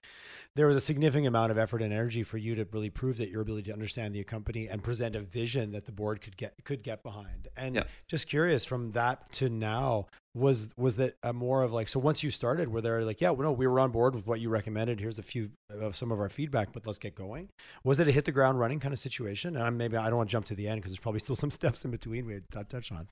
There 0.56 0.66
was 0.66 0.76
a 0.76 0.80
significant 0.80 1.26
amount 1.26 1.52
of 1.52 1.58
effort 1.58 1.82
and 1.82 1.92
energy 1.92 2.22
for 2.22 2.38
you 2.38 2.54
to 2.54 2.66
really 2.72 2.90
prove 2.90 3.18
that 3.18 3.28
your 3.28 3.42
ability 3.42 3.64
to 3.64 3.72
understand 3.72 4.14
the 4.14 4.24
company 4.24 4.68
and 4.68 4.82
present 4.82 5.14
a 5.14 5.20
vision 5.20 5.72
that 5.72 5.84
the 5.84 5.92
board 5.92 6.22
could 6.22 6.38
get 6.38 6.54
could 6.64 6.82
get 6.82 7.02
behind. 7.02 7.48
And 7.58 7.74
yeah. 7.74 7.84
just 8.06 8.26
curious 8.26 8.64
from 8.64 8.92
that 8.92 9.30
to 9.34 9.50
now, 9.50 10.06
was 10.34 10.68
was 10.76 10.96
that 10.96 11.16
a 11.22 11.32
more 11.32 11.62
of 11.62 11.72
like 11.72 11.88
so 11.88 11.98
once 11.98 12.22
you 12.22 12.30
started 12.30 12.68
were 12.68 12.80
there 12.80 13.04
like 13.04 13.20
yeah 13.20 13.30
well, 13.30 13.48
no 13.48 13.52
we 13.52 13.66
were 13.66 13.80
on 13.80 13.90
board 13.90 14.14
with 14.14 14.26
what 14.26 14.40
you 14.40 14.48
recommended. 14.48 15.00
Here's 15.00 15.18
a 15.18 15.22
few 15.22 15.50
of 15.68 15.96
some 15.96 16.12
of 16.12 16.20
our 16.20 16.28
feedback 16.28 16.72
but 16.72 16.86
let's 16.86 16.98
get 16.98 17.14
going. 17.14 17.50
Was 17.82 17.98
it 17.98 18.06
a 18.06 18.12
hit 18.12 18.24
the 18.24 18.32
ground 18.32 18.60
running 18.60 18.78
kind 18.78 18.92
of 18.92 19.00
situation? 19.00 19.56
And 19.56 19.76
maybe 19.76 19.96
i 19.96 20.08
don't 20.08 20.18
want 20.18 20.30
to 20.30 20.32
jump 20.32 20.46
to 20.46 20.54
the 20.54 20.68
end 20.68 20.80
because 20.80 20.92
there's 20.92 21.00
probably 21.00 21.20
still 21.20 21.36
some 21.36 21.50
steps 21.60 21.84
in 21.84 21.90
between 21.90 22.26
we 22.26 22.34
had 22.34 22.50
to 22.50 22.64
touch 22.64 22.92
on. 22.92 23.08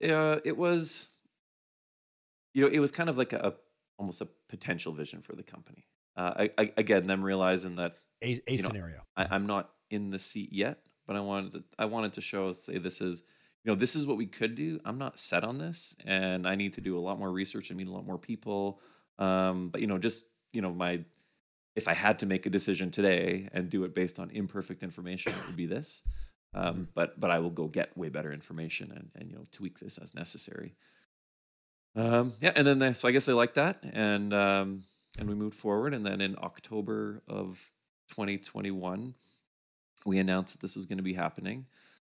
Yeah 0.00 0.36
it 0.44 0.56
was 0.56 1.08
you 2.54 2.62
know 2.62 2.68
it 2.68 2.78
was 2.78 2.90
kind 2.90 3.10
of 3.10 3.18
like 3.18 3.34
a 3.34 3.54
almost 3.98 4.20
a 4.20 4.28
potential 4.48 4.92
vision 4.92 5.22
for 5.22 5.34
the 5.34 5.42
company. 5.42 5.84
Uh, 6.16 6.32
I, 6.36 6.50
I, 6.58 6.72
again 6.76 7.06
them 7.06 7.22
realizing 7.22 7.76
that 7.76 7.96
a, 8.22 8.40
a 8.46 8.56
scenario 8.56 8.96
know, 8.96 9.02
I, 9.16 9.26
i'm 9.30 9.46
not 9.46 9.70
in 9.88 10.10
the 10.10 10.18
seat 10.18 10.52
yet 10.52 10.78
but 11.06 11.14
i 11.14 11.20
wanted 11.20 11.52
to 11.52 11.64
i 11.78 11.84
wanted 11.84 12.14
to 12.14 12.20
show 12.20 12.52
say 12.52 12.78
this 12.78 13.00
is 13.00 13.22
you 13.64 13.72
know, 13.72 13.78
this 13.78 13.96
is 13.96 14.06
what 14.06 14.16
we 14.16 14.26
could 14.26 14.54
do. 14.54 14.80
I'm 14.84 14.98
not 14.98 15.18
set 15.18 15.44
on 15.44 15.58
this, 15.58 15.96
and 16.04 16.46
I 16.46 16.54
need 16.54 16.74
to 16.74 16.80
do 16.80 16.96
a 16.96 17.00
lot 17.00 17.18
more 17.18 17.30
research 17.30 17.70
and 17.70 17.76
meet 17.76 17.88
a 17.88 17.92
lot 17.92 18.06
more 18.06 18.18
people. 18.18 18.80
Um, 19.18 19.68
but 19.70 19.80
you 19.80 19.86
know, 19.86 19.98
just 19.98 20.24
you 20.52 20.62
know, 20.62 20.72
my 20.72 21.00
if 21.76 21.86
I 21.86 21.94
had 21.94 22.18
to 22.20 22.26
make 22.26 22.46
a 22.46 22.50
decision 22.50 22.90
today 22.90 23.48
and 23.52 23.70
do 23.70 23.84
it 23.84 23.94
based 23.94 24.18
on 24.18 24.30
imperfect 24.30 24.82
information, 24.82 25.32
it 25.32 25.46
would 25.46 25.56
be 25.56 25.66
this. 25.66 26.02
Um, 26.54 26.64
mm-hmm. 26.64 26.82
but 26.94 27.20
but 27.20 27.30
I 27.30 27.40
will 27.40 27.50
go 27.50 27.68
get 27.68 27.96
way 27.96 28.08
better 28.08 28.32
information 28.32 28.90
and 28.90 29.10
and 29.14 29.30
you 29.30 29.36
know 29.36 29.46
tweak 29.52 29.78
this 29.78 29.98
as 29.98 30.14
necessary. 30.14 30.74
Um, 31.94 32.34
yeah, 32.40 32.52
and 32.54 32.66
then 32.66 32.78
they, 32.78 32.92
so 32.92 33.08
I 33.08 33.10
guess 33.10 33.26
they 33.26 33.32
liked 33.32 33.54
that, 33.54 33.82
and 33.82 34.32
um, 34.32 34.84
and 35.18 35.28
we 35.28 35.34
moved 35.34 35.56
forward, 35.56 35.94
and 35.94 36.06
then 36.06 36.20
in 36.20 36.36
October 36.38 37.22
of 37.28 37.72
2021, 38.10 39.14
we 40.06 40.18
announced 40.18 40.54
that 40.54 40.60
this 40.60 40.76
was 40.76 40.86
going 40.86 40.98
to 40.98 41.04
be 41.04 41.14
happening. 41.14 41.66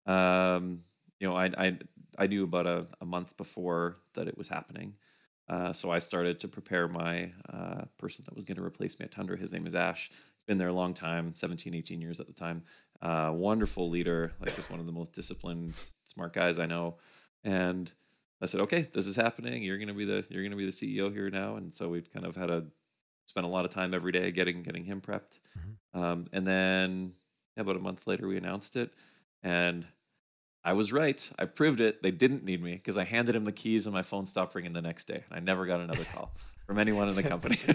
Um, 0.05 0.83
you 1.21 1.27
know, 1.27 1.35
I 1.37 1.51
I 1.57 1.77
I 2.17 2.27
knew 2.27 2.43
about 2.43 2.67
a, 2.67 2.87
a 2.99 3.05
month 3.05 3.37
before 3.37 3.97
that 4.15 4.27
it 4.27 4.37
was 4.37 4.49
happening. 4.49 4.95
Uh, 5.47 5.71
so 5.73 5.91
I 5.91 5.99
started 5.99 6.39
to 6.39 6.47
prepare 6.47 6.87
my 6.87 7.31
uh, 7.51 7.83
person 7.97 8.25
that 8.25 8.35
was 8.35 8.43
going 8.43 8.57
to 8.57 8.63
replace 8.63 8.99
me 8.99 9.05
at 9.05 9.11
Tundra. 9.11 9.37
His 9.37 9.53
name 9.53 9.67
is 9.67 9.75
Ash. 9.75 10.09
Been 10.47 10.57
there 10.57 10.69
a 10.69 10.73
long 10.73 10.93
time, 10.93 11.33
17, 11.35 11.73
18 11.73 12.01
years 12.01 12.19
at 12.19 12.27
the 12.27 12.33
time. 12.33 12.63
Uh, 13.01 13.31
wonderful 13.33 13.89
leader, 13.89 14.33
like 14.39 14.55
just 14.55 14.69
one 14.69 14.79
of 14.79 14.85
the 14.85 14.91
most 14.91 15.13
disciplined, 15.13 15.73
smart 16.03 16.33
guys 16.33 16.57
I 16.57 16.67
know. 16.67 16.95
And 17.43 17.91
I 18.41 18.45
said, 18.45 18.61
okay, 18.61 18.81
this 18.81 19.07
is 19.07 19.15
happening. 19.15 19.61
You're 19.61 19.77
going 19.77 19.87
to 19.87 19.93
be 19.93 20.05
the 20.05 20.25
you're 20.29 20.41
going 20.41 20.51
to 20.51 20.57
be 20.57 20.65
the 20.65 20.71
CEO 20.71 21.11
here 21.11 21.29
now. 21.29 21.57
And 21.57 21.73
so 21.73 21.89
we 21.89 22.01
kind 22.01 22.25
of 22.25 22.35
had 22.35 22.47
to 22.47 22.65
spend 23.25 23.45
a 23.45 23.49
lot 23.49 23.65
of 23.65 23.71
time 23.71 23.93
every 23.93 24.11
day 24.11 24.31
getting 24.31 24.63
getting 24.63 24.85
him 24.85 25.01
prepped. 25.01 25.39
Mm-hmm. 25.57 26.01
Um, 26.01 26.23
and 26.31 26.47
then 26.47 27.13
yeah, 27.57 27.61
about 27.61 27.75
a 27.75 27.79
month 27.79 28.07
later, 28.07 28.27
we 28.27 28.37
announced 28.37 28.75
it. 28.75 28.91
And 29.43 29.85
I 30.63 30.73
was 30.73 30.93
right. 30.93 31.31
I 31.39 31.45
proved 31.45 31.81
it. 31.81 32.03
They 32.03 32.11
didn't 32.11 32.43
need 32.43 32.61
me 32.61 32.73
because 32.73 32.97
I 32.97 33.03
handed 33.03 33.35
him 33.35 33.43
the 33.43 33.51
keys 33.51 33.87
and 33.87 33.93
my 33.93 34.03
phone 34.03 34.25
stopped 34.25 34.53
ringing 34.53 34.73
the 34.73 34.81
next 34.81 35.05
day. 35.05 35.23
I 35.31 35.39
never 35.39 35.65
got 35.65 35.79
another 35.79 36.03
call 36.05 36.31
from 36.67 36.77
anyone 36.77 37.09
in 37.09 37.15
the 37.15 37.23
company. 37.23 37.59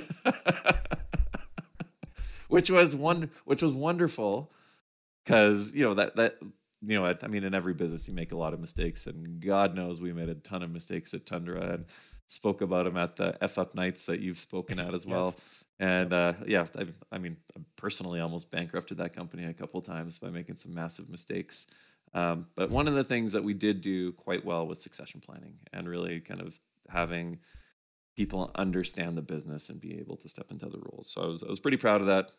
which 2.48 2.70
was 2.70 2.94
one 2.94 3.30
which 3.44 3.60
was 3.62 3.72
wonderful 3.72 4.52
because 5.24 5.74
you 5.74 5.84
know 5.84 5.94
that 5.94 6.14
that 6.16 6.36
you 6.80 7.00
know 7.00 7.12
I 7.20 7.26
mean 7.26 7.42
in 7.42 7.54
every 7.54 7.74
business 7.74 8.06
you 8.06 8.14
make 8.14 8.30
a 8.30 8.36
lot 8.36 8.54
of 8.54 8.60
mistakes 8.60 9.06
and 9.06 9.40
God 9.40 9.74
knows 9.74 10.00
we 10.00 10.12
made 10.12 10.28
a 10.28 10.36
ton 10.36 10.62
of 10.62 10.70
mistakes 10.70 11.12
at 11.12 11.26
Tundra 11.26 11.72
and 11.72 11.86
spoke 12.26 12.60
about 12.60 12.84
them 12.84 12.96
at 12.96 13.16
the 13.16 13.36
F 13.42 13.58
up 13.58 13.74
nights 13.74 14.06
that 14.06 14.20
you've 14.20 14.38
spoken 14.38 14.78
at 14.78 14.94
as 14.94 15.06
well. 15.06 15.34
Yes. 15.36 15.64
And 15.78 16.12
uh, 16.12 16.32
yeah, 16.46 16.64
I, 16.78 16.86
I 17.12 17.18
mean, 17.18 17.36
I 17.56 17.60
personally 17.76 18.20
almost 18.20 18.50
bankrupted 18.50 18.96
that 18.98 19.12
company 19.12 19.44
a 19.44 19.52
couple 19.52 19.80
times 19.82 20.18
by 20.18 20.30
making 20.30 20.56
some 20.56 20.72
massive 20.72 21.10
mistakes. 21.10 21.66
Um, 22.16 22.46
but 22.54 22.70
one 22.70 22.88
of 22.88 22.94
the 22.94 23.04
things 23.04 23.32
that 23.32 23.44
we 23.44 23.52
did 23.52 23.80
do 23.82 24.12
quite 24.12 24.44
well 24.44 24.66
was 24.66 24.80
succession 24.82 25.20
planning 25.20 25.54
and 25.72 25.86
really 25.88 26.20
kind 26.20 26.40
of 26.40 26.58
having 26.88 27.40
people 28.16 28.50
understand 28.54 29.18
the 29.18 29.22
business 29.22 29.68
and 29.68 29.78
be 29.80 29.98
able 29.98 30.16
to 30.16 30.28
step 30.28 30.50
into 30.50 30.66
the 30.66 30.78
roles. 30.78 31.10
So 31.10 31.22
I 31.22 31.26
was 31.26 31.42
I 31.42 31.48
was 31.48 31.60
pretty 31.60 31.76
proud 31.76 32.00
of 32.00 32.06
that. 32.06 32.30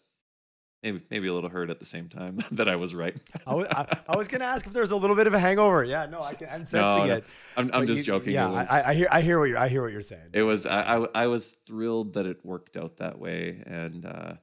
Maybe 0.83 1.01
maybe 1.11 1.27
a 1.27 1.33
little 1.33 1.49
hurt 1.49 1.69
at 1.69 1.79
the 1.79 1.85
same 1.85 2.07
time 2.09 2.39
that 2.51 2.67
I 2.67 2.75
was 2.75 2.95
right. 2.95 3.15
I 3.45 3.53
was, 3.55 3.67
I, 3.69 3.97
I 4.09 4.15
was 4.17 4.27
going 4.27 4.41
to 4.41 4.47
ask 4.47 4.65
if 4.67 4.73
there 4.73 4.81
was 4.81 4.91
a 4.91 4.95
little 4.95 5.15
bit 5.15 5.27
of 5.27 5.33
a 5.33 5.39
hangover. 5.39 5.83
Yeah, 5.83 6.05
no, 6.07 6.21
I 6.21 6.33
can, 6.33 6.49
I'm 6.51 6.65
sensing 6.75 7.07
no, 7.07 7.13
it. 7.15 7.25
I'm, 7.55 7.69
I'm 7.73 7.85
just 7.87 7.99
you- 7.99 8.03
joking. 8.03 8.33
Yeah, 8.33 8.49
was- 8.49 8.67
I, 8.69 8.83
I 8.89 8.93
hear 8.95 9.07
I 9.11 9.21
hear 9.21 9.39
what 9.39 9.49
you're 9.49 9.57
I 9.59 9.67
hear 9.69 9.81
what 9.83 9.91
you're 9.91 10.01
saying. 10.01 10.29
it 10.33 10.43
was 10.43 10.65
I, 10.65 10.81
I 10.97 11.07
I 11.23 11.27
was 11.27 11.55
thrilled 11.67 12.13
that 12.15 12.25
it 12.25 12.43
worked 12.43 12.77
out 12.77 12.97
that 12.97 13.19
way 13.19 13.61
and 13.67 14.05
uh 14.05 14.33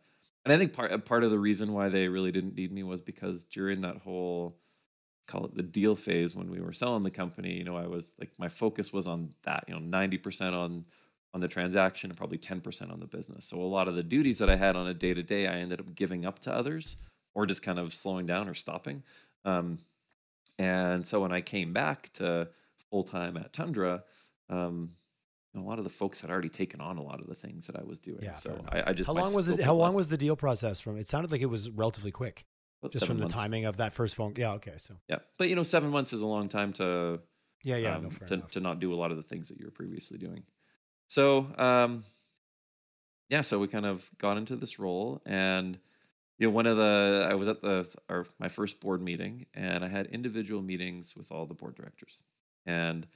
and 0.45 0.53
I 0.53 0.59
think 0.59 0.73
part 0.75 1.05
part 1.05 1.25
of 1.25 1.31
the 1.33 1.39
reason 1.39 1.73
why 1.73 1.89
they 1.89 2.07
really 2.09 2.31
didn't 2.33 2.55
need 2.57 2.71
me 2.73 2.83
was 2.85 3.01
because 3.01 3.45
during 3.45 3.81
that 3.83 3.99
whole 3.99 4.59
call 5.27 5.47
it 5.47 5.55
the 5.57 5.63
deal 5.63 5.95
phase 5.97 6.37
when 6.37 6.51
we 6.51 6.61
were 6.61 6.73
selling 6.73 7.03
the 7.03 7.11
company 7.11 7.53
you 7.53 7.65
know 7.65 7.77
I 7.77 7.87
was 7.87 8.13
like 8.19 8.31
my 8.39 8.49
focus 8.49 8.93
was 8.93 9.07
on 9.07 9.35
that 9.45 9.65
you 9.69 9.75
know 9.75 9.81
90% 9.81 10.53
on 10.53 10.85
on 11.33 11.41
the 11.41 11.49
transaction 11.49 12.11
and 12.11 12.17
probably 12.17 12.39
10% 12.39 12.93
on 12.93 13.01
the 13.01 13.07
business 13.07 13.47
so 13.47 13.61
a 13.61 13.63
lot 13.63 13.89
of 13.89 13.97
the 13.97 14.03
duties 14.03 14.39
that 14.39 14.51
I 14.51 14.57
had 14.57 14.77
on 14.77 14.87
a 14.87 14.95
day 14.95 15.15
to 15.15 15.23
day 15.23 15.47
I 15.47 15.57
ended 15.57 15.81
up 15.81 15.95
giving 15.95 16.25
up 16.25 16.39
to 16.41 16.55
others 16.55 16.97
or 17.35 17.47
just 17.47 17.63
kind 17.63 17.79
of 17.79 17.93
slowing 17.95 18.27
down 18.27 18.49
or 18.49 18.55
stopping 18.55 19.03
um 19.45 19.79
and 20.59 21.07
so 21.07 21.21
when 21.23 21.33
I 21.33 21.41
came 21.41 21.73
back 21.73 22.13
to 22.15 22.49
full 22.91 23.03
time 23.03 23.37
at 23.37 23.53
Tundra 23.53 24.05
um 24.51 24.91
a 25.57 25.61
lot 25.61 25.79
of 25.79 25.85
the 25.85 25.91
folks 25.91 26.21
had 26.21 26.31
already 26.31 26.49
taken 26.49 26.81
on 26.81 26.99
a 26.99 27.03
lot 27.03 27.21
of 27.21 27.27
the 27.27 27.35
things 27.35 27.67
that 27.67 27.77
I 27.77 27.85
was 27.85 27.99
doing. 27.99 28.21
Yeah, 28.23 28.35
so. 28.35 28.65
I, 28.69 28.83
I 28.89 28.93
just 28.93 29.07
how 29.07 29.15
long 29.15 29.35
was 29.35 29.49
it? 29.49 29.63
How 29.63 29.75
long 29.75 29.95
was 29.95 30.09
the 30.09 30.17
deal 30.17 30.37
process 30.37 30.81
from? 30.81 30.97
It 30.97 31.09
sounded 31.09 31.31
like 31.31 31.43
it 31.43 31.47
was 31.47 31.71
relatively 31.71 32.11
quick, 32.11 32.45
About 32.85 32.93
just 32.93 33.07
from 33.07 33.17
the 33.17 33.23
months. 33.23 33.35
timing 33.35 33.65
of 33.65 33.79
that 33.79 33.95
first 33.95 34.15
phone. 34.15 34.35
Yeah, 34.37 34.53
okay, 34.55 34.75
so 34.77 34.95
Yeah, 35.09 35.19
but 35.39 35.49
you 35.49 35.57
know, 35.57 35.63
seven 35.63 35.91
months 35.91 36.13
is 36.13 36.21
a 36.21 36.27
long 36.27 36.51
time 36.51 36.73
to 36.75 37.19
yeah, 37.63 37.77
yeah, 37.77 37.97
um, 37.97 38.03
no, 38.03 38.09
to, 38.27 38.35
enough. 38.35 38.51
to 38.51 38.61
not 38.61 38.79
do 38.79 38.93
a 38.93 38.97
lot 38.97 39.11
of 39.11 39.17
the 39.17 39.23
things 39.23 39.49
that 39.49 39.59
you 39.59 39.65
were 39.65 39.71
previously 39.71 40.19
doing. 40.19 40.43
So 41.09 41.47
um, 41.57 42.05
yeah, 43.31 43.41
so 43.41 43.59
we 43.59 43.69
kind 43.69 43.87
of 43.87 44.07
got 44.19 44.37
into 44.37 44.55
this 44.57 44.79
role, 44.79 45.23
and 45.25 45.79
you 46.39 46.47
know, 46.47 46.53
one 46.53 46.67
of 46.67 46.77
the 46.77 47.27
I 47.31 47.35
was 47.35 47.49
at 47.49 47.63
the 47.63 47.89
our 48.11 48.27
my 48.39 48.49
first 48.49 48.81
board 48.81 49.01
meeting, 49.01 49.47
and 49.55 49.83
I 49.83 49.89
had 49.89 50.07
individual 50.09 50.61
meetings 50.61 51.17
with 51.17 51.33
all 51.33 51.47
the 51.47 51.55
board 51.55 51.77
directors, 51.77 52.23
and 52.67 53.07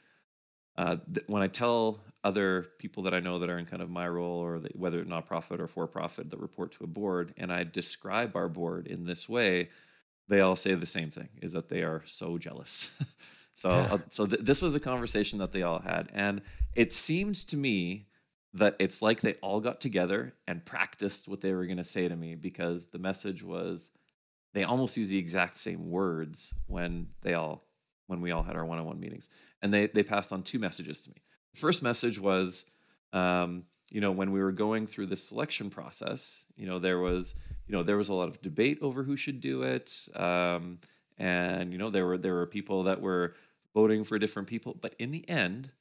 uh, 0.79 0.97
th- 1.13 1.27
when 1.27 1.43
I 1.43 1.49
tell 1.49 2.01
other 2.25 2.67
people 2.79 3.03
that 3.05 3.13
I 3.15 3.21
know 3.21 3.39
that 3.41 3.51
are 3.51 3.59
in 3.59 3.67
kind 3.67 3.83
of 3.83 3.91
my 3.91 4.09
role, 4.09 4.39
or 4.43 4.59
that, 4.61 4.75
whether 4.77 5.05
nonprofit 5.05 5.61
or 5.61 5.67
for 5.69 5.87
profit 5.87 6.31
that 6.31 6.39
report 6.41 6.73
to 6.73 6.85
a 6.85 6.87
board, 6.87 7.35
and 7.37 7.53
I 7.53 7.65
describe 7.65 8.35
our 8.37 8.49
board 8.49 8.87
in 8.87 9.05
this 9.05 9.29
way, 9.29 9.69
they 10.29 10.41
all 10.41 10.57
say 10.57 10.75
the 10.75 10.87
same 10.87 11.11
thing: 11.11 11.29
is 11.43 11.53
that 11.53 11.69
they 11.69 11.83
are 11.83 12.03
so 12.07 12.39
jealous. 12.39 12.91
so, 13.55 13.69
Yeah. 13.71 13.95
uh, 13.95 13.99
so 14.11 14.27
th- 14.27 14.43
this 14.43 14.63
was 14.63 14.75
a 14.75 14.81
conversation 14.81 15.39
that 15.41 15.53
they 15.53 15.63
all 15.63 15.81
had, 15.81 16.09
and 16.15 16.41
it 16.75 16.93
seems 16.93 17.45
to 17.47 17.57
me 17.57 18.07
that 18.55 18.77
it's 18.79 19.03
like 19.03 19.21
they 19.21 19.35
all 19.35 19.61
got 19.61 19.81
together 19.81 20.33
and 20.47 20.65
practiced 20.65 21.29
what 21.29 21.41
they 21.43 21.53
were 21.53 21.67
going 21.67 21.77
to 21.77 21.85
say 21.85 22.09
to 22.09 22.17
me 22.17 22.35
because 22.35 22.87
the 22.87 22.99
message 22.99 23.43
was 23.43 23.91
they 24.55 24.65
almost 24.65 24.97
use 24.97 25.11
the 25.11 25.19
exact 25.19 25.59
same 25.59 25.91
words 25.91 26.55
when 26.67 27.09
they 27.23 27.35
all 27.35 27.63
when 28.09 28.21
we 28.21 28.33
all 28.33 28.43
had 28.43 28.57
our 28.57 28.65
one-on-one 28.65 28.99
meetings 28.99 29.31
and 29.63 29.73
they 29.73 29.87
they 29.87 30.03
passed 30.03 30.33
on 30.33 30.43
two 30.43 30.59
messages 30.59 31.01
to 31.03 31.11
me. 31.11 31.23
The 31.55 31.61
first 31.61 31.83
message 31.83 32.19
was 32.19 32.67
um, 33.13 33.65
you 33.89 34.01
know 34.01 34.11
when 34.11 34.33
we 34.33 34.41
were 34.41 34.53
going 34.53 34.87
through 34.87 35.07
the 35.07 35.17
selection 35.17 35.71
process 35.71 36.45
you 36.57 36.67
know 36.67 36.79
there 36.79 36.99
was 36.99 37.35
you 37.67 37.73
know 37.73 37.83
there 37.83 37.97
was 37.97 38.09
a 38.09 38.15
lot 38.15 38.29
of 38.29 38.43
debate 38.43 38.79
over 38.83 39.05
who 39.05 39.17
should 39.17 39.41
do 39.41 39.63
it 39.63 40.09
um, 40.17 40.79
and 41.17 41.73
you 41.73 41.79
know 41.79 41.91
there 41.91 42.07
were 42.07 42.19
there 42.19 42.35
were 42.35 42.47
people 42.47 42.83
that 42.85 43.01
were 43.01 43.35
voting 43.75 44.03
for 44.03 44.19
different 44.19 44.49
people 44.49 44.77
but 44.81 44.95
in 44.99 45.11
the 45.11 45.29
end 45.29 45.73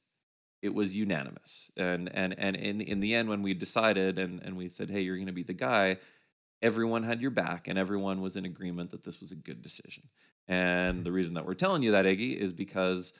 it 0.62 0.74
was 0.74 0.94
unanimous. 0.94 1.70
And 1.76 2.10
and 2.14 2.34
and 2.38 2.56
in 2.56 2.80
in 2.80 3.00
the 3.00 3.14
end 3.14 3.28
when 3.28 3.42
we 3.42 3.54
decided 3.54 4.18
and 4.18 4.40
and 4.42 4.56
we 4.56 4.68
said 4.68 4.90
hey 4.90 5.00
you're 5.00 5.16
going 5.16 5.26
to 5.26 5.32
be 5.32 5.42
the 5.42 5.52
guy 5.52 5.98
everyone 6.60 7.04
had 7.04 7.20
your 7.20 7.30
back 7.30 7.68
and 7.68 7.78
everyone 7.78 8.20
was 8.20 8.36
in 8.36 8.44
agreement 8.44 8.90
that 8.90 9.04
this 9.04 9.20
was 9.20 9.30
a 9.30 9.36
good 9.36 9.62
decision 9.62 10.02
and 10.48 11.04
the 11.04 11.12
reason 11.12 11.34
that 11.34 11.46
we're 11.46 11.54
telling 11.54 11.82
you 11.82 11.92
that 11.92 12.06
Iggy 12.06 12.36
is 12.36 12.52
because 12.52 13.12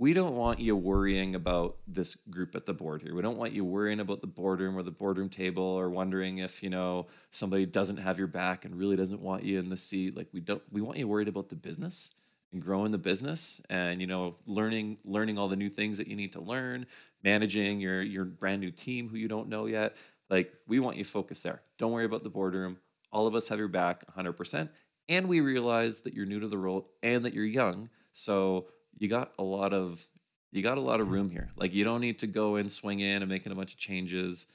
we 0.00 0.14
don't 0.14 0.34
want 0.34 0.60
you 0.60 0.74
worrying 0.74 1.34
about 1.34 1.76
this 1.86 2.14
group 2.14 2.56
at 2.56 2.64
the 2.64 2.72
board 2.72 3.02
here. 3.02 3.14
We 3.14 3.20
don't 3.20 3.36
want 3.36 3.52
you 3.52 3.66
worrying 3.66 4.00
about 4.00 4.22
the 4.22 4.26
boardroom 4.26 4.78
or 4.78 4.82
the 4.82 4.90
boardroom 4.90 5.28
table 5.28 5.62
or 5.62 5.90
wondering 5.90 6.38
if, 6.38 6.62
you 6.62 6.70
know, 6.70 7.08
somebody 7.32 7.66
doesn't 7.66 7.98
have 7.98 8.16
your 8.16 8.26
back 8.26 8.64
and 8.64 8.74
really 8.78 8.96
doesn't 8.96 9.20
want 9.20 9.44
you 9.44 9.58
in 9.58 9.68
the 9.68 9.76
seat. 9.76 10.16
Like 10.16 10.28
we 10.32 10.40
don't 10.40 10.62
we 10.72 10.80
want 10.80 10.96
you 10.96 11.06
worried 11.06 11.28
about 11.28 11.50
the 11.50 11.54
business 11.54 12.12
and 12.50 12.62
growing 12.62 12.92
the 12.92 12.98
business 12.98 13.60
and 13.68 14.00
you 14.00 14.06
know 14.06 14.36
learning 14.46 14.96
learning 15.04 15.38
all 15.38 15.48
the 15.48 15.56
new 15.56 15.68
things 15.68 15.98
that 15.98 16.06
you 16.06 16.16
need 16.16 16.32
to 16.32 16.40
learn, 16.40 16.86
managing 17.22 17.78
your 17.78 18.00
your 18.00 18.24
brand 18.24 18.62
new 18.62 18.70
team 18.70 19.06
who 19.06 19.18
you 19.18 19.28
don't 19.28 19.50
know 19.50 19.66
yet. 19.66 19.96
Like 20.30 20.50
we 20.66 20.80
want 20.80 20.96
you 20.96 21.04
focused 21.04 21.42
there. 21.42 21.60
Don't 21.76 21.92
worry 21.92 22.06
about 22.06 22.22
the 22.22 22.30
boardroom. 22.30 22.78
All 23.12 23.26
of 23.26 23.34
us 23.34 23.48
have 23.48 23.58
your 23.58 23.68
back 23.68 24.04
100% 24.16 24.70
and 25.10 25.28
we 25.28 25.40
realize 25.40 26.00
that 26.00 26.14
you're 26.14 26.24
new 26.24 26.40
to 26.40 26.48
the 26.48 26.56
role 26.56 26.88
and 27.02 27.26
that 27.26 27.34
you're 27.34 27.44
young 27.44 27.90
so 28.14 28.68
you 28.98 29.08
got 29.08 29.32
a 29.38 29.42
lot 29.42 29.72
of 29.72 30.06
you 30.52 30.62
got 30.62 30.78
a 30.78 30.80
lot 30.80 31.00
of 31.00 31.10
room 31.10 31.30
here. 31.30 31.50
Like 31.56 31.72
you 31.72 31.84
don't 31.84 32.00
need 32.00 32.18
to 32.20 32.26
go 32.26 32.56
and 32.56 32.70
swing 32.70 33.00
in 33.00 33.22
and 33.22 33.28
making 33.28 33.52
a 33.52 33.54
bunch 33.54 33.72
of 33.72 33.78
changes. 33.78 34.46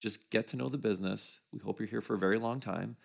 Just 0.00 0.30
get 0.30 0.48
to 0.48 0.56
know 0.56 0.68
the 0.68 0.78
business. 0.78 1.40
We 1.52 1.58
hope 1.58 1.80
you're 1.80 1.88
here 1.88 2.00
for 2.00 2.14
a 2.14 2.18
very 2.18 2.38
long 2.38 2.60
time 2.60 2.96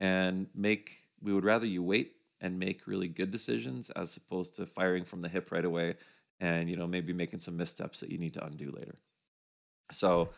and 0.00 0.48
make 0.54 0.90
we 1.22 1.32
would 1.32 1.44
rather 1.44 1.66
you 1.66 1.82
wait 1.82 2.16
and 2.40 2.58
make 2.58 2.88
really 2.88 3.06
good 3.06 3.30
decisions 3.30 3.88
as 3.90 4.16
opposed 4.16 4.56
to 4.56 4.66
firing 4.66 5.04
from 5.04 5.20
the 5.20 5.28
hip 5.28 5.52
right 5.52 5.64
away 5.64 5.94
and 6.40 6.68
you 6.68 6.76
know 6.76 6.86
maybe 6.86 7.12
making 7.12 7.40
some 7.40 7.56
missteps 7.56 8.00
that 8.00 8.10
you 8.10 8.18
need 8.18 8.34
to 8.34 8.44
undo 8.44 8.72
later. 8.76 8.96
So 9.92 10.30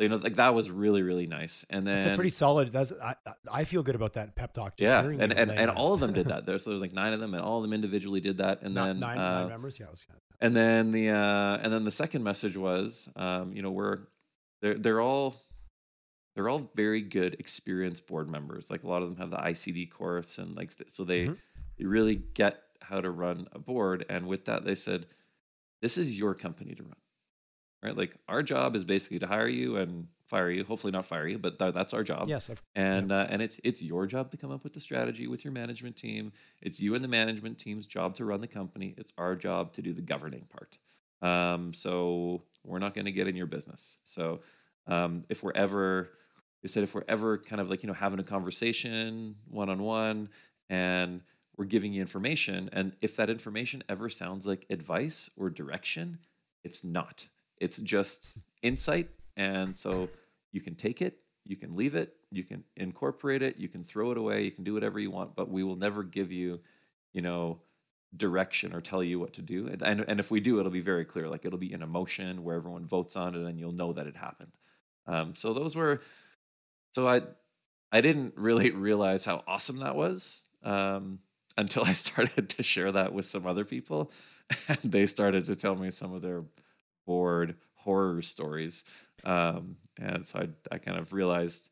you 0.00 0.08
know 0.08 0.16
like 0.16 0.34
that 0.36 0.54
was 0.54 0.70
really 0.70 1.02
really 1.02 1.26
nice 1.26 1.64
and 1.70 1.86
then 1.86 1.96
It's 1.98 2.06
a 2.06 2.14
pretty 2.14 2.30
solid. 2.30 2.70
That's 2.72 2.92
I, 2.92 3.14
I- 3.50 3.64
feel 3.64 3.82
good 3.82 3.94
about 3.94 4.14
that 4.14 4.34
pep 4.36 4.52
talk. 4.52 4.76
Just 4.76 4.88
yeah 4.90 5.02
hearing 5.02 5.20
and 5.20 5.32
and, 5.32 5.50
and 5.50 5.70
all 5.70 5.92
of 5.94 6.00
them 6.00 6.12
did 6.12 6.28
that 6.28 6.46
there's 6.46 6.64
there 6.64 6.72
was 6.72 6.80
like 6.82 6.94
nine 6.94 7.12
of 7.12 7.20
them 7.20 7.34
and 7.34 7.42
all 7.42 7.58
of 7.58 7.62
them 7.62 7.72
individually 7.72 8.20
did 8.20 8.38
that 8.38 8.62
and 8.62 8.74
Ni- 8.74 8.80
then 8.82 8.98
nine, 9.00 9.18
uh, 9.18 9.40
nine 9.40 9.48
members. 9.50 9.78
Yeah, 9.78 9.86
was 9.90 10.04
and 10.40 10.56
then 10.56 10.90
the 10.90 11.10
uh 11.10 11.58
and 11.62 11.72
then 11.72 11.84
the 11.84 11.90
second 11.90 12.22
message 12.24 12.56
was 12.56 13.08
um 13.16 13.52
you 13.54 13.62
know 13.62 13.70
we're 13.70 13.98
they're 14.62 14.78
they're 14.78 15.00
all 15.00 15.36
they're 16.34 16.48
all 16.48 16.70
very 16.74 17.02
good 17.02 17.34
experienced 17.38 18.06
board 18.06 18.28
members 18.30 18.70
like 18.70 18.82
a 18.84 18.88
lot 18.88 19.02
of 19.02 19.08
them 19.08 19.18
have 19.18 19.30
the 19.30 19.36
ICD 19.36 19.90
course 19.90 20.38
and 20.38 20.56
like 20.56 20.70
so 20.88 21.04
they 21.04 21.26
Mhm. 21.26 21.36
they 21.78 21.84
really 21.84 22.14
get 22.34 22.62
how 22.82 23.00
to 23.00 23.10
run 23.10 23.48
a 23.52 23.58
board 23.58 24.04
and 24.08 24.26
with 24.26 24.44
that 24.46 24.64
they 24.64 24.74
said 24.74 25.06
this 25.82 25.96
is 25.98 26.16
your 26.18 26.34
company 26.34 26.74
to 26.74 26.82
run 26.82 26.94
right 27.82 27.96
like 27.96 28.14
our 28.28 28.42
job 28.42 28.76
is 28.76 28.84
basically 28.84 29.18
to 29.18 29.26
hire 29.26 29.48
you 29.48 29.76
and 29.76 30.06
fire 30.26 30.50
you 30.50 30.62
hopefully 30.64 30.92
not 30.92 31.04
fire 31.04 31.26
you 31.26 31.38
but 31.38 31.58
th- 31.58 31.74
that's 31.74 31.92
our 31.92 32.04
job 32.04 32.28
yes, 32.28 32.48
of, 32.48 32.62
and 32.74 33.10
uh, 33.10 33.26
and 33.28 33.42
it's 33.42 33.60
it's 33.64 33.82
your 33.82 34.06
job 34.06 34.30
to 34.30 34.36
come 34.36 34.50
up 34.50 34.62
with 34.62 34.72
the 34.72 34.80
strategy 34.80 35.26
with 35.26 35.44
your 35.44 35.52
management 35.52 35.96
team. 35.96 36.32
It's 36.62 36.80
you 36.80 36.94
and 36.94 37.02
the 37.02 37.08
management 37.08 37.58
team's 37.58 37.86
job 37.86 38.14
to 38.14 38.24
run 38.24 38.40
the 38.40 38.46
company. 38.46 38.94
It's 38.96 39.12
our 39.18 39.34
job 39.34 39.72
to 39.74 39.82
do 39.82 39.92
the 39.92 40.02
governing 40.02 40.46
part. 40.50 40.78
Um, 41.22 41.72
so 41.74 42.42
we're 42.64 42.78
not 42.78 42.94
going 42.94 43.04
to 43.06 43.12
get 43.12 43.26
in 43.28 43.36
your 43.36 43.46
business. 43.46 43.98
So 44.04 44.40
um, 44.86 45.24
if 45.28 45.42
we're 45.42 45.52
ever, 45.54 46.10
they 46.62 46.68
said 46.68 46.82
if 46.82 46.94
we're 46.94 47.04
ever 47.08 47.38
kind 47.38 47.60
of 47.60 47.70
like 47.70 47.82
you 47.82 47.86
know 47.86 47.94
having 47.94 48.20
a 48.20 48.24
conversation 48.24 49.36
one 49.48 49.68
on 49.68 49.82
one, 49.82 50.28
and 50.68 51.22
we're 51.56 51.64
giving 51.66 51.92
you 51.92 52.00
information, 52.00 52.70
and 52.72 52.92
if 53.00 53.16
that 53.16 53.30
information 53.30 53.82
ever 53.88 54.08
sounds 54.08 54.46
like 54.46 54.66
advice 54.70 55.30
or 55.36 55.50
direction, 55.50 56.18
it's 56.64 56.84
not. 56.84 57.28
It's 57.60 57.78
just 57.80 58.38
insight, 58.62 59.08
and 59.36 59.76
so 59.76 60.08
you 60.52 60.60
can 60.60 60.74
take 60.74 61.02
it, 61.02 61.18
you 61.44 61.56
can 61.56 61.72
leave 61.72 61.94
it, 61.94 62.14
you 62.30 62.44
can 62.44 62.64
incorporate 62.76 63.42
it, 63.42 63.56
you 63.58 63.68
can 63.68 63.84
throw 63.84 64.10
it 64.10 64.18
away, 64.18 64.42
you 64.42 64.50
can 64.50 64.64
do 64.64 64.74
whatever 64.74 64.98
you 64.98 65.10
want, 65.10 65.34
but 65.34 65.48
we 65.48 65.62
will 65.62 65.76
never 65.76 66.02
give 66.02 66.32
you, 66.32 66.60
you 67.12 67.22
know, 67.22 67.60
direction 68.16 68.74
or 68.74 68.80
tell 68.80 69.02
you 69.02 69.18
what 69.18 69.32
to 69.34 69.42
do. 69.42 69.68
And, 69.68 69.82
and, 69.82 70.04
and 70.08 70.20
if 70.20 70.30
we 70.30 70.40
do, 70.40 70.58
it'll 70.58 70.70
be 70.70 70.80
very 70.80 71.04
clear. 71.04 71.28
Like 71.28 71.44
it'll 71.44 71.58
be 71.58 71.72
in 71.72 71.82
a 71.82 71.86
motion 71.86 72.42
where 72.42 72.56
everyone 72.56 72.86
votes 72.86 73.16
on 73.16 73.34
it 73.34 73.46
and 73.46 73.58
you'll 73.58 73.70
know 73.70 73.92
that 73.92 74.06
it 74.06 74.16
happened. 74.16 74.52
Um, 75.06 75.34
so 75.34 75.54
those 75.54 75.76
were, 75.76 76.00
so 76.92 77.08
I, 77.08 77.22
I 77.92 78.00
didn't 78.00 78.34
really 78.36 78.70
realize 78.70 79.24
how 79.24 79.42
awesome 79.46 79.78
that 79.78 79.94
was 79.94 80.44
um, 80.64 81.20
until 81.56 81.84
I 81.84 81.92
started 81.92 82.48
to 82.48 82.62
share 82.62 82.92
that 82.92 83.12
with 83.12 83.26
some 83.26 83.46
other 83.46 83.64
people. 83.64 84.10
And 84.68 84.78
they 84.82 85.06
started 85.06 85.46
to 85.46 85.54
tell 85.54 85.76
me 85.76 85.90
some 85.90 86.12
of 86.12 86.22
their 86.22 86.42
board 87.10 87.56
horror 87.74 88.22
stories. 88.22 88.84
Um, 89.24 89.76
and 89.98 90.24
so 90.24 90.38
I, 90.38 90.74
I 90.74 90.78
kind 90.78 90.96
of 90.96 91.12
realized 91.12 91.68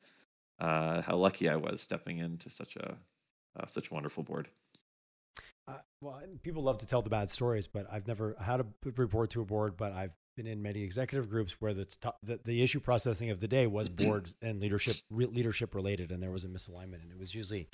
uh, 0.58 1.00
how 1.02 1.16
lucky 1.16 1.48
I 1.48 1.54
was 1.54 1.80
stepping 1.80 2.18
into 2.18 2.50
such 2.50 2.74
a 2.74 2.96
uh, 3.56 3.66
such 3.66 3.90
a 3.90 3.94
wonderful 3.94 4.24
board. 4.24 4.48
Uh, 5.68 5.74
well, 6.00 6.20
people 6.42 6.62
love 6.62 6.78
to 6.78 6.86
tell 6.86 7.02
the 7.02 7.10
bad 7.10 7.30
stories, 7.30 7.66
but 7.68 7.86
I've 7.90 8.08
never 8.08 8.34
had 8.40 8.60
a 8.60 8.66
report 8.96 9.30
to 9.30 9.40
a 9.40 9.44
board. 9.44 9.76
But 9.76 9.92
I've 9.92 10.12
been 10.36 10.48
in 10.48 10.60
many 10.60 10.82
executive 10.82 11.30
groups 11.30 11.60
where 11.60 11.72
the 11.72 11.86
the, 12.24 12.40
the 12.44 12.62
issue 12.62 12.80
processing 12.80 13.30
of 13.30 13.38
the 13.38 13.48
day 13.48 13.68
was 13.68 13.88
board 14.02 14.32
and 14.42 14.60
leadership 14.60 14.96
re- 15.08 15.26
leadership 15.26 15.72
related, 15.72 16.10
and 16.10 16.20
there 16.20 16.32
was 16.32 16.44
a 16.44 16.48
misalignment, 16.48 17.02
and 17.02 17.12
it 17.12 17.18
was 17.18 17.32
usually 17.32 17.68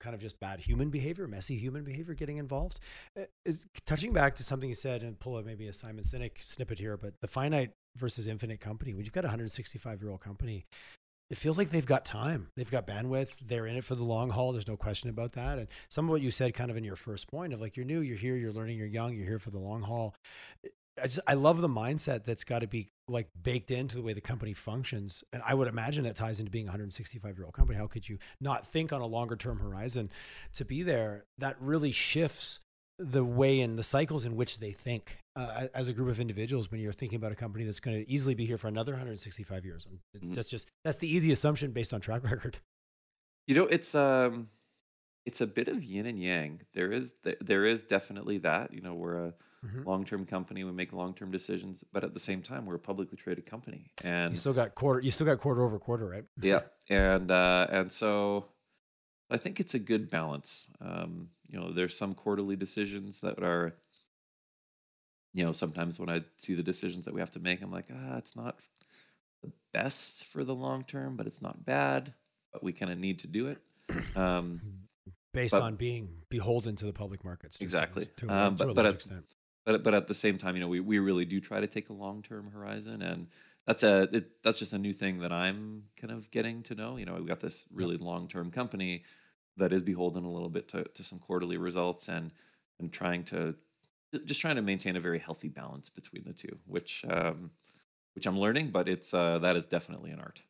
kind 0.00 0.14
of 0.14 0.20
just 0.20 0.40
bad 0.40 0.60
human 0.60 0.90
behavior, 0.90 1.26
messy 1.26 1.56
human 1.56 1.84
behavior 1.84 2.14
getting 2.14 2.38
involved. 2.38 2.80
Uh, 3.16 3.24
is- 3.44 3.66
touching 3.86 4.12
back 4.12 4.34
to 4.36 4.42
something 4.42 4.68
you 4.68 4.74
said 4.74 5.02
and 5.02 5.18
pull 5.18 5.36
a, 5.38 5.42
maybe 5.42 5.66
a 5.66 5.72
Simon 5.72 6.04
Sinek 6.04 6.32
snippet 6.40 6.78
here, 6.78 6.96
but 6.96 7.14
the 7.20 7.28
finite 7.28 7.72
versus 7.96 8.26
infinite 8.26 8.60
company, 8.60 8.94
when 8.94 9.04
you've 9.04 9.12
got 9.12 9.24
a 9.24 9.28
165 9.28 10.00
year 10.00 10.10
old 10.10 10.20
company, 10.20 10.66
it 11.30 11.36
feels 11.36 11.58
like 11.58 11.70
they've 11.70 11.84
got 11.84 12.04
time. 12.06 12.48
They've 12.56 12.70
got 12.70 12.86
bandwidth. 12.86 13.34
They're 13.46 13.66
in 13.66 13.76
it 13.76 13.84
for 13.84 13.94
the 13.94 14.04
long 14.04 14.30
haul. 14.30 14.52
There's 14.52 14.68
no 14.68 14.78
question 14.78 15.10
about 15.10 15.32
that. 15.32 15.58
And 15.58 15.68
some 15.88 16.06
of 16.06 16.10
what 16.10 16.22
you 16.22 16.30
said 16.30 16.54
kind 16.54 16.70
of 16.70 16.76
in 16.76 16.84
your 16.84 16.96
first 16.96 17.28
point 17.28 17.52
of 17.52 17.60
like, 17.60 17.76
you're 17.76 17.84
new, 17.84 18.00
you're 18.00 18.16
here, 18.16 18.34
you're 18.34 18.52
learning, 18.52 18.78
you're 18.78 18.86
young, 18.86 19.14
you're 19.14 19.26
here 19.26 19.38
for 19.38 19.50
the 19.50 19.58
long 19.58 19.82
haul. 19.82 20.14
I 21.02 21.06
just, 21.06 21.20
I 21.26 21.34
love 21.34 21.60
the 21.60 21.68
mindset 21.68 22.24
that's 22.24 22.44
got 22.44 22.60
to 22.60 22.66
be 22.66 22.90
like 23.08 23.28
baked 23.40 23.70
into 23.70 23.96
the 23.96 24.02
way 24.02 24.12
the 24.12 24.20
company 24.20 24.52
functions. 24.52 25.24
And 25.32 25.42
I 25.46 25.54
would 25.54 25.68
imagine 25.68 26.04
that 26.04 26.16
ties 26.16 26.38
into 26.40 26.50
being 26.50 26.66
a 26.66 26.70
165 26.70 27.36
year 27.36 27.44
old 27.44 27.54
company. 27.54 27.78
How 27.78 27.86
could 27.86 28.08
you 28.08 28.18
not 28.40 28.66
think 28.66 28.92
on 28.92 29.00
a 29.00 29.06
longer 29.06 29.36
term 29.36 29.60
horizon 29.60 30.10
to 30.54 30.64
be 30.64 30.82
there? 30.82 31.24
That 31.38 31.56
really 31.60 31.90
shifts 31.90 32.60
the 32.98 33.24
way 33.24 33.60
and 33.60 33.78
the 33.78 33.84
cycles 33.84 34.24
in 34.24 34.34
which 34.34 34.58
they 34.58 34.72
think 34.72 35.18
uh, 35.36 35.68
as 35.72 35.88
a 35.88 35.92
group 35.92 36.08
of 36.08 36.18
individuals 36.18 36.70
when 36.70 36.80
you're 36.80 36.92
thinking 36.92 37.16
about 37.16 37.30
a 37.30 37.36
company 37.36 37.64
that's 37.64 37.78
going 37.80 37.96
to 38.04 38.10
easily 38.10 38.34
be 38.34 38.44
here 38.44 38.58
for 38.58 38.66
another 38.66 38.92
165 38.92 39.64
years. 39.64 39.86
Mhm. 40.16 40.34
that's 40.34 40.48
just, 40.48 40.68
that's 40.84 40.96
the 40.96 41.08
easy 41.08 41.30
assumption 41.30 41.70
based 41.70 41.94
on 41.94 42.00
track 42.00 42.24
record. 42.24 42.58
You 43.46 43.54
know, 43.54 43.66
it's 43.66 43.94
um, 43.94 44.48
it's 45.24 45.40
a 45.40 45.46
bit 45.46 45.68
of 45.68 45.82
yin 45.82 46.06
and 46.06 46.20
yang. 46.20 46.60
There 46.74 46.92
is 46.92 47.14
th- 47.24 47.38
there 47.40 47.64
is 47.64 47.82
definitely 47.82 48.38
that. 48.38 48.74
You 48.74 48.82
know, 48.82 48.94
we're 48.94 49.16
a 49.16 49.34
Mhm. 49.64 49.84
long 49.84 50.04
term 50.04 50.24
company. 50.24 50.62
We 50.64 50.72
make 50.72 50.92
long 50.92 51.14
term 51.14 51.30
decisions, 51.30 51.84
but 51.92 52.04
at 52.04 52.14
the 52.14 52.20
same 52.20 52.42
time, 52.42 52.64
we're 52.66 52.76
a 52.76 52.78
publicly 52.78 53.16
traded 53.16 53.46
company, 53.46 53.90
and 54.04 54.32
You 54.32 54.36
still 54.38 54.52
got 54.54 54.74
quarter, 54.74 55.00
you 55.00 55.10
still 55.10 55.26
got 55.26 55.38
quarter 55.38 55.62
over 55.64 55.78
quarter, 55.78 56.06
right? 56.08 56.24
yeah, 56.42 56.60
and 56.88 57.30
uh, 57.30 57.66
and 57.70 57.90
so 57.90 58.46
I 59.30 59.36
think 59.36 59.58
it's 59.60 59.74
a 59.74 59.78
good 59.78 60.08
balance. 60.10 60.70
Um, 60.80 61.30
you 61.48 61.58
know, 61.58 61.72
there's 61.72 61.96
some 61.96 62.14
quarterly 62.14 62.56
decisions 62.56 63.20
that 63.20 63.42
are, 63.42 63.74
you 65.34 65.44
know, 65.44 65.52
sometimes 65.52 65.98
when 65.98 66.08
I 66.08 66.22
see 66.36 66.54
the 66.54 66.62
decisions 66.62 67.04
that 67.04 67.14
we 67.14 67.20
have 67.20 67.30
to 67.32 67.40
make, 67.40 67.60
I'm 67.62 67.70
like, 67.72 67.88
ah, 67.92 68.16
it's 68.16 68.36
not 68.36 68.60
the 69.42 69.52
best 69.72 70.24
for 70.26 70.44
the 70.44 70.54
long 70.54 70.84
term, 70.84 71.16
but 71.16 71.26
it's 71.26 71.42
not 71.42 71.64
bad. 71.64 72.14
But 72.52 72.62
we 72.62 72.72
kind 72.72 72.90
of 72.92 72.98
need 72.98 73.18
to 73.20 73.26
do 73.26 73.48
it. 73.48 73.58
Um, 74.16 74.60
Based 75.34 75.52
But- 75.52 75.60
on 75.62 75.76
being 75.76 76.22
beholden 76.30 76.74
to 76.76 76.86
the 76.86 76.92
public 76.92 77.22
markets. 77.22 77.58
to 77.58 77.64
Exactly. 77.64 78.04
certain- 78.04 78.28
To, 78.28 78.34
Um, 78.34 78.56
to 78.56 78.64
but- 78.64 78.70
a 78.70 78.74
but 78.74 78.82
large 78.84 78.86
at- 78.86 78.94
extent. 78.94 79.26
But 79.68 79.82
but 79.82 79.92
at 79.92 80.06
the 80.06 80.14
same 80.14 80.38
time, 80.38 80.54
you 80.56 80.60
know, 80.62 80.68
we, 80.68 80.80
we 80.80 80.98
really 80.98 81.26
do 81.26 81.40
try 81.40 81.60
to 81.60 81.66
take 81.66 81.90
a 81.90 81.92
long 81.92 82.22
term 82.22 82.50
horizon, 82.50 83.02
and 83.02 83.26
that's 83.66 83.82
a 83.82 84.08
it, 84.12 84.42
that's 84.42 84.58
just 84.58 84.72
a 84.72 84.78
new 84.78 84.94
thing 84.94 85.18
that 85.20 85.30
I'm 85.30 85.84
kind 86.00 86.10
of 86.10 86.30
getting 86.30 86.62
to 86.64 86.74
know. 86.74 86.96
You 86.96 87.04
know, 87.04 87.14
we've 87.14 87.26
got 87.26 87.40
this 87.40 87.66
really 87.72 87.98
long 87.98 88.28
term 88.28 88.50
company 88.50 89.04
that 89.58 89.74
is 89.74 89.82
beholden 89.82 90.24
a 90.24 90.30
little 90.30 90.48
bit 90.48 90.68
to, 90.68 90.84
to 90.84 91.04
some 91.04 91.18
quarterly 91.18 91.58
results, 91.58 92.08
and 92.08 92.30
and 92.80 92.90
trying 92.90 93.24
to 93.24 93.56
just 94.24 94.40
trying 94.40 94.56
to 94.56 94.62
maintain 94.62 94.96
a 94.96 95.00
very 95.00 95.18
healthy 95.18 95.48
balance 95.48 95.90
between 95.90 96.24
the 96.24 96.32
two, 96.32 96.56
which 96.66 97.04
um, 97.10 97.50
which 98.14 98.26
I'm 98.26 98.38
learning, 98.38 98.70
but 98.70 98.88
it's 98.88 99.12
uh, 99.12 99.38
that 99.40 99.54
is 99.54 99.66
definitely 99.66 100.12
an 100.12 100.20
art. 100.20 100.42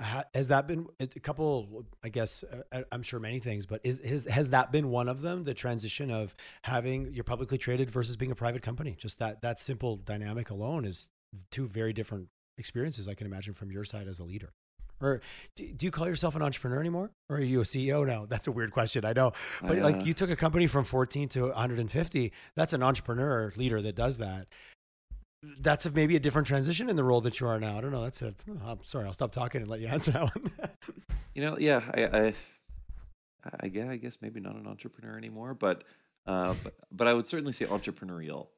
Ha- 0.00 0.24
Has 0.34 0.48
that 0.48 0.66
been 0.66 0.86
a 1.00 1.06
couple? 1.06 1.86
I 2.04 2.10
guess 2.10 2.44
uh, 2.72 2.82
I'm 2.92 3.02
sure 3.02 3.18
many 3.18 3.38
things, 3.38 3.64
but 3.64 3.80
is, 3.82 4.00
has 4.04 4.26
has 4.26 4.50
that 4.50 4.70
been 4.70 4.90
one 4.90 5.08
of 5.08 5.22
them? 5.22 5.44
The 5.44 5.54
transition 5.54 6.10
of 6.10 6.34
having 6.64 7.12
you're 7.14 7.24
publicly 7.24 7.56
traded 7.56 7.90
versus 7.90 8.14
being 8.16 8.30
a 8.30 8.34
private 8.34 8.60
company. 8.62 8.94
Just 8.98 9.18
that 9.20 9.40
that 9.40 9.58
simple 9.58 9.96
dynamic 9.96 10.50
alone 10.50 10.84
is 10.84 11.08
two 11.50 11.66
very 11.66 11.94
different 11.94 12.28
experiences. 12.58 13.08
I 13.08 13.14
can 13.14 13.26
imagine 13.26 13.54
from 13.54 13.70
your 13.72 13.84
side 13.84 14.06
as 14.06 14.18
a 14.18 14.24
leader. 14.24 14.52
Or 15.00 15.20
do, 15.56 15.70
do 15.74 15.84
you 15.84 15.90
call 15.92 16.06
yourself 16.08 16.36
an 16.36 16.42
entrepreneur 16.42 16.80
anymore, 16.80 17.12
or 17.28 17.36
are 17.36 17.40
you 17.40 17.60
a 17.60 17.64
CEO 17.64 18.06
now? 18.06 18.24
That's 18.28 18.46
a 18.46 18.52
weird 18.52 18.72
question, 18.72 19.04
I 19.04 19.12
know. 19.14 19.32
But 19.62 19.78
Uh, 19.78 19.82
like 19.90 20.06
you 20.06 20.12
took 20.14 20.30
a 20.30 20.36
company 20.36 20.66
from 20.66 20.84
14 20.84 21.28
to 21.30 21.42
150. 21.48 22.32
That's 22.54 22.72
an 22.72 22.82
entrepreneur 22.82 23.52
leader 23.56 23.82
that 23.82 23.94
does 23.94 24.18
that. 24.18 24.46
That's 25.60 25.86
a, 25.86 25.90
maybe 25.90 26.16
a 26.16 26.20
different 26.20 26.46
transition 26.48 26.88
in 26.88 26.96
the 26.96 27.04
role 27.04 27.20
that 27.20 27.38
you 27.40 27.46
are 27.46 27.60
now. 27.60 27.78
I 27.78 27.80
don't 27.80 27.92
know. 27.92 28.02
That's 28.02 28.22
a. 28.22 28.34
I'm 28.64 28.82
sorry. 28.82 29.06
I'll 29.06 29.12
stop 29.12 29.32
talking 29.32 29.60
and 29.60 29.70
let 29.70 29.80
you 29.80 29.86
answer 29.96 30.10
that 30.12 30.22
one. 30.34 30.50
you 31.34 31.42
know, 31.42 31.56
yeah, 31.58 31.82
I, 31.94 32.04
I, 32.04 32.34
I 33.60 33.68
guess, 33.68 33.88
I 33.88 33.96
guess 33.96 34.18
maybe 34.20 34.40
not 34.40 34.56
an 34.56 34.66
entrepreneur 34.66 35.16
anymore, 35.16 35.54
but, 35.54 35.84
uh, 36.26 36.54
but, 36.64 36.74
but 36.90 37.06
I 37.06 37.12
would 37.12 37.28
certainly 37.28 37.52
say 37.52 37.66
entrepreneurial, 37.66 38.48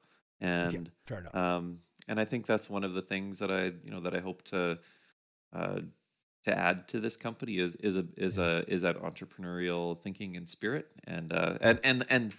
and 0.41 0.73
Yeah, 0.73 0.79
fair 1.07 1.19
enough. 1.21 1.35
um, 1.35 1.81
and 2.07 2.19
I 2.19 2.25
think 2.25 2.47
that's 2.47 2.71
one 2.71 2.85
of 2.85 2.95
the 2.95 3.03
things 3.03 3.39
that 3.41 3.51
I, 3.51 3.65
you 3.85 3.91
know, 3.91 4.01
that 4.01 4.15
I 4.15 4.21
hope 4.21 4.43
to, 4.45 4.79
uh, 5.53 5.81
to 6.45 6.57
add 6.59 6.89
to 6.89 7.01
this 7.01 7.17
company 7.17 7.59
is 7.59 7.75
is 7.77 7.97
a 7.99 8.07
is 8.17 8.39
a 8.39 8.65
is 8.69 8.83
that 8.83 8.97
entrepreneurial 9.03 9.99
thinking 9.99 10.37
and 10.37 10.49
spirit, 10.49 10.93
and 11.05 11.33
uh, 11.33 11.59
and 11.61 11.81
and 11.85 12.07
and. 12.09 12.33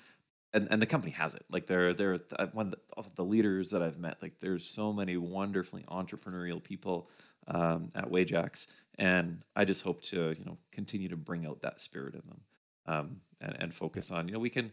And, 0.52 0.68
and 0.72 0.82
the 0.82 0.88
company 0.88 1.12
has 1.12 1.36
it. 1.36 1.46
Like 1.52 1.68
they're 1.68 1.94
they're 1.94 2.20
uh, 2.38 2.48
one 2.54 2.74
of 2.98 3.14
the, 3.16 3.24
leaders 3.24 3.70
that 3.70 3.84
I've 3.84 4.00
met. 4.00 4.18
Like 4.22 4.40
there's 4.40 4.66
so 4.66 4.92
many 4.92 5.16
wonderfully 5.16 5.84
entrepreneurial 5.88 6.64
people 6.64 7.08
um, 7.48 7.90
at 7.94 8.10
Wajax, 8.10 8.68
and 8.98 9.44
I 9.56 9.66
just 9.66 9.84
hope 9.84 10.02
to 10.04 10.34
you 10.38 10.46
know 10.46 10.58
continue 10.72 11.10
to 11.10 11.16
bring 11.18 11.46
out 11.46 11.62
that 11.62 11.82
spirit 11.82 12.16
in 12.16 12.22
them 12.28 12.42
um, 12.88 13.18
and 13.40 13.56
and 13.60 13.74
focus 13.74 14.10
on 14.10 14.28
you 14.28 14.34
know 14.34 14.40
we 14.40 14.50
can 14.50 14.72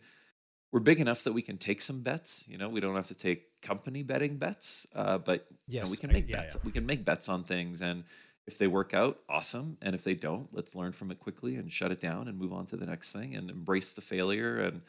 we're 0.72 0.80
big 0.80 0.98
enough 0.98 1.24
that 1.24 1.32
we 1.34 1.42
can 1.42 1.58
take 1.58 1.82
some 1.82 2.02
bets. 2.02 2.46
You 2.48 2.56
know 2.56 2.70
we 2.70 2.80
don't 2.80 2.96
have 2.96 3.08
to 3.08 3.14
take 3.14 3.60
company 3.60 4.02
betting 4.02 4.38
bets, 4.38 4.86
uh, 4.94 5.18
but 5.18 5.46
you 5.68 5.82
know, 5.82 5.90
we 5.90 5.98
can 5.98 6.08
I- 6.08 6.14
make 6.14 6.28
yeah, 6.28 6.36
bets. 6.42 6.54
yeah. 6.54 6.60
We 6.64 6.72
can 6.72 6.86
make 6.86 7.04
bets 7.04 7.28
on 7.28 7.44
things, 7.44 7.82
and 7.82 8.04
if 8.46 8.58
they 8.58 8.66
work 8.66 8.94
out, 8.94 9.18
awesome. 9.28 9.76
And 9.82 9.94
if 9.94 10.04
they 10.04 10.14
don't, 10.14 10.48
let's 10.52 10.74
learn 10.74 10.92
from 10.92 11.10
it 11.10 11.18
quickly 11.18 11.56
and 11.56 11.70
shut 11.70 11.90
it 11.90 12.00
down 12.00 12.28
and 12.28 12.38
move 12.38 12.52
on 12.52 12.66
to 12.66 12.76
the 12.76 12.86
next 12.86 13.12
thing 13.12 13.34
and 13.34 13.50
embrace 13.50 13.92
the 13.92 14.00
failure 14.00 14.60
and 14.60 14.82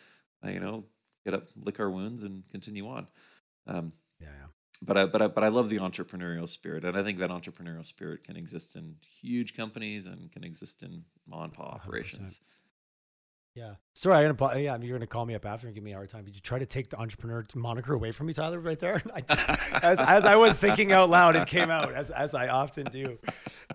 you 0.45 0.59
know 0.59 0.83
get 1.25 1.33
up, 1.33 1.47
lick 1.61 1.79
our 1.79 1.89
wounds, 1.89 2.23
and 2.23 2.43
continue 2.51 2.87
on. 2.87 3.07
Um, 3.67 3.91
Yeah, 4.21 4.27
yeah. 4.27 4.45
but 4.81 4.97
I 4.97 5.05
but 5.05 5.21
I 5.21 5.27
but 5.27 5.43
I 5.43 5.49
love 5.49 5.69
the 5.69 5.77
entrepreneurial 5.79 6.47
spirit, 6.47 6.85
and 6.85 6.97
I 6.97 7.03
think 7.03 7.19
that 7.19 7.29
entrepreneurial 7.29 7.85
spirit 7.85 8.23
can 8.23 8.37
exist 8.37 8.75
in 8.75 8.95
huge 9.21 9.55
companies 9.57 10.05
and 10.05 10.31
can 10.31 10.43
exist 10.43 10.83
in 10.83 11.03
mom 11.27 11.43
and 11.45 11.53
pop 11.53 11.81
100%. 11.81 11.85
operations. 11.85 12.39
Yeah. 13.55 13.73
Sorry, 13.95 14.23
I'm 14.23 14.35
gonna. 14.35 14.59
Yeah, 14.59 14.77
you're 14.77 14.95
gonna 14.99 15.07
call 15.07 15.25
me 15.25 15.33
up 15.33 15.43
after 15.43 15.65
and 15.65 15.73
give 15.73 15.83
me 15.83 15.91
a 15.91 15.95
hard 15.95 16.09
time. 16.09 16.25
Did 16.25 16.35
you 16.35 16.41
try 16.41 16.59
to 16.59 16.65
take 16.67 16.91
the 16.91 16.99
entrepreneur 16.99 17.43
moniker 17.55 17.95
away 17.95 18.11
from 18.11 18.27
me, 18.27 18.33
Tyler? 18.33 18.59
Right 18.59 18.77
there. 18.77 19.01
I 19.15 19.57
as 19.81 19.99
as 19.99 20.25
I 20.25 20.35
was 20.35 20.59
thinking 20.59 20.91
out 20.91 21.09
loud, 21.09 21.35
it 21.35 21.47
came 21.47 21.71
out 21.71 21.91
as 21.91 22.11
as 22.11 22.35
I 22.35 22.49
often 22.49 22.85
do. 22.91 23.17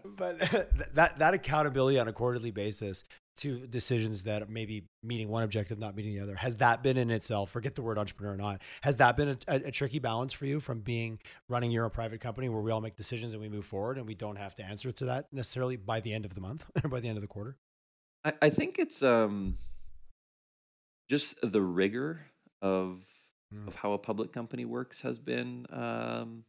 But 0.05 0.39
that 0.95 1.19
that 1.19 1.35
accountability 1.35 1.99
on 1.99 2.07
a 2.07 2.13
quarterly 2.13 2.53
basis 2.53 3.03
to 3.39 3.67
decisions 3.67 4.25
that 4.25 4.49
maybe 4.51 4.85
meeting 5.03 5.29
one 5.29 5.43
objective, 5.43 5.79
not 5.79 5.97
meeting 5.97 6.15
the 6.15 6.21
other, 6.21 6.37
has 6.37 6.57
that 6.57 6.83
been 6.83 6.97
in 6.97 7.11
itself? 7.11 7.51
Forget 7.51 7.75
the 7.75 7.83
word 7.83 7.99
entrepreneur 7.99 8.35
or 8.35 8.37
not. 8.37 8.63
Has 8.83 8.97
that 8.99 9.17
been 9.17 9.31
a, 9.31 9.39
a, 9.49 9.55
a 9.69 9.71
tricky 9.71 9.99
balance 9.99 10.33
for 10.33 10.47
you 10.47 10.61
from 10.61 10.81
being 10.81 11.19
running 11.49 11.71
your 11.71 11.85
own 11.85 11.91
private 11.91 12.21
company 12.21 12.49
where 12.49 12.61
we 12.61 12.71
all 12.71 12.81
make 12.81 12.97
decisions 12.97 13.33
and 13.33 13.43
we 13.43 13.49
move 13.49 13.65
forward 13.65 13.99
and 13.99 14.07
we 14.07 14.15
don't 14.15 14.37
have 14.37 14.55
to 14.57 14.65
answer 14.65 14.93
to 14.93 15.05
that 15.07 15.33
necessarily 15.33 15.77
by 15.77 16.01
the 16.01 16.13
end 16.13 16.25
of 16.25 16.35
the 16.35 16.41
month 16.41 16.65
or 16.83 16.89
by 16.91 17.01
the 17.01 17.09
end 17.09 17.17
of 17.17 17.23
the 17.23 17.29
quarter? 17.29 17.57
I, 18.25 18.33
I 18.43 18.51
think 18.51 18.79
it's 18.79 19.03
um 19.03 19.59
just 21.11 21.35
the 21.43 21.63
rigor 21.63 22.27
of 22.61 23.05
Mm. 23.55 23.69
of 23.69 23.75
how 23.75 23.93
a 23.93 23.99
public 23.99 24.33
company 24.33 24.65
works 24.65 25.03
has 25.03 25.19
been 25.19 25.67
um 25.69 26.45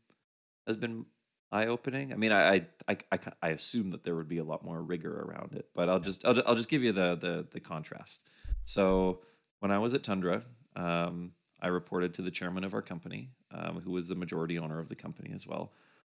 has 0.65 0.77
been 0.77 1.05
eye 1.53 1.67
opening. 1.67 2.11
I 2.11 2.15
mean, 2.15 2.31
I, 2.31 2.65
I 2.87 2.97
I 3.11 3.19
I 3.41 3.49
assume 3.49 3.91
that 3.91 4.03
there 4.03 4.15
would 4.15 4.27
be 4.27 4.39
a 4.39 4.43
lot 4.43 4.65
more 4.65 4.81
rigor 4.81 5.21
around 5.21 5.53
it, 5.53 5.69
but 5.73 5.87
I'll 5.87 5.99
just 5.99 6.25
I'll, 6.25 6.35
I'll 6.45 6.55
just 6.55 6.69
give 6.69 6.83
you 6.83 6.91
the 6.91 7.15
the 7.15 7.47
the 7.51 7.59
contrast. 7.59 8.27
So 8.65 9.21
when 9.59 9.71
I 9.71 9.77
was 9.77 9.93
at 9.93 10.03
Tundra, 10.03 10.43
um, 10.75 11.31
I 11.61 11.67
reported 11.67 12.13
to 12.15 12.21
the 12.21 12.31
chairman 12.31 12.63
of 12.63 12.73
our 12.73 12.81
company, 12.81 13.29
um, 13.51 13.79
who 13.81 13.91
was 13.91 14.07
the 14.07 14.15
majority 14.15 14.57
owner 14.57 14.79
of 14.79 14.89
the 14.89 14.95
company 14.95 15.31
as 15.33 15.47
well. 15.47 15.71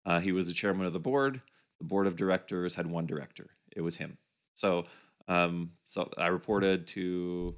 Uh, 0.04 0.20
he 0.20 0.32
was 0.32 0.46
the 0.46 0.52
chairman 0.52 0.86
of 0.86 0.92
the 0.92 1.00
board. 1.00 1.42
The 1.78 1.84
board 1.84 2.06
of 2.06 2.16
directors 2.16 2.74
had 2.74 2.86
one 2.86 3.06
director. 3.06 3.50
It 3.76 3.82
was 3.82 3.96
him. 3.96 4.16
So 4.54 4.86
um, 5.28 5.72
so 5.84 6.10
I 6.18 6.28
reported 6.28 6.86
to 6.88 7.54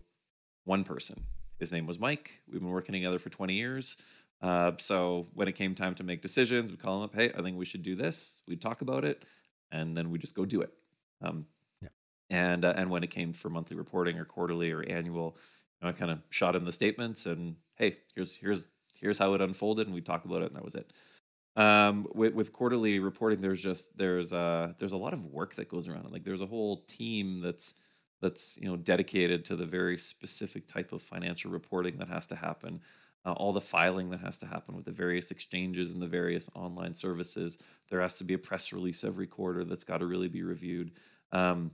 one 0.64 0.85
person. 0.85 1.24
His 1.61 1.72
name 1.72 1.87
was 1.87 1.99
Mike. 1.99 2.41
We've 2.51 2.61
been 2.61 2.70
working 2.70 2.93
together 2.93 3.18
for 3.18 3.31
20 3.31 3.55
years. 3.55 3.97
Uh, 4.41 4.72
so 4.78 5.26
when 5.34 5.49
it 5.49 5.55
came 5.55 5.74
time 5.74 5.95
to 5.97 6.05
make 6.05 6.22
decisions, 6.22 6.70
we'd 6.70 6.80
call 6.80 6.99
him 6.99 7.05
up. 7.05 7.14
Hey, 7.14 7.32
I 7.36 7.43
think 7.43 7.57
we 7.57 7.64
should 7.64 7.82
do 7.82 7.97
this. 7.97 8.43
We'd 8.47 8.61
talk 8.62 8.82
about 8.82 9.05
it, 9.05 9.24
and 9.72 9.97
then 9.97 10.11
we 10.11 10.18
just 10.18 10.34
go 10.34 10.45
do 10.45 10.61
it. 10.62 10.72
Um, 11.22 11.47
Yeah. 11.82 11.89
And 12.30 12.64
uh, 12.64 12.74
and 12.76 12.91
when 12.91 13.03
it 13.03 13.11
came 13.11 13.32
for 13.32 13.51
monthly 13.51 13.76
reporting 13.76 14.18
or 14.18 14.24
quarterly 14.24 14.70
or 14.70 14.82
annual, 14.82 15.36
you 15.80 15.86
know, 15.86 15.89
I 15.89 15.93
kind 15.93 16.11
of 16.11 16.20
shot 16.30 16.55
him 16.55 16.64
the 16.64 16.72
statements 16.72 17.26
and 17.26 17.57
hey, 17.76 17.97
here's 18.14 18.34
here's 18.34 18.68
here's 19.01 19.18
how 19.18 19.34
it 19.34 19.41
unfolded, 19.41 19.86
and 19.86 19.95
we 19.95 20.01
talked 20.01 20.26
about 20.26 20.43
it, 20.43 20.47
and 20.47 20.57
that 20.57 20.64
was 20.64 20.74
it. 20.74 20.93
Um, 21.57 22.07
with, 22.14 22.34
with 22.34 22.53
quarterly 22.53 23.01
reporting, 23.01 23.41
there's 23.41 23.62
just 23.62 23.97
there's 23.99 24.32
uh 24.32 24.74
there's 24.78 24.93
a 24.93 24.97
lot 24.97 25.12
of 25.12 25.26
work 25.26 25.57
that 25.57 25.68
goes 25.68 25.89
around 25.89 26.07
it. 26.07 26.12
Like 26.12 26.24
there's 26.24 26.41
a 26.43 26.47
whole 26.47 26.84
team 26.86 27.41
that's 27.41 27.74
that's 28.20 28.59
you 28.62 28.68
know 28.68 28.76
dedicated 28.76 29.45
to 29.47 29.57
the 29.57 29.64
very 29.64 29.99
specific 29.99 30.68
type 30.68 30.93
of 30.93 31.03
financial 31.03 31.51
reporting 31.51 31.99
that 31.99 32.09
has 32.09 32.26
to 32.28 32.36
happen 32.36 32.80
uh, 33.25 33.33
all 33.33 33.53
the 33.53 33.61
filing 33.61 34.11
that 34.11 34.21
has 34.21 34.39
to 34.39 34.47
happen 34.47 34.75
with 34.75 34.85
the 34.85 34.93
various 34.93 35.31
exchanges 35.31 35.93
and 35.93 36.01
the 36.01 36.07
various 36.07 36.49
online 36.55 36.95
services 36.95 37.59
there 37.91 38.01
has 38.01 38.16
to 38.19 38.25
be 38.25 38.35
a 38.35 38.39
press 38.39 38.73
release 38.73 39.05
every 39.05 39.27
quarter 39.27 39.64
that's 39.64 39.85
got 39.85 39.99
to 39.99 40.07
really 40.07 40.29
be 40.29 40.43
reviewed 40.43 40.93
um, 41.33 41.71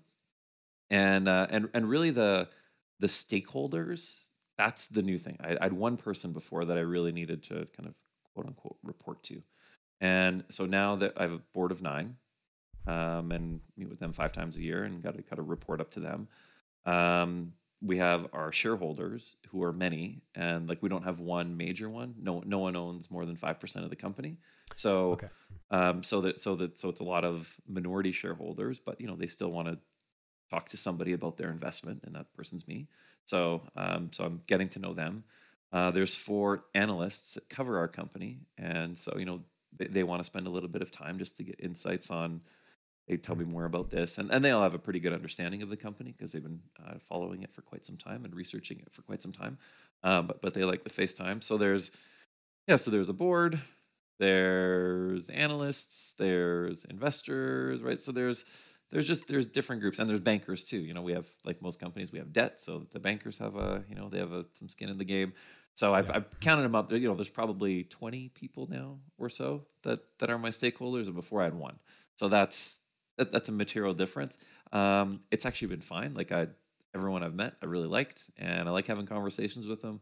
and 0.91 1.29
uh, 1.29 1.47
and 1.51 1.69
and 1.75 1.89
really 1.89 2.11
the 2.11 2.49
the 3.01 3.07
stakeholders 3.07 4.27
that's 4.57 4.87
the 4.87 5.03
new 5.03 5.19
thing. 5.19 5.37
I, 5.41 5.57
I 5.61 5.65
had 5.65 5.73
one 5.73 5.97
person 5.97 6.33
before 6.33 6.65
that 6.65 6.77
I 6.77 6.83
really 6.83 7.13
needed 7.13 7.43
to 7.45 7.67
kind 7.77 7.89
of 7.89 7.95
quote 8.35 8.47
unquote 8.47 8.77
report 8.83 9.23
to, 9.25 9.43
and 10.01 10.45
so 10.49 10.67
now 10.67 10.97
that 10.97 11.15
I 11.17 11.23
have 11.23 11.33
a 11.33 11.43
board 11.53 11.73
of 11.73 11.83
nine, 11.83 12.17
um, 12.87 13.33
and 13.33 13.61
meet 13.77 13.89
with 13.89 13.99
them 13.99 14.13
five 14.13 14.33
times 14.33 14.57
a 14.57 14.63
year 14.63 14.85
and 14.85 15.03
got 15.03 15.17
to 15.17 15.23
kind 15.23 15.39
of 15.39 15.49
report 15.49 15.81
up 15.81 15.91
to 15.93 16.01
them. 16.01 16.29
Um, 16.87 17.53
we 17.81 17.99
have 17.99 18.29
our 18.33 18.53
shareholders 18.53 19.37
who 19.51 19.63
are 19.63 19.73
many 19.73 20.23
and 20.35 20.69
like 20.69 20.83
we 20.83 20.89
don't 20.89 21.05
have 21.05 21.21
one 21.21 21.57
major 21.57 21.89
one. 21.89 22.15
No 22.21 22.43
no 22.45 22.59
one 22.59 22.77
owns 22.77 23.11
more 23.11 23.27
than 23.27 23.37
5% 23.37 23.85
of 23.85 23.91
the 23.91 23.97
company. 23.97 24.39
So 24.75 25.13
okay. 25.13 25.29
um 25.71 26.03
so 26.03 26.21
that 26.23 26.41
so 26.41 26.57
that 26.57 26.79
so 26.79 26.89
it's 26.89 27.01
a 27.01 27.05
lot 27.05 27.25
of 27.25 27.55
minority 27.69 28.13
shareholders 28.13 28.79
but 28.79 29.01
you 29.01 29.07
know 29.07 29.17
they 29.17 29.27
still 29.27 29.51
want 29.51 29.69
to 29.69 29.79
talk 30.51 30.69
to 30.69 30.77
somebody 30.77 31.13
about 31.13 31.37
their 31.37 31.51
investment 31.51 32.03
and 32.05 32.15
that 32.15 32.33
person's 32.35 32.67
me. 32.67 32.89
So 33.27 33.63
um 33.77 34.11
so 34.13 34.25
i'm 34.25 34.43
getting 34.47 34.69
to 34.71 34.79
know 34.79 34.95
them. 34.95 35.25
Uh, 35.73 35.91
there's 35.91 36.15
four 36.15 36.67
analysts 36.73 37.35
that 37.35 37.49
cover 37.49 37.79
our 37.79 37.89
company 37.89 38.39
and 38.57 38.97
so 38.97 39.17
you 39.19 39.25
know 39.25 39.41
they, 39.77 39.87
they 39.87 40.03
want 40.05 40.21
to 40.21 40.25
spend 40.25 40.47
a 40.47 40.51
little 40.51 40.69
bit 40.69 40.83
of 40.83 40.91
time 40.91 41.19
just 41.19 41.37
to 41.37 41.43
get 41.43 41.59
insights 41.59 42.11
on 42.11 42.41
they 43.09 43.17
tell 43.17 43.37
me 43.37 43.45
more 43.45 43.65
about 43.65 43.91
this 43.91 44.19
and, 44.19 44.31
and 44.31 44.45
they 44.45 44.51
all 44.51 44.63
have 44.63 44.75
a 44.75 44.79
pretty 44.79 45.01
good 45.01 45.13
understanding 45.13 45.63
of 45.63 45.69
the 45.69 45.77
company 45.77 46.13
because 46.17 46.33
they've 46.33 46.43
been 46.43 46.61
uh, 46.87 46.95
following 46.99 47.43
it 47.43 47.55
for 47.55 47.63
quite 47.63 47.85
some 47.85 47.97
time 47.97 48.25
and 48.25 48.35
researching 48.35 48.79
it 48.79 48.93
for 48.93 49.03
quite 49.03 49.23
some 49.23 49.33
time 49.33 49.59
um, 50.05 50.27
but, 50.27 50.41
but 50.41 50.55
they 50.55 50.63
like 50.63 50.85
the 50.85 50.91
facetime. 50.91 51.43
So 51.43 51.57
there's 51.57 51.91
yeah 52.69 52.77
so 52.77 52.91
there's 52.91 53.09
a 53.09 53.15
board 53.15 53.61
there's 54.21 55.29
analysts 55.29 56.15
there's 56.19 56.85
investors 56.85 57.83
right? 57.83 58.01
So 58.01 58.13
there's 58.13 58.45
there's 58.91 59.09
just 59.09 59.27
there's 59.27 59.47
different 59.47 59.83
groups 59.83 59.99
and 59.99 60.09
there's 60.09 60.21
bankers 60.21 60.63
too. 60.63 60.79
You 60.79 60.95
know 60.95 61.03
we 61.03 61.15
have 61.15 61.27
like 61.45 61.61
most 61.61 61.81
companies 61.81 62.13
we 62.13 62.19
have 62.19 62.33
debt 62.33 62.61
so 62.61 62.87
the 62.93 63.01
bankers 63.01 63.39
have 63.39 63.57
a 63.57 63.83
you 63.89 63.97
know 63.97 64.09
they 64.09 64.19
have 64.19 64.33
a, 64.33 64.45
some 64.53 64.69
skin 64.69 64.91
in 64.91 64.99
the 64.99 65.05
game. 65.05 65.33
So 65.77 65.93
I've, 65.93 66.09
yeah. 66.09 66.17
I've 66.17 66.41
counted 66.41 66.63
them 66.63 66.77
up. 66.77 66.89
There 66.89 66.99
you 66.99 67.09
know 67.09 67.15
there's 67.15 67.31
probably 67.31 67.85
20 67.85 68.29
people 68.29 68.69
now 68.71 68.99
or 69.19 69.29
so 69.29 69.63
that 69.83 70.01
that 70.19 70.31
are 70.31 70.39
my 70.39 70.51
stakeholders 70.51 71.07
and 71.07 71.15
before 71.15 71.41
i 71.41 71.45
had 71.45 71.55
one. 71.55 71.79
So 72.17 72.29
that's 72.29 72.81
that, 73.17 73.33
that's 73.33 73.49
a 73.49 73.53
material 73.53 73.95
difference. 73.95 74.39
Um, 74.73 75.21
it's 75.31 75.47
actually 75.47 75.69
been 75.69 75.81
fine. 75.81 76.15
Like 76.15 76.33
I, 76.33 76.49
everyone 76.95 77.23
I've 77.23 77.35
met, 77.35 77.55
I 77.63 77.67
really 77.67 77.89
liked, 77.89 78.31
and 78.37 78.69
I 78.69 78.73
like 78.73 78.87
having 78.87 79.07
conversations 79.07 79.67
with 79.67 79.83
them. 79.83 80.01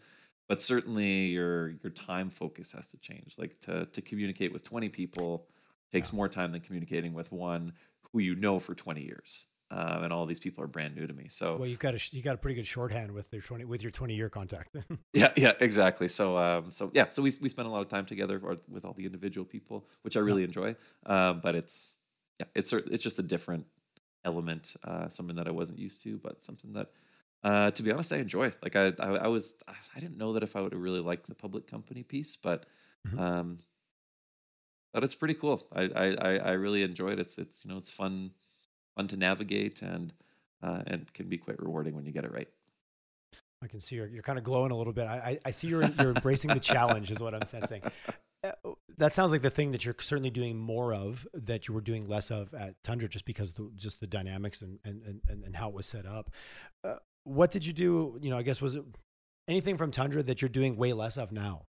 But 0.49 0.61
certainly, 0.61 1.27
your 1.27 1.71
your 1.83 1.91
time 1.91 2.31
focus 2.31 2.73
has 2.73 2.91
to 2.91 2.99
change. 2.99 3.37
Like 3.39 3.59
to 3.61 3.87
to 3.87 4.03
communicate 4.03 4.53
with 4.53 4.65
twenty 4.65 4.89
people 4.89 5.47
takes 5.91 6.13
yeah. 6.13 6.17
more 6.17 6.29
time 6.29 6.53
than 6.53 6.61
communicating 6.61 7.13
with 7.13 7.33
one 7.33 7.73
who 8.13 8.19
you 8.19 8.35
know 8.35 8.59
for 8.59 8.75
twenty 8.75 9.03
years. 9.03 9.47
Um, 9.71 10.05
and 10.05 10.13
all 10.13 10.27
these 10.27 10.41
people 10.41 10.63
are 10.63 10.67
brand 10.67 10.95
new 10.95 11.07
to 11.07 11.15
me. 11.15 11.29
So 11.31 11.57
well, 11.57 11.67
you've 11.67 11.79
got 11.79 11.95
a 11.95 12.01
you 12.11 12.23
got 12.23 12.35
a 12.35 12.39
pretty 12.39 12.57
good 12.57 12.67
shorthand 12.67 13.11
with 13.13 13.31
their 13.31 13.41
twenty 13.41 13.65
with 13.65 13.83
your 13.83 13.91
twenty 13.91 14.15
year 14.15 14.29
contact. 14.29 14.77
yeah, 15.15 15.33
yeah, 15.35 15.53
exactly. 15.61 16.09
So 16.09 16.37
um, 16.37 16.71
so 16.73 16.91
yeah, 16.93 17.07
so 17.09 17.23
we 17.23 17.33
we 17.41 17.49
spend 17.49 17.67
a 17.67 17.71
lot 17.71 17.81
of 17.81 17.89
time 17.89 18.05
together 18.05 18.39
with 18.69 18.85
all 18.85 18.93
the 18.93 19.07
individual 19.07 19.47
people, 19.47 19.87
which 20.03 20.19
I 20.19 20.21
really 20.21 20.43
yeah. 20.43 20.49
enjoy. 20.49 20.77
Um, 21.07 21.41
but 21.41 21.55
it's 21.55 21.97
yeah, 22.43 22.49
it's 22.55 22.73
it's 22.73 23.03
just 23.03 23.19
a 23.19 23.23
different 23.23 23.67
element, 24.25 24.77
uh, 24.85 25.09
something 25.09 25.37
that 25.37 25.49
I 25.49 25.51
wasn't 25.51 25.79
used 25.79 26.03
to, 26.03 26.19
but 26.19 26.43
something 26.43 26.73
that, 26.73 26.89
uh, 27.45 27.71
to 27.71 27.83
be 27.83 27.91
honest, 27.91 28.13
I 28.13 28.17
enjoy. 28.17 28.53
Like 28.63 28.77
I, 28.77 28.93
I, 28.99 29.09
I, 29.09 29.27
was, 29.29 29.55
I 29.69 30.01
didn't 30.01 30.17
know 30.17 30.33
that 30.35 30.43
if 30.43 30.57
I 30.57 30.61
would 30.61 30.75
really 30.75 31.01
like 31.01 31.27
the 31.27 31.35
public 31.35 31.67
company 31.67 32.03
piece, 32.03 32.37
but, 32.37 32.67
mm-hmm. 33.07 33.19
um, 33.19 33.59
but 34.93 35.05
it's 35.05 35.15
pretty 35.15 35.35
cool. 35.35 35.67
I, 35.75 35.83
I, 35.95 36.37
I 36.37 36.51
really 36.53 36.83
enjoyed 36.83 37.15
it. 37.15 37.21
It's, 37.21 37.39
it's, 37.39 37.65
you 37.65 37.71
know, 37.71 37.79
it's 37.79 37.91
fun, 37.91 38.31
fun 38.97 39.09
to 39.09 39.17
navigate 39.17 39.83
and, 39.83 40.13
uh, 40.63 40.83
and 40.87 41.13
can 41.13 41.29
be 41.29 41.39
quite 41.39 41.61
rewarding 41.61 41.95
when 41.95 42.07
you 42.07 42.13
get 42.13 42.25
it 42.25 42.33
right. 42.33 42.49
I 43.63 43.69
can 43.69 43.81
see 43.81 43.97
you're, 43.97 44.09
you're 44.09 44.23
kind 44.23 44.39
of 44.39 44.45
glowing 44.45 44.73
a 44.73 44.77
little 44.77 44.93
bit. 44.93 45.07
I, 45.07 45.15
I, 45.15 45.39
I 45.47 45.51
see 45.51 45.69
you're, 45.69 45.85
you're 45.85 46.15
embracing 46.15 46.53
the 46.53 46.61
challenge 46.61 47.11
is 47.11 47.21
what 47.21 47.35
I'm 47.35 47.47
sensing. 47.47 47.83
That 48.99 49.13
sounds 49.13 49.33
like 49.33 49.43
the 49.43 49.51
thing 49.51 49.73
that 49.73 49.85
you're 49.85 49.97
certainly 49.99 50.31
doing 50.31 50.59
more 50.59 50.95
of 50.95 51.27
that 51.33 51.69
you 51.69 51.75
were 51.75 51.81
doing 51.81 52.07
less 52.07 52.31
of 52.31 52.53
at 52.55 52.83
Tundra 52.83 53.09
just 53.09 53.25
because 53.25 53.55
the, 53.55 53.71
just 53.77 54.01
the 54.01 54.07
dynamics 54.07 54.63
and, 54.63 54.79
and, 54.85 55.21
and, 55.29 55.45
and 55.45 55.57
how 55.57 55.69
it 55.69 55.75
was 55.75 55.87
set 55.87 56.07
up. 56.07 56.31
Uh, 56.85 56.97
what 57.25 57.51
did 57.51 57.65
you 57.65 57.73
do? 57.73 58.19
You 58.21 58.31
know, 58.31 58.39
I 58.39 58.43
guess 58.43 58.61
was 58.61 58.75
it 58.75 58.85
anything 59.49 59.77
from 59.77 59.91
Tundra 59.91 60.23
that 60.23 60.41
you're 60.41 60.49
doing 60.49 60.77
way 60.77 60.93
less 60.93 61.17
of 61.17 61.33
now? 61.33 61.63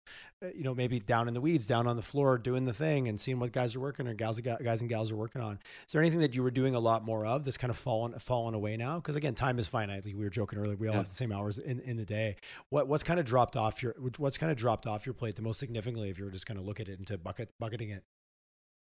Uh, 0.42 0.48
you 0.54 0.64
know, 0.64 0.74
maybe 0.74 0.98
down 0.98 1.28
in 1.28 1.34
the 1.34 1.40
weeds, 1.40 1.66
down 1.66 1.86
on 1.86 1.96
the 1.96 2.02
floor, 2.02 2.38
doing 2.38 2.64
the 2.64 2.72
thing 2.72 3.08
and 3.08 3.20
seeing 3.20 3.38
what 3.38 3.52
guys 3.52 3.74
are 3.74 3.80
working 3.80 4.06
or 4.06 4.14
gals, 4.14 4.40
guys 4.40 4.80
and 4.80 4.90
gals 4.90 5.10
are 5.12 5.16
working 5.16 5.40
on. 5.40 5.58
Is 5.86 5.92
there 5.92 6.00
anything 6.00 6.20
that 6.20 6.34
you 6.34 6.42
were 6.42 6.50
doing 6.50 6.74
a 6.74 6.80
lot 6.80 7.04
more 7.04 7.24
of 7.24 7.44
that's 7.44 7.56
kind 7.56 7.70
of 7.70 7.76
fallen 7.76 8.18
fallen 8.18 8.54
away 8.54 8.76
now? 8.76 8.96
Because 8.96 9.16
again, 9.16 9.34
time 9.34 9.58
is 9.58 9.68
finite. 9.68 10.04
Like 10.04 10.14
we 10.14 10.24
were 10.24 10.30
joking 10.30 10.58
earlier, 10.58 10.76
we 10.76 10.88
all 10.88 10.94
yeah. 10.94 10.98
have 10.98 11.08
the 11.08 11.14
same 11.14 11.32
hours 11.32 11.58
in, 11.58 11.80
in 11.80 11.96
the 11.96 12.04
day. 12.04 12.36
What 12.70 12.88
what's 12.88 13.04
kind 13.04 13.20
of 13.20 13.26
dropped 13.26 13.56
off 13.56 13.82
your 13.82 13.94
what's 14.18 14.38
kind 14.38 14.50
of 14.50 14.58
dropped 14.58 14.86
off 14.86 15.06
your 15.06 15.14
plate 15.14 15.36
the 15.36 15.42
most 15.42 15.58
significantly 15.58 16.10
if 16.10 16.18
you 16.18 16.24
were 16.24 16.30
just 16.30 16.46
kind 16.46 16.58
of 16.58 16.66
look 16.66 16.80
at 16.80 16.88
it 16.88 16.98
into 16.98 17.16
bucket 17.18 17.50
bucketing 17.58 17.90
it? 17.90 18.04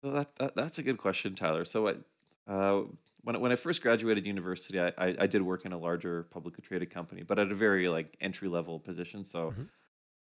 Well, 0.01 0.13
that, 0.13 0.35
that 0.35 0.55
that's 0.55 0.79
a 0.79 0.83
good 0.83 0.97
question, 0.97 1.35
Tyler. 1.35 1.65
So 1.65 1.83
what? 1.83 2.01
Uh, 2.47 2.81
when 3.23 3.39
when 3.39 3.51
I 3.51 3.55
first 3.55 3.81
graduated 3.81 4.25
university, 4.25 4.79
I, 4.79 4.91
I, 4.97 5.15
I 5.21 5.27
did 5.27 5.41
work 5.41 5.65
in 5.65 5.71
a 5.71 5.77
larger 5.77 6.23
publicly 6.23 6.63
traded 6.63 6.93
company, 6.93 7.23
but 7.23 7.39
at 7.39 7.51
a 7.51 7.55
very 7.55 7.87
like 7.87 8.17
entry 8.19 8.49
level 8.49 8.79
position. 8.79 9.23
So 9.23 9.51
mm-hmm. 9.51 9.63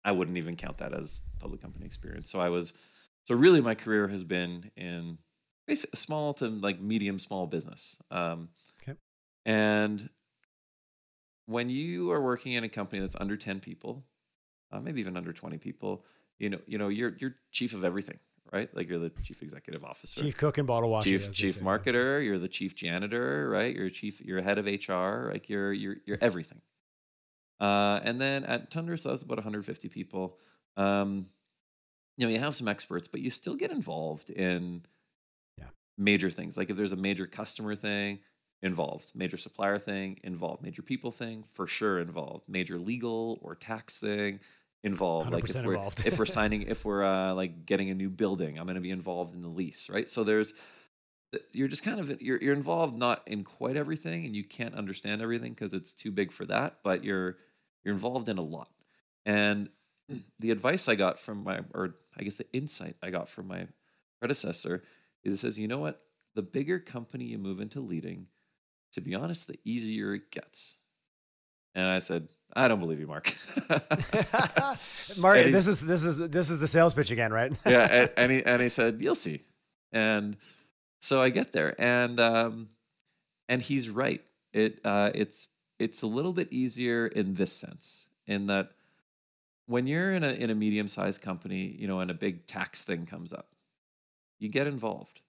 I 0.05 0.13
wouldn't 0.13 0.39
even 0.39 0.57
count 0.57 0.79
that 0.79 0.95
as 0.95 1.23
public 1.41 1.61
company 1.61 1.85
experience. 1.85 2.31
So 2.31 2.41
I 2.41 2.49
was 2.49 2.73
so 3.25 3.35
really 3.35 3.61
my 3.61 3.75
career 3.75 4.09
has 4.09 4.25
been 4.25 4.71
in 4.77 5.19
basically 5.67 5.99
small 5.99 6.33
to 6.35 6.49
like 6.49 6.81
medium 6.81 7.19
small 7.19 7.47
business. 7.47 7.97
Um, 8.11 8.49
okay. 8.83 8.97
And 9.45 10.09
when 11.45 11.69
you 11.69 12.11
are 12.13 12.23
working 12.23 12.53
in 12.53 12.65
a 12.65 12.69
company 12.69 13.01
that's 13.01 13.17
under 13.17 13.37
ten 13.37 13.61
people, 13.61 14.05
uh, 14.73 14.81
maybe 14.81 15.01
even 15.01 15.17
under 15.17 15.35
twenty 15.35 15.59
people, 15.59 16.05
you 16.39 16.49
know 16.49 16.59
you 16.67 16.79
know 16.79 16.89
you're 16.89 17.15
you're 17.19 17.35
chief 17.51 17.75
of 17.75 17.85
everything 17.85 18.19
right? 18.53 18.75
Like 18.75 18.89
you're 18.89 18.99
the 18.99 19.11
chief 19.23 19.43
executive 19.43 19.85
officer, 19.85 20.21
chief 20.21 20.37
cook 20.37 20.59
and 20.59 20.67
bottle 20.67 20.91
washer, 20.91 21.11
chief 21.11 21.33
chief 21.33 21.61
marketer. 21.61 22.25
You're 22.25 22.39
the 22.39 22.49
chief 22.49 22.75
janitor, 22.75 23.49
right? 23.49 23.75
You're 23.75 23.91
chief. 23.91 24.21
You're 24.21 24.43
head 24.43 24.59
of 24.59 24.67
HR. 24.67 25.31
Like 25.33 25.49
you're 25.49 25.73
you're 25.73 25.97
you're 26.05 26.19
everything. 26.21 26.61
Uh, 27.61 28.01
and 28.03 28.21
then 28.21 28.45
at 28.45 28.71
Tundra, 28.71 28.99
so 28.99 29.11
that's 29.11 29.23
about 29.23 29.39
150 29.39 29.89
people. 29.89 30.37
Um, 30.77 31.27
you 32.17 32.27
know, 32.27 32.33
you 32.33 32.39
have 32.39 32.55
some 32.55 32.69
experts, 32.69 33.09
but 33.09 33.21
you 33.21 33.31
still 33.31 33.57
get 33.57 33.71
involved 33.71 34.29
in 34.29 34.83
yeah. 35.59 35.69
major 35.97 36.29
things. 36.29 36.57
Like 36.57 36.69
if 36.69 36.77
there's 36.77 36.93
a 36.93 36.97
major 36.97 37.27
customer 37.27 37.75
thing, 37.75 38.19
involved. 38.63 39.13
Major 39.15 39.37
supplier 39.37 39.79
thing, 39.79 40.19
involved. 40.23 40.63
Major 40.63 40.83
people 40.83 41.11
thing, 41.11 41.45
for 41.53 41.67
sure 41.67 41.99
involved. 41.99 42.49
Major 42.49 42.79
legal 42.79 43.39
or 43.43 43.55
tax 43.55 43.99
thing, 43.99 44.41
involved. 44.87 45.31
Like 45.31 45.49
if 45.49 45.55
we're 45.55 45.75
involved. 45.75 46.03
if 46.07 46.19
we're 46.19 46.27
signing, 46.39 46.63
if 46.63 46.85
we're 46.85 47.05
uh, 47.05 47.35
like 47.35 47.67
getting 47.67 47.91
a 47.91 47.95
new 47.95 48.09
building, 48.09 48.59
I'm 48.59 48.67
going 48.67 48.77
to 48.77 48.81
be 48.81 48.91
involved 48.91 49.35
in 49.35 49.43
the 49.43 49.49
lease, 49.49 49.91
right? 49.91 50.09
So 50.09 50.25
there's 50.25 50.55
you're 51.53 51.69
just 51.69 51.83
kind 51.83 52.01
of 52.01 52.23
you're 52.23 52.41
you're 52.41 52.55
involved 52.55 52.97
not 52.97 53.23
in 53.27 53.45
quite 53.45 53.77
everything, 53.77 54.25
and 54.25 54.35
you 54.35 54.45
can't 54.45 54.75
understand 54.75 55.21
everything 55.21 55.53
because 55.53 55.75
it's 55.75 55.93
too 55.93 56.11
big 56.11 56.33
for 56.33 56.47
that. 56.47 56.79
But 56.83 57.05
you're 57.05 57.37
you're 57.85 57.95
involved 57.95 58.29
in 58.29 58.39
a 58.39 58.43
lot. 58.43 58.71
And 59.25 59.69
the 60.39 60.51
advice 60.51 60.89
I 60.89 60.95
got 60.95 61.19
from 61.19 61.45
my, 61.45 61.61
or 61.75 61.97
I 62.17 62.23
guess 62.23 62.37
the 62.37 62.51
insight 62.53 62.97
I 63.03 63.11
got 63.11 63.29
from 63.29 63.49
my 63.49 63.67
predecessor 64.21 64.83
is 65.25 65.35
it 65.35 65.39
says, 65.39 65.59
you 65.59 65.69
know 65.69 65.79
what? 65.79 66.01
The 66.35 66.43
bigger 66.43 66.79
company 66.79 67.25
you 67.25 67.39
move 67.39 67.61
into 67.61 67.81
leading, 67.81 68.27
to 68.93 69.01
be 69.01 69.15
honest, 69.15 69.47
the 69.47 69.59
easier 69.65 70.15
it 70.15 70.31
gets. 70.31 70.77
And 71.75 71.87
I 71.87 71.99
said, 71.99 72.29
I 72.57 72.69
don't 72.69 72.81
believe 72.81 72.99
you, 72.99 73.07
Mark. 73.07 73.33
Mark, 75.19 75.45
this 75.45 75.67
is 75.67 75.83
this 75.83 76.05
is 76.05 76.17
this 76.17 76.49
is 76.49 76.59
the 76.59 76.67
sales 76.67 76.95
pitch 76.95 77.11
again, 77.11 77.31
right? 77.31 77.53
yeah, 77.67 77.87
and, 77.91 78.11
and, 78.17 78.33
he 78.33 78.43
and 78.47 78.63
he 78.63 78.71
said, 78.71 79.01
"You'll 79.01 79.15
see," 79.15 79.43
and 79.93 80.39
so 81.01 81.21
I 81.21 81.29
get 81.29 81.53
there, 81.53 81.79
and 81.79 82.19
um, 82.19 82.69
and 83.51 83.61
he's 83.61 83.91
right. 83.91 84.23
It 84.55 84.81
uh, 84.85 85.11
it's 85.15 85.49
it's 85.79 86.01
a 86.01 86.07
little 86.07 86.33
bit 86.33 86.51
easier 86.51 87.07
in 87.07 87.35
this 87.35 87.53
sense, 87.53 88.09
in 88.27 88.47
that 88.47 88.71
when 89.67 89.87
you're 89.87 90.13
in 90.13 90.25
a 90.25 90.31
in 90.31 90.49
a 90.49 90.55
medium 90.55 90.89
sized 90.89 91.21
company, 91.21 91.77
you 91.79 91.87
know, 91.87 92.01
and 92.01 92.11
a 92.11 92.15
big 92.15 92.47
tax 92.47 92.85
thing 92.85 93.05
comes 93.05 93.35
up, 93.35 93.51
you 94.39 94.49
get 94.49 94.67
involved. 94.67 95.21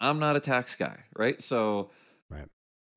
I'm 0.00 0.18
not 0.18 0.34
a 0.34 0.40
tax 0.40 0.76
guy, 0.76 1.00
right? 1.14 1.42
So 1.42 1.90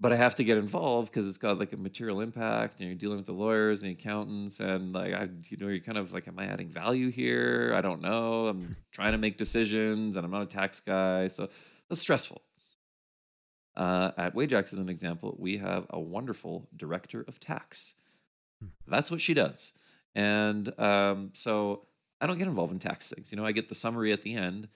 but 0.01 0.11
I 0.11 0.15
have 0.15 0.33
to 0.35 0.43
get 0.43 0.57
involved 0.57 1.13
because 1.13 1.27
it's 1.27 1.37
got 1.37 1.59
like 1.59 1.73
a 1.73 1.77
material 1.77 2.21
impact, 2.21 2.79
and 2.79 2.89
you're 2.89 2.97
dealing 2.97 3.17
with 3.17 3.27
the 3.27 3.33
lawyers 3.33 3.83
and 3.83 3.89
the 3.89 3.93
accountants, 3.93 4.59
and 4.59 4.93
like 4.93 5.13
I, 5.13 5.29
you 5.47 5.57
know, 5.57 5.67
you're 5.67 5.79
kind 5.79 5.99
of 5.99 6.11
like, 6.11 6.27
am 6.27 6.39
I 6.39 6.45
adding 6.45 6.67
value 6.67 7.11
here? 7.11 7.71
I 7.75 7.81
don't 7.81 8.01
know. 8.01 8.47
I'm 8.47 8.75
trying 8.91 9.11
to 9.11 9.19
make 9.19 9.37
decisions, 9.37 10.15
and 10.15 10.25
I'm 10.25 10.31
not 10.31 10.41
a 10.41 10.47
tax 10.47 10.79
guy, 10.79 11.27
so 11.27 11.49
that's 11.87 12.01
stressful. 12.01 12.41
Uh, 13.77 14.11
at 14.17 14.33
Wajax, 14.33 14.73
as 14.73 14.79
an 14.79 14.89
example, 14.89 15.35
we 15.39 15.57
have 15.59 15.85
a 15.91 15.99
wonderful 15.99 16.67
director 16.75 17.23
of 17.27 17.39
tax. 17.39 17.93
Hmm. 18.59 18.69
That's 18.87 19.11
what 19.11 19.21
she 19.21 19.35
does, 19.35 19.73
and 20.15 20.77
um, 20.79 21.29
so 21.33 21.85
I 22.19 22.25
don't 22.25 22.39
get 22.39 22.47
involved 22.47 22.73
in 22.73 22.79
tax 22.79 23.07
things. 23.07 23.31
You 23.31 23.37
know, 23.37 23.45
I 23.45 23.51
get 23.51 23.69
the 23.69 23.75
summary 23.75 24.11
at 24.11 24.23
the 24.23 24.33
end, 24.33 24.67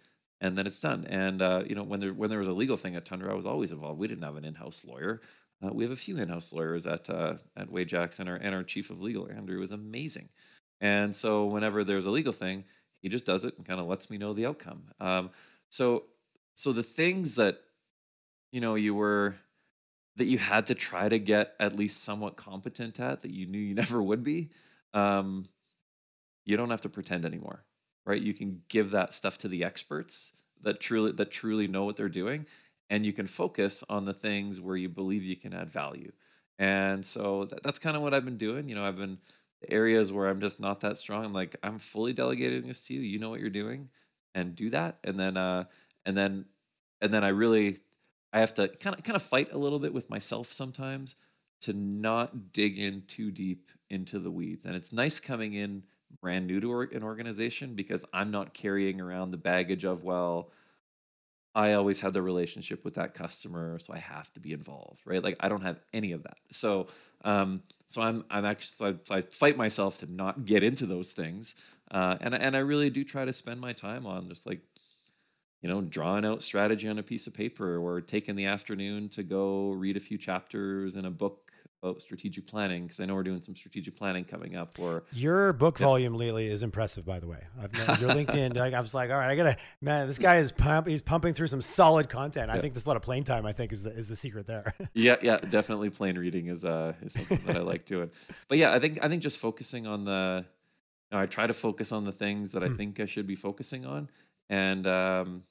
and 0.45 0.55
then 0.55 0.67
it's 0.67 0.79
done. 0.79 1.05
And 1.09 1.41
uh, 1.41 1.63
you 1.67 1.75
know, 1.75 1.83
when 1.83 1.99
there 1.99 2.13
when 2.13 2.29
there 2.29 2.39
was 2.39 2.47
a 2.47 2.53
legal 2.53 2.77
thing 2.77 2.95
at 2.95 3.05
Tundra, 3.05 3.31
I 3.31 3.35
was 3.35 3.45
always 3.47 3.71
involved. 3.71 3.99
We 3.99 4.07
didn't 4.07 4.23
have 4.23 4.37
an 4.37 4.45
in-house 4.45 4.85
lawyer. 4.85 5.21
Uh, 5.63 5.71
we 5.73 5.83
have 5.83 5.91
a 5.91 5.95
few 5.95 6.17
in-house 6.17 6.53
lawyers 6.53 6.85
at 6.85 7.09
uh, 7.09 7.35
at 7.57 7.71
Wajax, 7.71 8.19
and 8.19 8.29
our 8.29 8.35
and 8.35 8.53
our 8.53 8.63
chief 8.63 8.89
of 8.91 9.01
legal, 9.01 9.27
Andrew, 9.29 9.61
is 9.61 9.71
amazing. 9.71 10.29
And 10.81 11.15
so 11.15 11.45
whenever 11.45 11.83
there's 11.83 12.05
a 12.05 12.11
legal 12.11 12.33
thing, 12.33 12.65
he 13.01 13.09
just 13.09 13.25
does 13.25 13.43
it 13.43 13.57
and 13.57 13.65
kind 13.65 13.79
of 13.79 13.87
lets 13.87 14.09
me 14.09 14.17
know 14.17 14.33
the 14.33 14.45
outcome. 14.45 14.83
Um, 14.99 15.31
so 15.69 16.03
so 16.53 16.71
the 16.71 16.83
things 16.83 17.35
that 17.35 17.59
you 18.51 18.61
know 18.61 18.75
you 18.75 18.93
were 18.93 19.35
that 20.17 20.25
you 20.25 20.37
had 20.37 20.67
to 20.67 20.75
try 20.75 21.09
to 21.09 21.17
get 21.17 21.55
at 21.59 21.75
least 21.75 22.03
somewhat 22.03 22.37
competent 22.37 22.99
at 22.99 23.21
that 23.21 23.31
you 23.31 23.47
knew 23.47 23.59
you 23.59 23.73
never 23.83 24.01
would 24.01 24.23
be 24.23 24.51
um, 24.93 25.45
you 26.45 26.55
don't 26.55 26.69
have 26.69 26.81
to 26.81 26.89
pretend 26.89 27.25
anymore 27.25 27.64
right? 28.05 28.21
You 28.21 28.33
can 28.33 28.61
give 28.69 28.91
that 28.91 29.13
stuff 29.13 29.37
to 29.39 29.47
the 29.47 29.63
experts 29.63 30.33
that 30.61 30.79
truly 30.79 31.11
that 31.13 31.31
truly 31.31 31.67
know 31.67 31.83
what 31.83 31.95
they're 31.95 32.09
doing 32.09 32.45
and 32.89 33.05
you 33.05 33.13
can 33.13 33.27
focus 33.27 33.83
on 33.89 34.05
the 34.05 34.13
things 34.13 34.61
where 34.61 34.77
you 34.77 34.89
believe 34.89 35.23
you 35.23 35.35
can 35.35 35.53
add 35.53 35.71
value. 35.71 36.11
And 36.59 37.05
so 37.05 37.45
that, 37.45 37.63
that's 37.63 37.79
kind 37.79 37.95
of 37.97 38.03
what 38.03 38.13
i've 38.13 38.25
been 38.25 38.37
doing. 38.37 38.69
You 38.69 38.75
know 38.75 38.85
i've 38.85 38.97
been 38.97 39.17
areas 39.69 40.11
where 40.11 40.27
i'm 40.27 40.41
just 40.41 40.59
not 40.59 40.81
that 40.81 40.97
strong 40.97 41.25
i'm 41.25 41.33
like 41.33 41.55
i'm 41.63 41.79
fully 41.79 42.13
delegating 42.13 42.67
this 42.67 42.81
to 42.81 42.93
you. 42.93 43.01
You 43.01 43.19
know 43.19 43.29
what 43.29 43.39
you're 43.39 43.49
doing 43.49 43.89
and 44.33 44.55
do 44.55 44.69
that. 44.69 44.97
And 45.03 45.19
then 45.19 45.37
uh 45.37 45.65
and 46.05 46.15
then 46.17 46.45
and 47.01 47.13
then 47.13 47.23
i 47.23 47.29
really 47.29 47.77
i 48.33 48.39
have 48.39 48.53
to 48.55 48.67
kind 48.67 48.95
of 48.95 49.03
kind 49.03 49.15
of 49.15 49.23
fight 49.23 49.51
a 49.51 49.57
little 49.57 49.79
bit 49.79 49.93
with 49.93 50.09
myself 50.09 50.51
sometimes 50.51 51.15
to 51.61 51.73
not 51.73 52.53
dig 52.53 52.77
in 52.77 53.03
too 53.07 53.31
deep 53.31 53.71
into 53.89 54.19
the 54.19 54.29
weeds. 54.31 54.65
And 54.65 54.75
it's 54.75 54.91
nice 54.91 55.19
coming 55.19 55.53
in 55.53 55.83
brand 56.21 56.47
new 56.47 56.59
to 56.59 56.81
an 56.81 57.03
organization 57.03 57.75
because 57.75 58.05
i'm 58.13 58.31
not 58.31 58.53
carrying 58.53 59.01
around 59.01 59.31
the 59.31 59.37
baggage 59.37 59.85
of 59.85 60.03
well 60.03 60.51
I 61.55 61.73
always 61.73 62.01
had 62.01 62.11
the 62.11 62.21
relationship 62.21 62.83
with 62.83 62.95
that 62.95 63.13
customer, 63.13 63.79
so 63.79 63.93
I 63.93 63.99
have 63.99 64.31
to 64.33 64.41
be 64.41 64.51
involved, 64.51 64.99
right? 65.05 65.23
Like 65.23 65.37
I 65.39 65.47
don't 65.47 65.61
have 65.61 65.79
any 65.93 66.11
of 66.11 66.23
that. 66.23 66.37
So, 66.51 66.87
um, 67.23 67.63
so 67.87 68.01
I'm 68.01 68.25
I'm 68.29 68.43
actually 68.43 68.75
so 68.75 68.85
I, 68.87 68.95
so 69.03 69.15
I, 69.15 69.21
fight 69.21 69.55
myself 69.55 69.99
to 69.99 70.11
not 70.11 70.43
get 70.43 70.63
into 70.63 70.85
those 70.85 71.13
things, 71.13 71.55
uh, 71.91 72.17
and 72.19 72.35
and 72.35 72.57
I 72.57 72.59
really 72.59 72.89
do 72.89 73.05
try 73.05 73.23
to 73.23 73.31
spend 73.31 73.61
my 73.61 73.71
time 73.71 74.05
on 74.05 74.27
just 74.27 74.45
like, 74.45 74.59
you 75.61 75.69
know, 75.69 75.79
drawing 75.79 76.25
out 76.25 76.43
strategy 76.43 76.89
on 76.89 76.99
a 76.99 77.03
piece 77.03 77.25
of 77.25 77.33
paper 77.33 77.77
or 77.77 78.01
taking 78.01 78.35
the 78.35 78.45
afternoon 78.45 79.07
to 79.09 79.23
go 79.23 79.71
read 79.71 79.95
a 79.95 80.01
few 80.01 80.17
chapters 80.17 80.97
in 80.97 81.05
a 81.05 81.11
book 81.11 81.44
about 81.85 82.01
strategic 82.01 82.47
planning 82.47 82.83
because 82.83 82.99
I 82.99 83.05
know 83.05 83.13
we're 83.13 83.23
doing 83.23 83.41
some 83.41 83.55
strategic 83.55 83.95
planning 83.97 84.25
coming 84.25 84.55
up. 84.55 84.77
Or 84.79 85.03
your 85.13 85.53
book 85.53 85.79
yeah. 85.79 85.85
volume 85.85 86.15
lately 86.15 86.47
is 86.47 86.63
impressive, 86.63 87.05
by 87.05 87.19
the 87.19 87.27
way. 87.27 87.39
I've 87.61 87.73
known 87.73 87.99
your 87.99 88.09
LinkedIn. 88.25 88.55
Like, 88.55 88.73
I 88.73 88.81
was 88.81 88.93
like, 88.93 89.11
all 89.11 89.17
right, 89.17 89.29
I 89.29 89.35
gotta 89.35 89.57
man, 89.81 90.07
this 90.07 90.17
guy 90.17 90.37
is 90.37 90.51
pump, 90.51 90.87
he's 90.87 91.01
pumping 91.01 91.33
through 91.33 91.47
some 91.47 91.61
solid 91.61 92.09
content. 92.09 92.49
I 92.49 92.59
think 92.59 92.73
there's 92.73 92.85
a 92.85 92.89
lot 92.89 92.97
of 92.97 93.03
plane 93.03 93.23
time. 93.23 93.45
I 93.45 93.53
think 93.53 93.71
is 93.71 93.83
the 93.83 93.91
is 93.91 94.09
the 94.09 94.15
secret 94.15 94.47
there. 94.47 94.73
yeah, 94.93 95.17
yeah, 95.21 95.37
definitely. 95.37 95.89
Plane 95.89 96.17
reading 96.17 96.47
is 96.47 96.65
uh 96.65 96.93
is 97.01 97.13
something 97.13 97.39
that 97.45 97.57
I 97.57 97.61
like 97.61 97.85
doing. 97.95 98.09
But 98.47 98.57
yeah, 98.57 98.73
I 98.73 98.79
think 98.79 98.99
I 99.03 99.09
think 99.09 99.21
just 99.21 99.37
focusing 99.37 99.87
on 99.87 100.03
the. 100.03 100.45
You 101.11 101.17
know, 101.17 101.21
I 101.21 101.27
try 101.27 101.45
to 101.45 101.53
focus 101.53 101.91
on 101.91 102.03
the 102.03 102.11
things 102.11 102.53
that 102.53 102.63
I 102.63 102.67
hmm. 102.67 102.77
think 102.77 102.99
I 102.99 103.05
should 103.05 103.27
be 103.27 103.35
focusing 103.35 103.85
on, 103.85 104.09
and 104.49 104.87
um, 104.87 105.43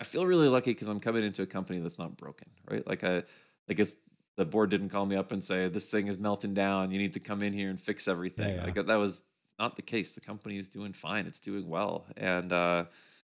I 0.00 0.04
feel 0.04 0.24
really 0.24 0.48
lucky 0.48 0.70
because 0.70 0.88
I'm 0.88 0.98
coming 0.98 1.24
into 1.24 1.42
a 1.42 1.46
company 1.46 1.78
that's 1.78 1.98
not 1.98 2.16
broken, 2.16 2.48
right? 2.66 2.84
Like 2.86 3.04
I 3.04 3.24
like 3.68 3.78
it's 3.78 3.96
the 4.36 4.44
board 4.44 4.70
didn't 4.70 4.90
call 4.90 5.06
me 5.06 5.16
up 5.16 5.32
and 5.32 5.42
say 5.42 5.68
this 5.68 5.90
thing 5.90 6.06
is 6.06 6.18
melting 6.18 6.54
down. 6.54 6.90
You 6.90 6.98
need 6.98 7.14
to 7.14 7.20
come 7.20 7.42
in 7.42 7.52
here 7.52 7.70
and 7.70 7.80
fix 7.80 8.06
everything. 8.06 8.48
Yeah, 8.48 8.56
yeah. 8.56 8.64
Like 8.64 8.86
that 8.86 8.96
was 8.96 9.24
not 9.58 9.76
the 9.76 9.82
case. 9.82 10.14
The 10.14 10.20
company 10.20 10.58
is 10.58 10.68
doing 10.68 10.92
fine. 10.92 11.26
It's 11.26 11.40
doing 11.40 11.68
well, 11.68 12.06
and 12.16 12.52
uh, 12.52 12.84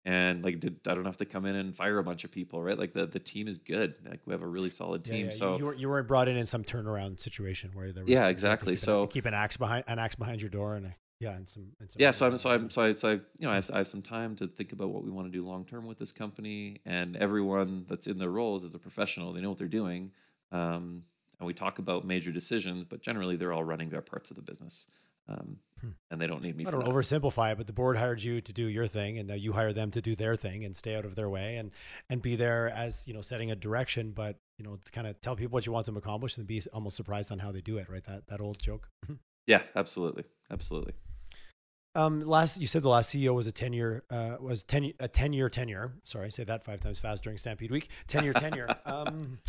and 0.06 0.43
like 0.43 0.60
did, 0.60 0.80
I 0.88 0.93
don't 0.93 1.06
have 1.06 1.18
to 1.18 1.26
come 1.26 1.45
in 1.45 1.56
and 1.56 1.76
fire 1.76 1.97
a 1.97 2.04
bunch 2.04 2.24
of 2.24 2.32
people, 2.32 2.62
right? 2.62 2.78
Like 2.78 2.93
the 2.93 3.08
the 3.08 3.20
team 3.20 3.47
is 3.47 3.58
good. 3.58 3.95
Like 4.08 4.22
we 4.26 4.34
have 4.34 4.43
a 4.43 4.47
really 4.47 4.70
solid 4.70 5.04
team. 5.04 5.26
Yeah, 5.26 5.32
so 5.32 5.58
you, 5.58 5.66
were, 5.66 5.76
you 5.76 5.89
weren't 5.89 6.08
brought 6.08 6.28
in 6.28 6.38
in 6.38 6.45
some 6.45 6.64
turnaround 6.64 7.20
situation 7.20 7.72
where 7.74 7.91
there 7.91 8.04
was 8.04 8.12
yeah 8.12 8.28
exactly. 8.28 8.74
Keep 8.74 8.80
so 8.80 9.02
an, 9.04 9.08
keep 9.08 9.26
an 9.26 9.34
axe 9.34 9.58
behind 9.58 9.84
an 9.88 9.99
axe 9.99 10.16
behind 10.16 10.41
your 10.41 10.49
door 10.49 10.76
and. 10.76 10.88
A, 10.88 10.95
yeah, 11.20 11.36
and 11.36 11.47
some, 11.47 11.68
and 11.80 11.91
some 11.91 12.02
yeah. 12.02 12.10
So 12.10 12.26
I'm 12.26 12.38
so 12.39 12.49
I'm 12.49 12.72
so 12.72 12.82
I, 12.82 12.91
so 12.93 13.10
I, 13.10 13.12
you 13.12 13.22
know 13.41 13.52
I 13.52 13.56
have, 13.56 13.70
I 13.72 13.78
have 13.78 13.88
some 13.88 14.02
time 14.02 14.36
to 14.38 14.47
think 14.47 14.72
about 14.72 14.89
what 14.89 15.04
we 15.04 15.12
want 15.12 15.28
to 15.28 15.32
do 15.32 15.45
long 15.45 15.66
term 15.66 15.86
with 15.86 15.99
this 15.99 16.12
company, 16.12 16.82
and 16.84 17.16
everyone 17.16 17.86
that's 17.88 18.08
in 18.08 18.18
their 18.18 18.32
roles 18.32 18.66
as 18.66 18.74
a 18.74 18.80
professional, 18.80 19.32
they 19.32 19.39
know 19.39 19.49
what 19.49 19.60
they're 19.60 19.68
doing. 19.68 20.14
Um, 20.52 21.04
and 21.39 21.47
we 21.47 21.54
talk 21.54 21.80
about 21.80 22.06
major 22.06 22.32
decisions, 22.32 22.86
but 22.86 23.02
generally 23.02 23.36
they're 23.36 23.52
all 23.52 23.64
running 23.64 23.89
their 23.89 24.02
parts 24.02 24.30
of 24.30 24.36
the 24.36 24.43
business. 24.43 24.88
Um, 25.28 25.58
hmm. 25.80 25.89
And 26.10 26.20
they 26.20 26.28
don't 26.28 26.43
need 26.43 26.56
me. 26.56 26.66
I 26.66 26.72
don't 26.72 26.86
oversimplify 26.86 27.52
it, 27.52 27.58
but 27.58 27.68
the 27.68 27.74
board 27.74 27.97
hired 27.97 28.22
you 28.22 28.41
to 28.41 28.54
do 28.54 28.66
your 28.66 28.88
thing, 28.88 29.18
and 29.18 29.28
now 29.28 29.36
you 29.36 29.54
hire 29.54 29.72
them 29.74 29.91
to 29.91 30.02
do 30.02 30.16
their 30.16 30.36
thing 30.36 30.64
and 30.66 30.76
stay 30.76 30.95
out 30.95 31.06
of 31.06 31.16
their 31.16 31.30
way 31.30 31.58
and 31.58 31.72
and 32.10 32.22
be 32.22 32.36
there 32.36 32.70
as 32.70 33.08
you 33.08 33.14
know 33.14 33.22
setting 33.22 33.52
a 33.52 33.56
direction, 33.56 34.12
but 34.12 34.39
you 34.58 34.66
know 34.66 34.78
to 34.84 34.91
kind 34.91 35.08
of 35.08 35.20
tell 35.22 35.36
people 35.36 35.54
what 35.54 35.66
you 35.66 35.72
want 35.72 35.86
them 35.86 35.95
to 35.95 35.99
accomplish 35.99 36.38
and 36.38 36.47
be 36.47 36.62
almost 36.74 36.95
surprised 36.95 37.32
on 37.32 37.39
how 37.39 37.52
they 37.52 37.62
do 37.62 37.78
it. 37.78 37.89
Right? 37.89 38.04
That 38.04 38.28
that 38.28 38.41
old 38.41 38.62
joke. 38.62 38.89
yeah, 39.47 39.62
absolutely, 39.76 40.26
absolutely. 40.52 40.93
Um, 41.93 42.22
last 42.22 42.60
you 42.60 42.68
said 42.68 42.84
the 42.84 42.89
last 42.89 43.14
CEO 43.14 43.34
was 43.34 43.47
a 43.47 43.52
ten 43.52 43.74
year 43.74 44.04
uh, 44.10 44.38
was 44.39 44.64
ten 44.64 44.91
a 44.99 45.08
ten 45.08 45.34
year 45.34 45.49
tenure. 45.49 45.93
Sorry, 46.04 46.26
I 46.26 46.30
say 46.30 46.43
that 46.43 46.64
five 46.64 46.80
times 46.80 46.99
fast 46.99 47.24
during 47.24 47.38
Stampede 47.38 47.72
Week. 47.72 47.89
Ten 48.08 48.24
year 48.24 48.34
tenure. 48.34 48.68
Um, 48.86 49.39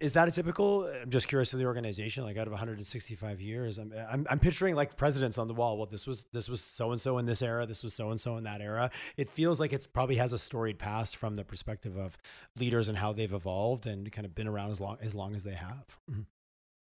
is 0.00 0.14
that 0.14 0.28
a 0.28 0.30
typical? 0.30 0.86
I'm 0.86 1.10
just 1.10 1.28
curious 1.28 1.52
of 1.52 1.58
the 1.58 1.66
organization. 1.66 2.24
Like 2.24 2.36
out 2.36 2.46
of 2.46 2.52
165 2.52 3.40
years, 3.40 3.78
I'm, 3.78 3.92
I'm, 4.10 4.26
I'm 4.30 4.38
picturing 4.38 4.74
like 4.74 4.96
presidents 4.96 5.38
on 5.38 5.46
the 5.46 5.54
wall. 5.54 5.76
Well, 5.76 5.86
this 5.86 6.06
was 6.06 6.24
this 6.32 6.48
was 6.48 6.62
so 6.62 6.90
and 6.90 7.00
so 7.00 7.18
in 7.18 7.26
this 7.26 7.42
era. 7.42 7.66
This 7.66 7.82
was 7.82 7.94
so 7.94 8.10
and 8.10 8.20
so 8.20 8.36
in 8.36 8.44
that 8.44 8.60
era. 8.60 8.90
It 9.16 9.28
feels 9.28 9.60
like 9.60 9.72
it's 9.72 9.86
probably 9.86 10.16
has 10.16 10.32
a 10.32 10.38
storied 10.38 10.78
past 10.78 11.16
from 11.16 11.34
the 11.34 11.44
perspective 11.44 11.96
of 11.96 12.16
leaders 12.58 12.88
and 12.88 12.98
how 12.98 13.12
they've 13.12 13.32
evolved 13.32 13.86
and 13.86 14.10
kind 14.10 14.24
of 14.24 14.34
been 14.34 14.48
around 14.48 14.70
as 14.70 14.80
long 14.80 14.96
as 15.02 15.14
long 15.14 15.34
as 15.34 15.44
they 15.44 15.54
have. 15.54 15.98
Mm-hmm. 16.10 16.22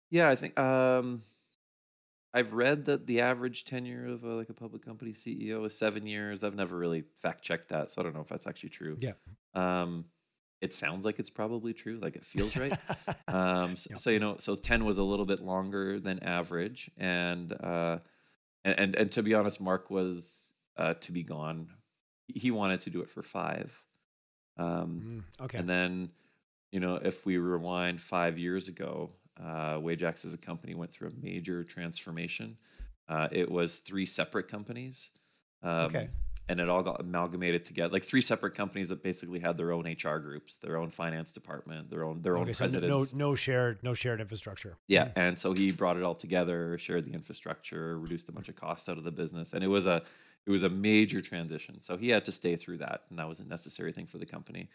Yeah, 0.09 0.29
I 0.29 0.35
think 0.35 0.57
um, 0.59 1.23
I've 2.33 2.53
read 2.53 2.85
that 2.85 3.07
the 3.07 3.21
average 3.21 3.65
tenure 3.65 4.07
of 4.07 4.23
a, 4.23 4.35
like 4.35 4.49
a 4.49 4.53
public 4.53 4.83
company 4.83 5.13
CEO 5.13 5.65
is 5.65 5.77
seven 5.77 6.05
years. 6.05 6.43
I've 6.43 6.55
never 6.55 6.75
really 6.75 7.03
fact 7.21 7.43
checked 7.43 7.69
that, 7.69 7.91
so 7.91 8.01
I 8.01 8.03
don't 8.03 8.13
know 8.13 8.21
if 8.21 8.27
that's 8.27 8.47
actually 8.47 8.69
true. 8.69 8.97
Yeah. 8.99 9.13
Um, 9.53 10.05
it 10.65 10.73
sounds 10.73 11.05
like 11.05 11.19
it's 11.19 11.29
probably 11.29 11.73
true 11.73 11.99
like 12.01 12.15
it 12.15 12.25
feels 12.25 12.57
right. 12.57 12.73
Um, 13.27 13.75
so, 13.75 13.95
so, 13.95 14.09
you 14.09 14.19
know 14.19 14.35
so 14.39 14.55
10 14.55 14.85
was 14.85 14.97
a 14.97 15.03
little 15.03 15.25
bit 15.25 15.39
longer 15.39 15.99
than 15.99 16.19
average 16.23 16.89
and 16.97 17.53
uh, 17.53 17.97
and, 18.63 18.79
and, 18.79 18.95
and 18.95 19.11
to 19.11 19.23
be 19.23 19.33
honest 19.33 19.61
mark 19.61 19.89
was 19.89 20.49
uh, 20.77 20.95
to 20.95 21.11
be 21.11 21.23
gone. 21.23 21.69
He 22.27 22.51
wanted 22.51 22.79
to 22.81 22.89
do 22.89 23.01
it 23.01 23.09
for 23.09 23.21
five. 23.21 23.71
Um, 24.57 25.23
mm, 25.39 25.45
okay. 25.45 25.57
and 25.59 25.69
then 25.69 26.09
you 26.71 26.79
know 26.79 26.95
if 26.95 27.25
we 27.25 27.37
rewind 27.37 28.01
five 28.01 28.39
years 28.39 28.67
ago 28.67 29.11
uh, 29.43 29.77
wajax 29.81 30.25
as 30.25 30.33
a 30.33 30.37
company 30.37 30.73
went 30.75 30.91
through 30.91 31.09
a 31.09 31.25
major 31.25 31.63
transformation. 31.63 32.57
Uh, 33.07 33.27
it 33.31 33.51
was 33.51 33.77
three 33.77 34.05
separate 34.05 34.47
companies. 34.47 35.11
Um, 35.61 35.85
okay 35.85 36.09
and 36.47 36.59
it 36.59 36.69
all 36.69 36.83
got 36.83 36.99
amalgamated 36.99 37.65
together 37.65 37.91
like 37.91 38.03
three 38.03 38.21
separate 38.21 38.53
companies 38.53 38.89
that 38.89 39.01
basically 39.01 39.39
had 39.39 39.57
their 39.57 39.71
own 39.71 39.85
hr 39.85 40.17
groups 40.17 40.57
their 40.57 40.77
own 40.77 40.89
finance 40.89 41.31
department 41.31 41.89
their 41.89 42.03
own 42.03 42.21
their 42.21 42.37
okay, 42.37 42.49
own 42.49 42.53
so 42.53 42.57
presidents 42.59 43.13
no 43.13 43.29
no 43.29 43.35
shared 43.35 43.81
no 43.83 43.93
shared 43.93 44.21
infrastructure. 44.21 44.77
Yeah 44.87 45.05
mm-hmm. 45.05 45.19
and 45.19 45.39
so 45.39 45.53
he 45.53 45.71
brought 45.71 45.97
it 45.97 46.03
all 46.03 46.15
together 46.15 46.77
shared 46.77 47.05
the 47.05 47.13
infrastructure 47.13 47.99
reduced 47.99 48.29
a 48.29 48.31
bunch 48.31 48.49
of 48.49 48.55
costs 48.55 48.89
out 48.89 48.97
of 48.97 49.03
the 49.03 49.11
business 49.11 49.53
and 49.53 49.63
it 49.63 49.67
was 49.67 49.85
a 49.85 50.03
it 50.45 50.51
was 50.51 50.61
a 50.61 50.69
major 50.69 51.21
transition. 51.21 51.79
So 51.79 51.97
he 51.97 52.09
had 52.09 52.23
to 52.25 52.31
stay 52.31 52.55
through 52.55 52.77
that 52.77 53.01
and 53.09 53.17
that 53.17 53.27
was 53.27 53.39
a 53.39 53.45
necessary 53.45 53.91
thing 53.91 54.05
for 54.05 54.19
the 54.19 54.27
company. 54.27 54.69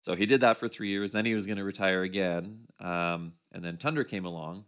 So 0.00 0.16
he 0.16 0.24
did 0.24 0.40
that 0.40 0.56
for 0.56 0.68
three 0.68 0.88
years 0.88 1.12
then 1.12 1.26
he 1.26 1.34
was 1.34 1.46
going 1.46 1.58
to 1.58 1.64
retire 1.64 2.02
again 2.02 2.66
um, 2.80 3.34
and 3.52 3.64
then 3.64 3.76
tundra 3.76 4.04
came 4.04 4.24
along 4.24 4.64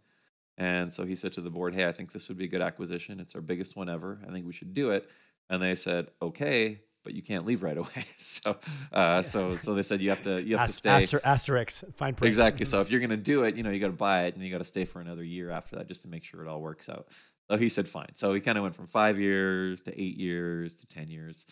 and 0.57 0.93
so 0.93 1.03
he 1.03 1.15
said 1.15 1.33
to 1.33 1.41
the 1.41 1.49
board 1.49 1.73
hey 1.73 1.87
i 1.87 1.91
think 1.91 2.11
this 2.11 2.29
would 2.29 2.37
be 2.37 2.45
a 2.45 2.47
good 2.47 2.61
acquisition. 2.61 3.19
It's 3.19 3.33
our 3.33 3.41
biggest 3.41 3.75
one 3.75 3.89
ever. 3.89 4.19
I 4.27 4.31
think 4.31 4.45
we 4.45 4.53
should 4.53 4.75
do 4.75 4.91
it 4.91 5.09
and 5.49 5.61
they 5.61 5.75
said, 5.75 6.07
okay, 6.21 6.81
but 7.03 7.13
you 7.13 7.21
can't 7.21 7.45
leave 7.45 7.63
right 7.63 7.77
away. 7.77 8.05
so, 8.17 8.57
uh, 8.91 9.21
so, 9.21 9.55
so 9.57 9.73
they 9.73 9.83
said 9.83 10.01
you 10.01 10.09
have 10.09 10.23
to 10.23 10.41
you 10.41 10.57
have 10.57 10.67
to 10.67 10.73
stay. 10.73 10.89
Aster- 10.89 11.21
asterisk, 11.23 11.83
fine 11.95 12.15
print. 12.15 12.27
Exactly. 12.27 12.65
So 12.65 12.81
if 12.81 12.89
you're 12.89 13.01
gonna 13.01 13.17
do 13.17 13.43
it, 13.43 13.55
you 13.55 13.63
know, 13.63 13.69
you 13.69 13.79
got 13.79 13.87
to 13.87 13.93
buy 13.93 14.23
it, 14.23 14.35
and 14.35 14.43
you 14.43 14.51
got 14.51 14.59
to 14.59 14.63
stay 14.63 14.85
for 14.85 15.01
another 15.01 15.23
year 15.23 15.51
after 15.51 15.75
that 15.75 15.87
just 15.87 16.03
to 16.03 16.07
make 16.07 16.23
sure 16.23 16.41
it 16.41 16.47
all 16.47 16.61
works 16.61 16.89
out. 16.89 17.07
So 17.49 17.57
he 17.57 17.69
said 17.69 17.87
fine. 17.87 18.15
So 18.15 18.33
he 18.33 18.39
kind 18.39 18.57
of 18.57 18.63
went 18.63 18.75
from 18.75 18.87
five 18.87 19.19
years 19.19 19.81
to 19.81 20.01
eight 20.01 20.17
years 20.17 20.75
to 20.77 20.87
ten 20.87 21.09
years. 21.09 21.45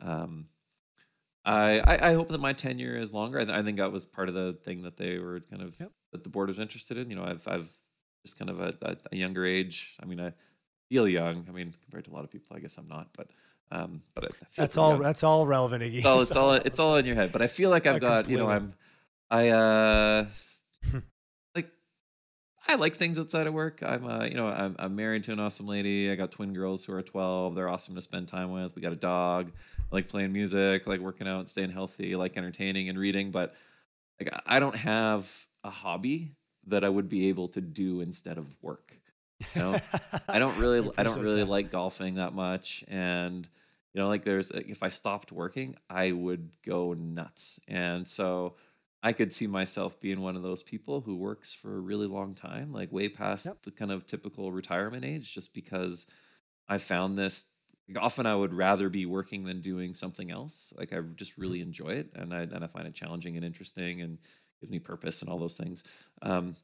Um, 0.00 0.46
I, 1.44 1.80
I, 1.80 2.10
I 2.10 2.14
hope 2.14 2.28
that 2.28 2.40
my 2.40 2.54
tenure 2.54 2.96
is 2.96 3.12
longer. 3.12 3.38
I, 3.38 3.58
I, 3.58 3.62
think 3.62 3.76
that 3.76 3.92
was 3.92 4.06
part 4.06 4.30
of 4.30 4.34
the 4.34 4.56
thing 4.64 4.82
that 4.82 4.96
they 4.96 5.18
were 5.18 5.40
kind 5.40 5.60
of 5.60 5.78
yep. 5.78 5.92
that 6.12 6.24
the 6.24 6.30
board 6.30 6.48
was 6.48 6.58
interested 6.58 6.96
in. 6.96 7.10
You 7.10 7.16
know, 7.16 7.24
I've 7.24 7.46
I've 7.46 7.70
just 8.24 8.38
kind 8.38 8.50
of 8.50 8.60
a, 8.60 8.74
a, 8.80 8.96
a 9.12 9.16
younger 9.16 9.44
age. 9.44 9.96
I 10.02 10.06
mean, 10.06 10.20
I 10.20 10.32
feel 10.88 11.08
young. 11.08 11.46
I 11.48 11.52
mean, 11.52 11.74
compared 11.82 12.04
to 12.06 12.10
a 12.10 12.14
lot 12.14 12.24
of 12.24 12.30
people, 12.30 12.56
I 12.56 12.60
guess 12.60 12.76
I'm 12.78 12.88
not, 12.88 13.08
but 13.16 13.28
um, 13.70 14.02
but 14.14 14.32
that's 14.56 14.76
all. 14.76 14.92
Young. 14.92 15.00
That's 15.02 15.24
all 15.24 15.46
relevant, 15.46 15.82
Iggy. 15.82 15.96
It's 15.96 16.06
all. 16.06 16.20
It's 16.20 16.36
all. 16.36 16.52
It's 16.52 16.78
all 16.78 16.96
in 16.96 17.06
your 17.06 17.16
head. 17.16 17.32
But 17.32 17.42
I 17.42 17.46
feel 17.46 17.70
like 17.70 17.86
I've 17.86 18.00
got. 18.00 18.24
Completely. 18.24 18.42
You 18.42 18.46
know, 18.46 18.50
I'm. 18.50 18.74
I 19.30 19.48
uh, 19.48 20.26
like. 21.54 21.70
I 22.68 22.76
like 22.76 22.94
things 22.94 23.18
outside 23.18 23.46
of 23.46 23.54
work. 23.54 23.82
I'm. 23.82 24.06
Uh, 24.06 24.24
you 24.24 24.34
know, 24.34 24.46
I'm, 24.46 24.76
I'm 24.78 24.94
married 24.94 25.24
to 25.24 25.32
an 25.32 25.40
awesome 25.40 25.66
lady. 25.66 26.10
I 26.10 26.14
got 26.14 26.30
twin 26.30 26.52
girls 26.52 26.84
who 26.84 26.92
are 26.92 27.02
12. 27.02 27.54
They're 27.54 27.68
awesome 27.68 27.94
to 27.94 28.02
spend 28.02 28.28
time 28.28 28.52
with. 28.52 28.76
We 28.76 28.82
got 28.82 28.92
a 28.92 28.96
dog. 28.96 29.50
I 29.78 29.82
like 29.94 30.08
playing 30.08 30.32
music. 30.32 30.82
I 30.86 30.90
like 30.90 31.00
working 31.00 31.26
out, 31.26 31.48
staying 31.48 31.70
healthy. 31.70 32.14
I 32.14 32.18
like 32.18 32.36
entertaining 32.36 32.88
and 32.88 32.98
reading. 32.98 33.30
But 33.30 33.54
like, 34.20 34.32
I 34.46 34.60
don't 34.60 34.76
have 34.76 35.46
a 35.64 35.70
hobby 35.70 36.32
that 36.66 36.84
I 36.84 36.88
would 36.88 37.08
be 37.08 37.28
able 37.28 37.48
to 37.48 37.60
do 37.60 38.00
instead 38.00 38.38
of 38.38 38.46
work. 38.62 38.98
You 39.54 39.62
know, 39.62 39.80
I 40.28 40.38
don't 40.38 40.58
really 40.58 40.90
I, 40.96 41.02
don't 41.02 41.20
really 41.20 41.40
that. 41.44 41.50
like 41.50 41.70
golfing 41.70 42.16
that 42.16 42.34
much, 42.34 42.84
and 42.88 43.46
you 43.92 44.00
know, 44.00 44.08
like 44.08 44.24
there's 44.24 44.50
if 44.50 44.82
I 44.82 44.88
stopped 44.88 45.32
working, 45.32 45.76
I 45.88 46.12
would 46.12 46.50
go 46.64 46.94
nuts, 46.94 47.60
and 47.68 48.06
so 48.06 48.54
I 49.02 49.12
could 49.12 49.32
see 49.32 49.46
myself 49.46 50.00
being 50.00 50.20
one 50.20 50.34
of 50.34 50.42
those 50.42 50.62
people 50.62 51.02
who 51.02 51.16
works 51.16 51.52
for 51.52 51.76
a 51.76 51.80
really 51.80 52.06
long 52.06 52.34
time, 52.34 52.72
like 52.72 52.90
way 52.90 53.08
past 53.08 53.46
yep. 53.46 53.62
the 53.62 53.70
kind 53.70 53.92
of 53.92 54.06
typical 54.06 54.50
retirement 54.50 55.04
age, 55.04 55.32
just 55.32 55.52
because 55.52 56.06
I 56.68 56.78
found 56.78 57.18
this. 57.18 57.46
Often 58.00 58.24
I 58.24 58.34
would 58.34 58.54
rather 58.54 58.88
be 58.88 59.04
working 59.04 59.44
than 59.44 59.60
doing 59.60 59.94
something 59.94 60.30
else. 60.30 60.72
Like 60.76 60.94
I 60.94 61.00
just 61.00 61.32
mm-hmm. 61.32 61.42
really 61.42 61.60
enjoy 61.60 61.90
it, 61.90 62.10
and 62.14 62.32
I 62.32 62.42
and 62.42 62.64
I 62.64 62.66
find 62.66 62.86
it 62.86 62.94
challenging 62.94 63.36
and 63.36 63.44
interesting, 63.44 64.00
and 64.00 64.18
gives 64.60 64.70
me 64.70 64.78
purpose 64.78 65.20
and 65.20 65.30
all 65.30 65.38
those 65.38 65.56
things. 65.56 65.84
Um, 66.22 66.54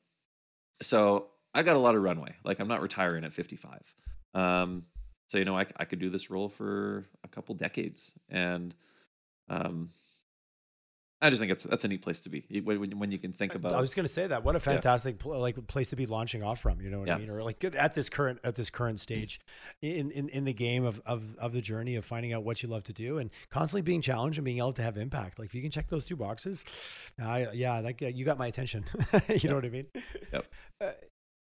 so 0.80 1.28
I 1.54 1.62
got 1.62 1.76
a 1.76 1.80
lot 1.80 1.94
of 1.94 2.02
runway. 2.02 2.34
Like 2.44 2.60
I'm 2.60 2.68
not 2.68 2.82
retiring 2.82 3.24
at 3.24 3.32
55. 3.32 3.94
Um, 4.34 4.84
so 5.28 5.38
you 5.38 5.44
know 5.44 5.56
I 5.56 5.66
I 5.76 5.84
could 5.84 6.00
do 6.00 6.10
this 6.10 6.30
role 6.30 6.48
for 6.48 7.06
a 7.24 7.28
couple 7.28 7.54
decades, 7.54 8.12
and 8.28 8.74
um, 9.48 9.90
I 11.22 11.28
just 11.28 11.38
think 11.38 11.52
it's 11.52 11.64
that's 11.64 11.84
a 11.84 11.88
neat 11.88 12.00
place 12.00 12.22
to 12.22 12.30
be 12.30 12.62
when, 12.64 12.98
when 12.98 13.12
you 13.12 13.18
can 13.18 13.30
think 13.30 13.54
about. 13.54 13.72
I 13.72 13.80
was 13.80 13.94
going 13.94 14.04
to 14.04 14.12
say 14.12 14.26
that. 14.26 14.42
What 14.42 14.56
a 14.56 14.60
fantastic 14.60 15.16
yeah. 15.24 15.32
like 15.32 15.66
place 15.66 15.90
to 15.90 15.96
be 15.96 16.06
launching 16.06 16.42
off 16.42 16.60
from. 16.60 16.80
You 16.80 16.88
know 16.88 17.00
what 17.00 17.08
yeah. 17.08 17.16
I 17.16 17.18
mean? 17.18 17.28
Or 17.28 17.42
like 17.42 17.62
at 17.62 17.94
this 17.94 18.08
current 18.08 18.40
at 18.42 18.54
this 18.54 18.70
current 18.70 18.98
stage 19.00 19.38
in, 19.82 20.10
in 20.12 20.30
in 20.30 20.44
the 20.44 20.54
game 20.54 20.84
of, 20.84 21.00
of 21.04 21.36
of 21.36 21.52
the 21.52 21.60
journey 21.60 21.94
of 21.96 22.06
finding 22.06 22.32
out 22.32 22.42
what 22.42 22.62
you 22.62 22.70
love 22.70 22.84
to 22.84 22.94
do 22.94 23.18
and 23.18 23.30
constantly 23.50 23.82
being 23.82 24.00
challenged 24.00 24.38
and 24.38 24.46
being 24.46 24.58
able 24.58 24.72
to 24.72 24.82
have 24.82 24.96
impact. 24.96 25.38
Like 25.38 25.46
if 25.46 25.54
you 25.54 25.60
can 25.60 25.70
check 25.70 25.88
those 25.88 26.06
two 26.06 26.16
boxes, 26.16 26.64
I 27.22 27.48
yeah, 27.52 27.80
like 27.80 28.00
you 28.00 28.24
got 28.24 28.38
my 28.38 28.46
attention. 28.46 28.86
you 29.28 29.34
yep. 29.34 29.44
know 29.44 29.56
what 29.56 29.64
I 29.66 29.70
mean? 29.70 29.86
Yep. 30.32 30.46
Uh, 30.80 30.90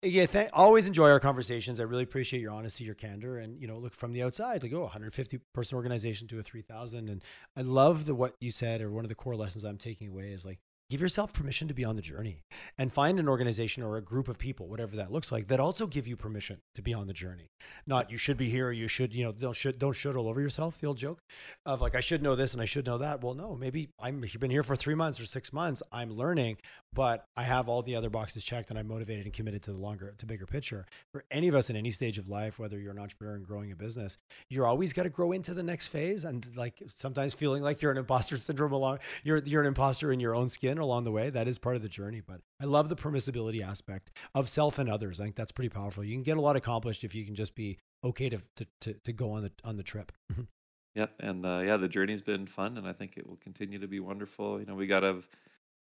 yeah, 0.04 0.26
th- 0.26 0.49
always 0.54 0.88
enjoy 0.88 1.10
our 1.10 1.20
conversations. 1.20 1.80
I 1.80 1.84
really 1.84 2.04
appreciate 2.04 2.41
your 2.41 2.51
honesty, 2.51 2.84
your 2.84 2.95
candor, 2.95 3.38
and 3.38 3.60
you 3.60 3.68
know, 3.68 3.78
look 3.78 3.93
from 3.93 4.14
the 4.14 4.24
outside, 4.24 4.64
like 4.64 4.74
oh, 4.74 4.82
150 4.82 5.39
person 5.54 5.76
organization 5.76 6.28
to 6.30 6.39
a 6.39 6.43
3,000, 6.43 7.10
and 7.10 7.24
I 7.56 7.62
love 7.62 8.06
the 8.06 8.16
what 8.16 8.36
you 8.39 8.51
said, 8.51 8.82
or 8.82 8.91
one 8.91 9.06
of 9.06 9.10
the 9.10 9.16
core 9.16 9.36
lessons 9.36 9.64
I'm 9.64 9.78
taking 9.78 10.08
away 10.10 10.32
is 10.32 10.45
like 10.45 10.60
give 10.89 11.01
yourself 11.01 11.34
permission 11.34 11.68
to 11.68 11.74
be 11.74 11.84
on 11.84 11.95
the 11.95 12.01
journey 12.01 12.43
and 12.78 12.91
find 12.93 13.20
an 13.20 13.28
organization 13.28 13.82
or 13.82 13.97
a 13.97 14.01
group 14.01 14.28
of 14.28 14.38
people 14.38 14.68
whatever 14.68 14.95
that 14.95 15.12
looks 15.12 15.32
like 15.32 15.47
that 15.47 15.60
also 15.60 15.88
give 15.88 16.06
you 16.06 16.16
permission 16.16 16.60
to 16.76 16.82
be 16.82 16.93
on 16.93 17.08
the 17.08 17.14
journey 17.14 17.49
not 17.88 18.12
you 18.12 18.18
should 18.18 18.38
be 18.38 18.49
here 18.49 18.72
you 18.72 18.88
should 18.88 19.14
you 19.14 19.24
know 19.24 19.32
don't 19.32 19.56
should 19.56 19.80
don't 19.80 19.95
should 19.95 20.16
all 20.16 20.28
over 20.28 20.41
yourself 20.41 20.80
the 20.80 20.88
old 20.88 20.97
joke 20.97 21.20
of 21.66 21.82
like 21.82 21.95
i 21.95 21.99
should 21.99 22.22
know 22.22 22.36
this 22.36 22.54
and 22.54 22.62
i 22.62 22.66
should 22.66 22.86
know 22.86 22.97
that 22.97 23.24
well 23.24 23.34
no 23.34 23.56
maybe 23.56 23.89
i'm 23.99 24.22
you've 24.24 24.39
been 24.39 24.51
here 24.51 24.64
for 24.64 24.76
three 24.76 24.95
months 24.95 25.20
or 25.20 25.26
six 25.26 25.51
months 25.51 25.82
i'm 25.91 26.12
learning 26.12 26.58
but 26.94 27.28
i 27.36 27.44
have 27.44 27.68
all 27.68 27.82
the 27.82 27.96
other 27.96 28.10
boxes 28.10 28.44
checked 28.44 28.70
and 28.70 28.80
i'm 28.80 28.88
motivated 28.88 29.26
and 29.26 29.34
committed 29.34 29.62
to 29.62 29.72
the 29.72 29.82
longer 29.82 30.14
to 30.18 30.26
bigger 30.26 30.46
picture 30.46 30.86
for 31.12 31.24
any 31.32 31.48
of 31.48 31.56
us 31.56 31.70
in 31.70 31.76
any 31.76 31.91
stage 31.91 32.18
of 32.18 32.28
life 32.28 32.60
whether 32.60 32.80
you're 32.80 32.91
an 32.91 33.00
entrepreneur 33.00 33.36
and 33.36 33.46
growing 33.46 33.72
a 33.72 33.76
business 33.76 34.18
you're 34.50 34.68
always 34.68 34.94
got 34.94 35.04
to 35.04 35.10
grow 35.10 35.32
into 35.32 35.54
the 35.54 35.64
next 35.64 35.88
phase 35.88 36.24
and 36.24 36.48
like 36.56 36.82
sometimes 36.88 37.34
feeling 37.34 37.62
like 37.62 37.82
you're 37.82 37.91
an 37.91 37.98
imposter 37.98 38.38
syndrome 38.38 38.72
along 38.72 39.00
you're 39.24 39.39
you're 39.39 39.62
an 39.62 39.68
imposter 39.68 40.12
in 40.12 40.20
your 40.20 40.36
own 40.36 40.50
skin 40.50 40.78
along 40.78 41.04
the 41.04 41.12
way. 41.12 41.30
That 41.30 41.48
is 41.48 41.58
part 41.58 41.76
of 41.76 41.82
the 41.82 41.89
journey. 41.89 42.22
But 42.26 42.41
I 42.60 42.66
love 42.66 42.89
the 42.89 42.96
permissibility 42.96 43.66
aspect 43.66 44.12
of 44.34 44.48
self 44.50 44.80
and 44.80 44.89
others. 44.89 45.20
I 45.20 45.24
think 45.24 45.36
that's 45.36 45.52
pretty 45.52 45.70
powerful. 45.70 46.04
You 46.04 46.14
can 46.16 46.24
get 46.24 46.38
a 46.38 46.41
lot 46.41 46.56
accomplished 46.56 47.04
if 47.04 47.14
you 47.16 47.26
can 47.26 47.36
just 47.36 47.56
be 47.56 47.78
okay 48.04 48.30
to 48.30 48.39
to 48.56 48.68
to, 48.82 48.94
to 48.94 49.14
go 49.14 49.32
on 49.32 49.44
the 49.44 49.52
on 49.64 49.78
the 49.78 49.84
trip. 49.84 50.12
yep, 50.96 51.14
and 51.20 51.46
uh, 51.46 51.62
yeah, 51.66 51.78
the 51.78 51.88
journey's 51.88 52.22
been 52.22 52.48
fun, 52.48 52.78
and 52.78 52.88
I 52.88 52.94
think 52.94 53.18
it 53.18 53.28
will 53.28 53.38
continue 53.38 53.80
to 53.80 53.88
be 53.88 54.00
wonderful. 54.00 54.60
You 54.60 54.66
know, 54.66 54.76
we 54.76 54.88
got 54.88 55.02
to. 55.02 55.22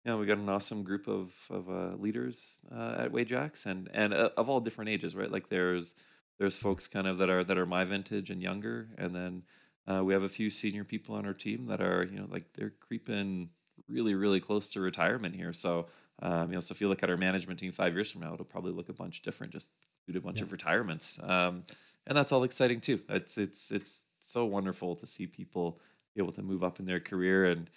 You 0.05 0.11
know, 0.11 0.19
we 0.19 0.27
got 0.27 0.39
an 0.39 0.49
awesome 0.49 0.83
group 0.83 1.07
of 1.07 1.33
of 1.49 1.69
uh, 1.69 1.97
leaders 1.97 2.59
uh, 2.75 2.97
at 2.99 3.13
Wajax, 3.13 3.67
and 3.67 3.89
and 3.95 4.13
uh, 4.13 4.31
of 4.37 4.49
all 4.49 4.61
different 4.61 4.91
ages, 4.91 5.15
right? 5.15 5.31
Like 5.31 5.49
there's 5.49 5.95
there's 6.39 6.57
folks 6.57 6.89
kind 6.89 7.07
of 7.07 7.19
that 7.19 7.31
are 7.31 7.45
that 7.45 7.57
are 7.57 7.67
my 7.67 7.85
vintage 7.85 8.31
and 8.31 8.43
younger, 8.43 8.89
and 8.99 9.15
then 9.15 9.43
uh, 9.87 10.03
we 10.03 10.13
have 10.13 10.23
a 10.23 10.29
few 10.29 10.51
senior 10.51 10.85
people 10.85 11.15
on 11.15 11.25
our 11.25 11.35
team 11.35 11.67
that 11.67 11.81
are 11.81 12.05
you 12.11 12.19
know 12.19 12.27
like 12.29 12.53
they're 12.55 12.73
creeping 12.81 13.51
really, 13.89 14.15
really 14.15 14.41
close 14.41 14.69
to 14.69 14.81
retirement 14.81 15.35
here. 15.35 15.53
So, 15.53 15.87
um, 16.21 16.49
you 16.49 16.55
know, 16.55 16.61
so 16.61 16.73
if 16.73 16.81
you 16.81 16.89
look 16.89 17.03
at 17.03 17.11
our 17.11 17.17
management 17.17 17.61
team 17.61 17.73
five 17.73 17.95
years 17.95 18.11
from 18.11 18.23
now, 18.23 18.35
it'll 18.35 18.45
probably 18.45 18.73
look 18.73 18.89
a 18.89 18.93
bunch 18.93 19.23
different, 19.23 19.53
just 19.53 19.71
due 20.07 20.13
to 20.13 20.19
a 20.19 20.23
bunch 20.23 20.39
yeah. 20.39 20.45
of 20.45 20.53
retirements. 20.53 21.19
Um, 21.23 21.65
and 22.07 22.17
that's 22.17 22.33
all 22.33 22.43
exciting 22.43 22.81
too. 22.81 23.01
It's 23.09 23.39
it's 23.39 23.71
it's 23.71 24.07
so 24.19 24.45
wonderful 24.45 24.97
to 24.97 25.07
see 25.07 25.27
people 25.27 25.81
be 26.15 26.23
able 26.23 26.33
to 26.33 26.43
move 26.43 26.65
up 26.65 26.81
in 26.81 26.87
their 26.87 27.01
career 27.01 27.47
and 27.47 27.71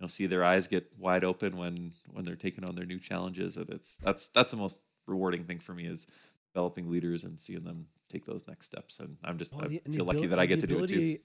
you 0.00 0.04
know 0.04 0.08
see 0.08 0.26
their 0.26 0.44
eyes 0.44 0.66
get 0.66 0.90
wide 0.98 1.24
open 1.24 1.56
when 1.56 1.92
when 2.10 2.24
they're 2.24 2.36
taking 2.36 2.64
on 2.64 2.74
their 2.74 2.86
new 2.86 2.98
challenges. 2.98 3.56
And 3.56 3.68
it's 3.70 3.96
that's 3.96 4.28
that's 4.28 4.50
the 4.50 4.56
most 4.56 4.82
rewarding 5.06 5.44
thing 5.44 5.58
for 5.58 5.74
me 5.74 5.86
is 5.86 6.06
developing 6.54 6.90
leaders 6.90 7.24
and 7.24 7.38
seeing 7.38 7.64
them 7.64 7.86
take 8.08 8.24
those 8.24 8.46
next 8.48 8.66
steps. 8.66 8.98
And 8.98 9.18
I'm 9.22 9.38
just 9.38 9.52
well, 9.54 9.66
I 9.66 9.90
feel 9.90 10.06
lucky 10.06 10.26
that 10.26 10.40
I 10.40 10.46
get 10.46 10.60
to 10.60 10.66
do 10.66 10.78
it 10.78 10.86
too 10.86 11.18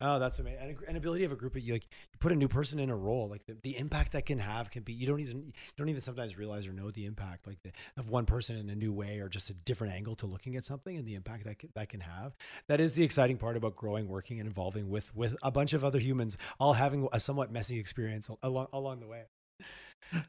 Oh, 0.00 0.18
that's 0.18 0.38
amazing. 0.38 0.58
And 0.60 0.76
an 0.88 0.96
ability 0.96 1.24
of 1.24 1.32
a 1.32 1.36
group 1.36 1.56
of 1.56 1.62
you, 1.62 1.72
like 1.72 1.84
you 1.90 2.18
put 2.20 2.30
a 2.30 2.34
new 2.34 2.48
person 2.48 2.78
in 2.78 2.90
a 2.90 2.96
role, 2.96 3.28
like 3.30 3.46
the, 3.46 3.56
the 3.62 3.78
impact 3.78 4.12
that 4.12 4.26
can 4.26 4.38
have 4.38 4.70
can 4.70 4.82
be, 4.82 4.92
you 4.92 5.06
don't 5.06 5.20
even, 5.20 5.46
you 5.46 5.52
don't 5.78 5.88
even 5.88 6.02
sometimes 6.02 6.36
realize 6.36 6.66
or 6.66 6.74
know 6.74 6.90
the 6.90 7.06
impact 7.06 7.46
like 7.46 7.62
the, 7.62 7.72
of 7.96 8.10
one 8.10 8.26
person 8.26 8.56
in 8.56 8.68
a 8.68 8.74
new 8.74 8.92
way 8.92 9.20
or 9.20 9.28
just 9.30 9.48
a 9.48 9.54
different 9.54 9.94
angle 9.94 10.14
to 10.16 10.26
looking 10.26 10.54
at 10.54 10.66
something 10.66 10.96
and 10.98 11.06
the 11.06 11.14
impact 11.14 11.44
that 11.44 11.58
can, 11.58 11.70
that 11.74 11.88
can 11.88 12.00
have. 12.00 12.36
That 12.68 12.78
is 12.78 12.92
the 12.92 13.04
exciting 13.04 13.38
part 13.38 13.56
about 13.56 13.74
growing, 13.74 14.06
working 14.06 14.38
and 14.38 14.50
evolving 14.50 14.90
with, 14.90 15.14
with 15.16 15.34
a 15.42 15.50
bunch 15.50 15.72
of 15.72 15.82
other 15.82 15.98
humans, 15.98 16.36
all 16.60 16.74
having 16.74 17.08
a 17.10 17.18
somewhat 17.18 17.50
messy 17.50 17.78
experience 17.78 18.28
along, 18.42 18.68
along 18.74 19.00
the 19.00 19.06
way. 19.06 19.22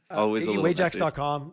Always 0.09 0.47
uh, 0.47 0.51
Wajax.com. 0.51 1.51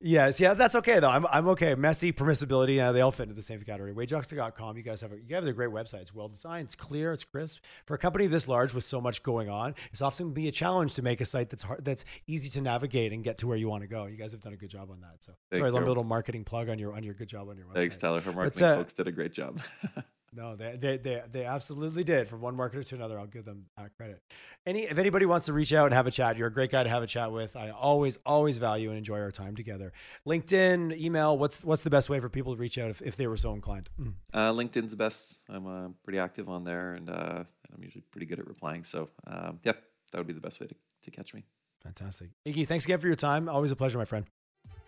Yes, 0.00 0.40
yeah, 0.40 0.52
that's 0.52 0.74
okay 0.74 1.00
though. 1.00 1.08
I'm, 1.08 1.26
I'm 1.26 1.48
okay. 1.48 1.74
Messy 1.74 2.12
permissibility, 2.12 2.76
yeah, 2.76 2.92
they 2.92 3.00
all 3.00 3.10
fit 3.10 3.24
into 3.24 3.34
the 3.34 3.40
same 3.42 3.62
category. 3.62 3.92
Wajax.com, 3.92 4.76
you 4.76 4.82
guys 4.82 5.00
have 5.00 5.12
a, 5.12 5.16
you 5.16 5.22
guys 5.22 5.40
have 5.40 5.48
a 5.48 5.52
great 5.52 5.70
website. 5.70 6.02
It's 6.02 6.14
well 6.14 6.28
designed, 6.28 6.66
it's 6.66 6.76
clear, 6.76 7.12
it's 7.12 7.24
crisp. 7.24 7.60
For 7.86 7.94
a 7.94 7.98
company 7.98 8.26
this 8.26 8.46
large 8.46 8.74
with 8.74 8.84
so 8.84 9.00
much 9.00 9.22
going 9.22 9.48
on, 9.48 9.74
it's 9.92 10.02
often 10.02 10.32
be 10.32 10.48
a 10.48 10.52
challenge 10.52 10.94
to 10.94 11.02
make 11.02 11.22
a 11.22 11.24
site 11.24 11.48
that's 11.48 11.62
hard, 11.62 11.82
that's 11.82 12.04
easy 12.26 12.50
to 12.50 12.60
navigate 12.60 13.12
and 13.12 13.24
get 13.24 13.38
to 13.38 13.46
where 13.46 13.56
you 13.56 13.68
want 13.68 13.82
to 13.82 13.88
go. 13.88 14.04
You 14.04 14.18
guys 14.18 14.32
have 14.32 14.42
done 14.42 14.52
a 14.52 14.56
good 14.56 14.70
job 14.70 14.90
on 14.90 15.00
that. 15.00 15.22
So 15.22 15.32
Thanks, 15.50 15.60
sorry, 15.66 15.82
a 15.82 15.86
little 15.86 16.04
marketing 16.04 16.44
plug 16.44 16.68
on 16.68 16.78
your 16.78 16.94
on 16.94 17.02
your 17.02 17.14
good 17.14 17.28
job 17.28 17.48
on 17.48 17.56
your 17.56 17.66
website. 17.66 17.80
Thanks, 17.80 17.96
Tyler. 17.96 18.22
Our 18.26 18.32
marketing 18.32 18.60
but, 18.60 18.62
uh, 18.62 18.76
folks 18.76 18.92
did 18.92 19.08
a 19.08 19.12
great 19.12 19.32
job. 19.32 19.60
No, 20.36 20.54
they, 20.54 20.76
they, 20.76 20.98
they, 20.98 21.22
they 21.32 21.44
absolutely 21.46 22.04
did. 22.04 22.28
From 22.28 22.42
one 22.42 22.56
marketer 22.56 22.86
to 22.86 22.94
another, 22.94 23.18
I'll 23.18 23.26
give 23.26 23.46
them 23.46 23.66
that 23.78 23.96
credit. 23.96 24.20
Any 24.66 24.82
if 24.82 24.98
anybody 24.98 25.24
wants 25.24 25.46
to 25.46 25.54
reach 25.54 25.72
out 25.72 25.86
and 25.86 25.94
have 25.94 26.06
a 26.06 26.10
chat, 26.10 26.36
you're 26.36 26.48
a 26.48 26.52
great 26.52 26.70
guy 26.70 26.84
to 26.84 26.90
have 26.90 27.02
a 27.02 27.06
chat 27.06 27.32
with. 27.32 27.56
I 27.56 27.70
always 27.70 28.18
always 28.26 28.58
value 28.58 28.90
and 28.90 28.98
enjoy 28.98 29.18
our 29.18 29.30
time 29.30 29.56
together. 29.56 29.94
LinkedIn, 30.26 30.94
email. 30.98 31.38
What's 31.38 31.64
what's 31.64 31.84
the 31.84 31.90
best 31.90 32.10
way 32.10 32.20
for 32.20 32.28
people 32.28 32.54
to 32.54 32.60
reach 32.60 32.76
out 32.76 32.90
if, 32.90 33.00
if 33.00 33.16
they 33.16 33.26
were 33.26 33.38
so 33.38 33.54
inclined? 33.54 33.88
Mm. 33.98 34.12
Uh, 34.34 34.52
LinkedIn's 34.52 34.90
the 34.90 34.96
best. 34.96 35.38
I'm 35.48 35.66
uh, 35.66 35.88
pretty 36.04 36.18
active 36.18 36.50
on 36.50 36.64
there, 36.64 36.92
and 36.92 37.08
uh, 37.08 37.44
I'm 37.74 37.82
usually 37.82 38.04
pretty 38.10 38.26
good 38.26 38.38
at 38.38 38.46
replying. 38.46 38.84
So 38.84 39.08
um, 39.26 39.60
yeah, 39.64 39.72
that 40.12 40.18
would 40.18 40.26
be 40.26 40.34
the 40.34 40.40
best 40.40 40.60
way 40.60 40.66
to, 40.66 40.74
to 41.04 41.10
catch 41.10 41.32
me. 41.32 41.44
Fantastic, 41.82 42.28
Iggy. 42.46 42.66
Thanks 42.66 42.84
again 42.84 42.98
for 42.98 43.06
your 43.06 43.16
time. 43.16 43.48
Always 43.48 43.70
a 43.70 43.76
pleasure, 43.76 43.96
my 43.96 44.04
friend. 44.04 44.26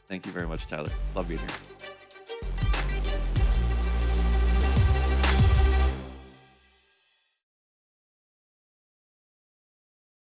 Thank 0.07 0.27
you 0.27 0.33
very 0.33 0.47
much, 0.47 0.67
Tyler. 0.67 0.91
Love 1.15 1.29
being 1.29 1.41
here. 1.41 1.89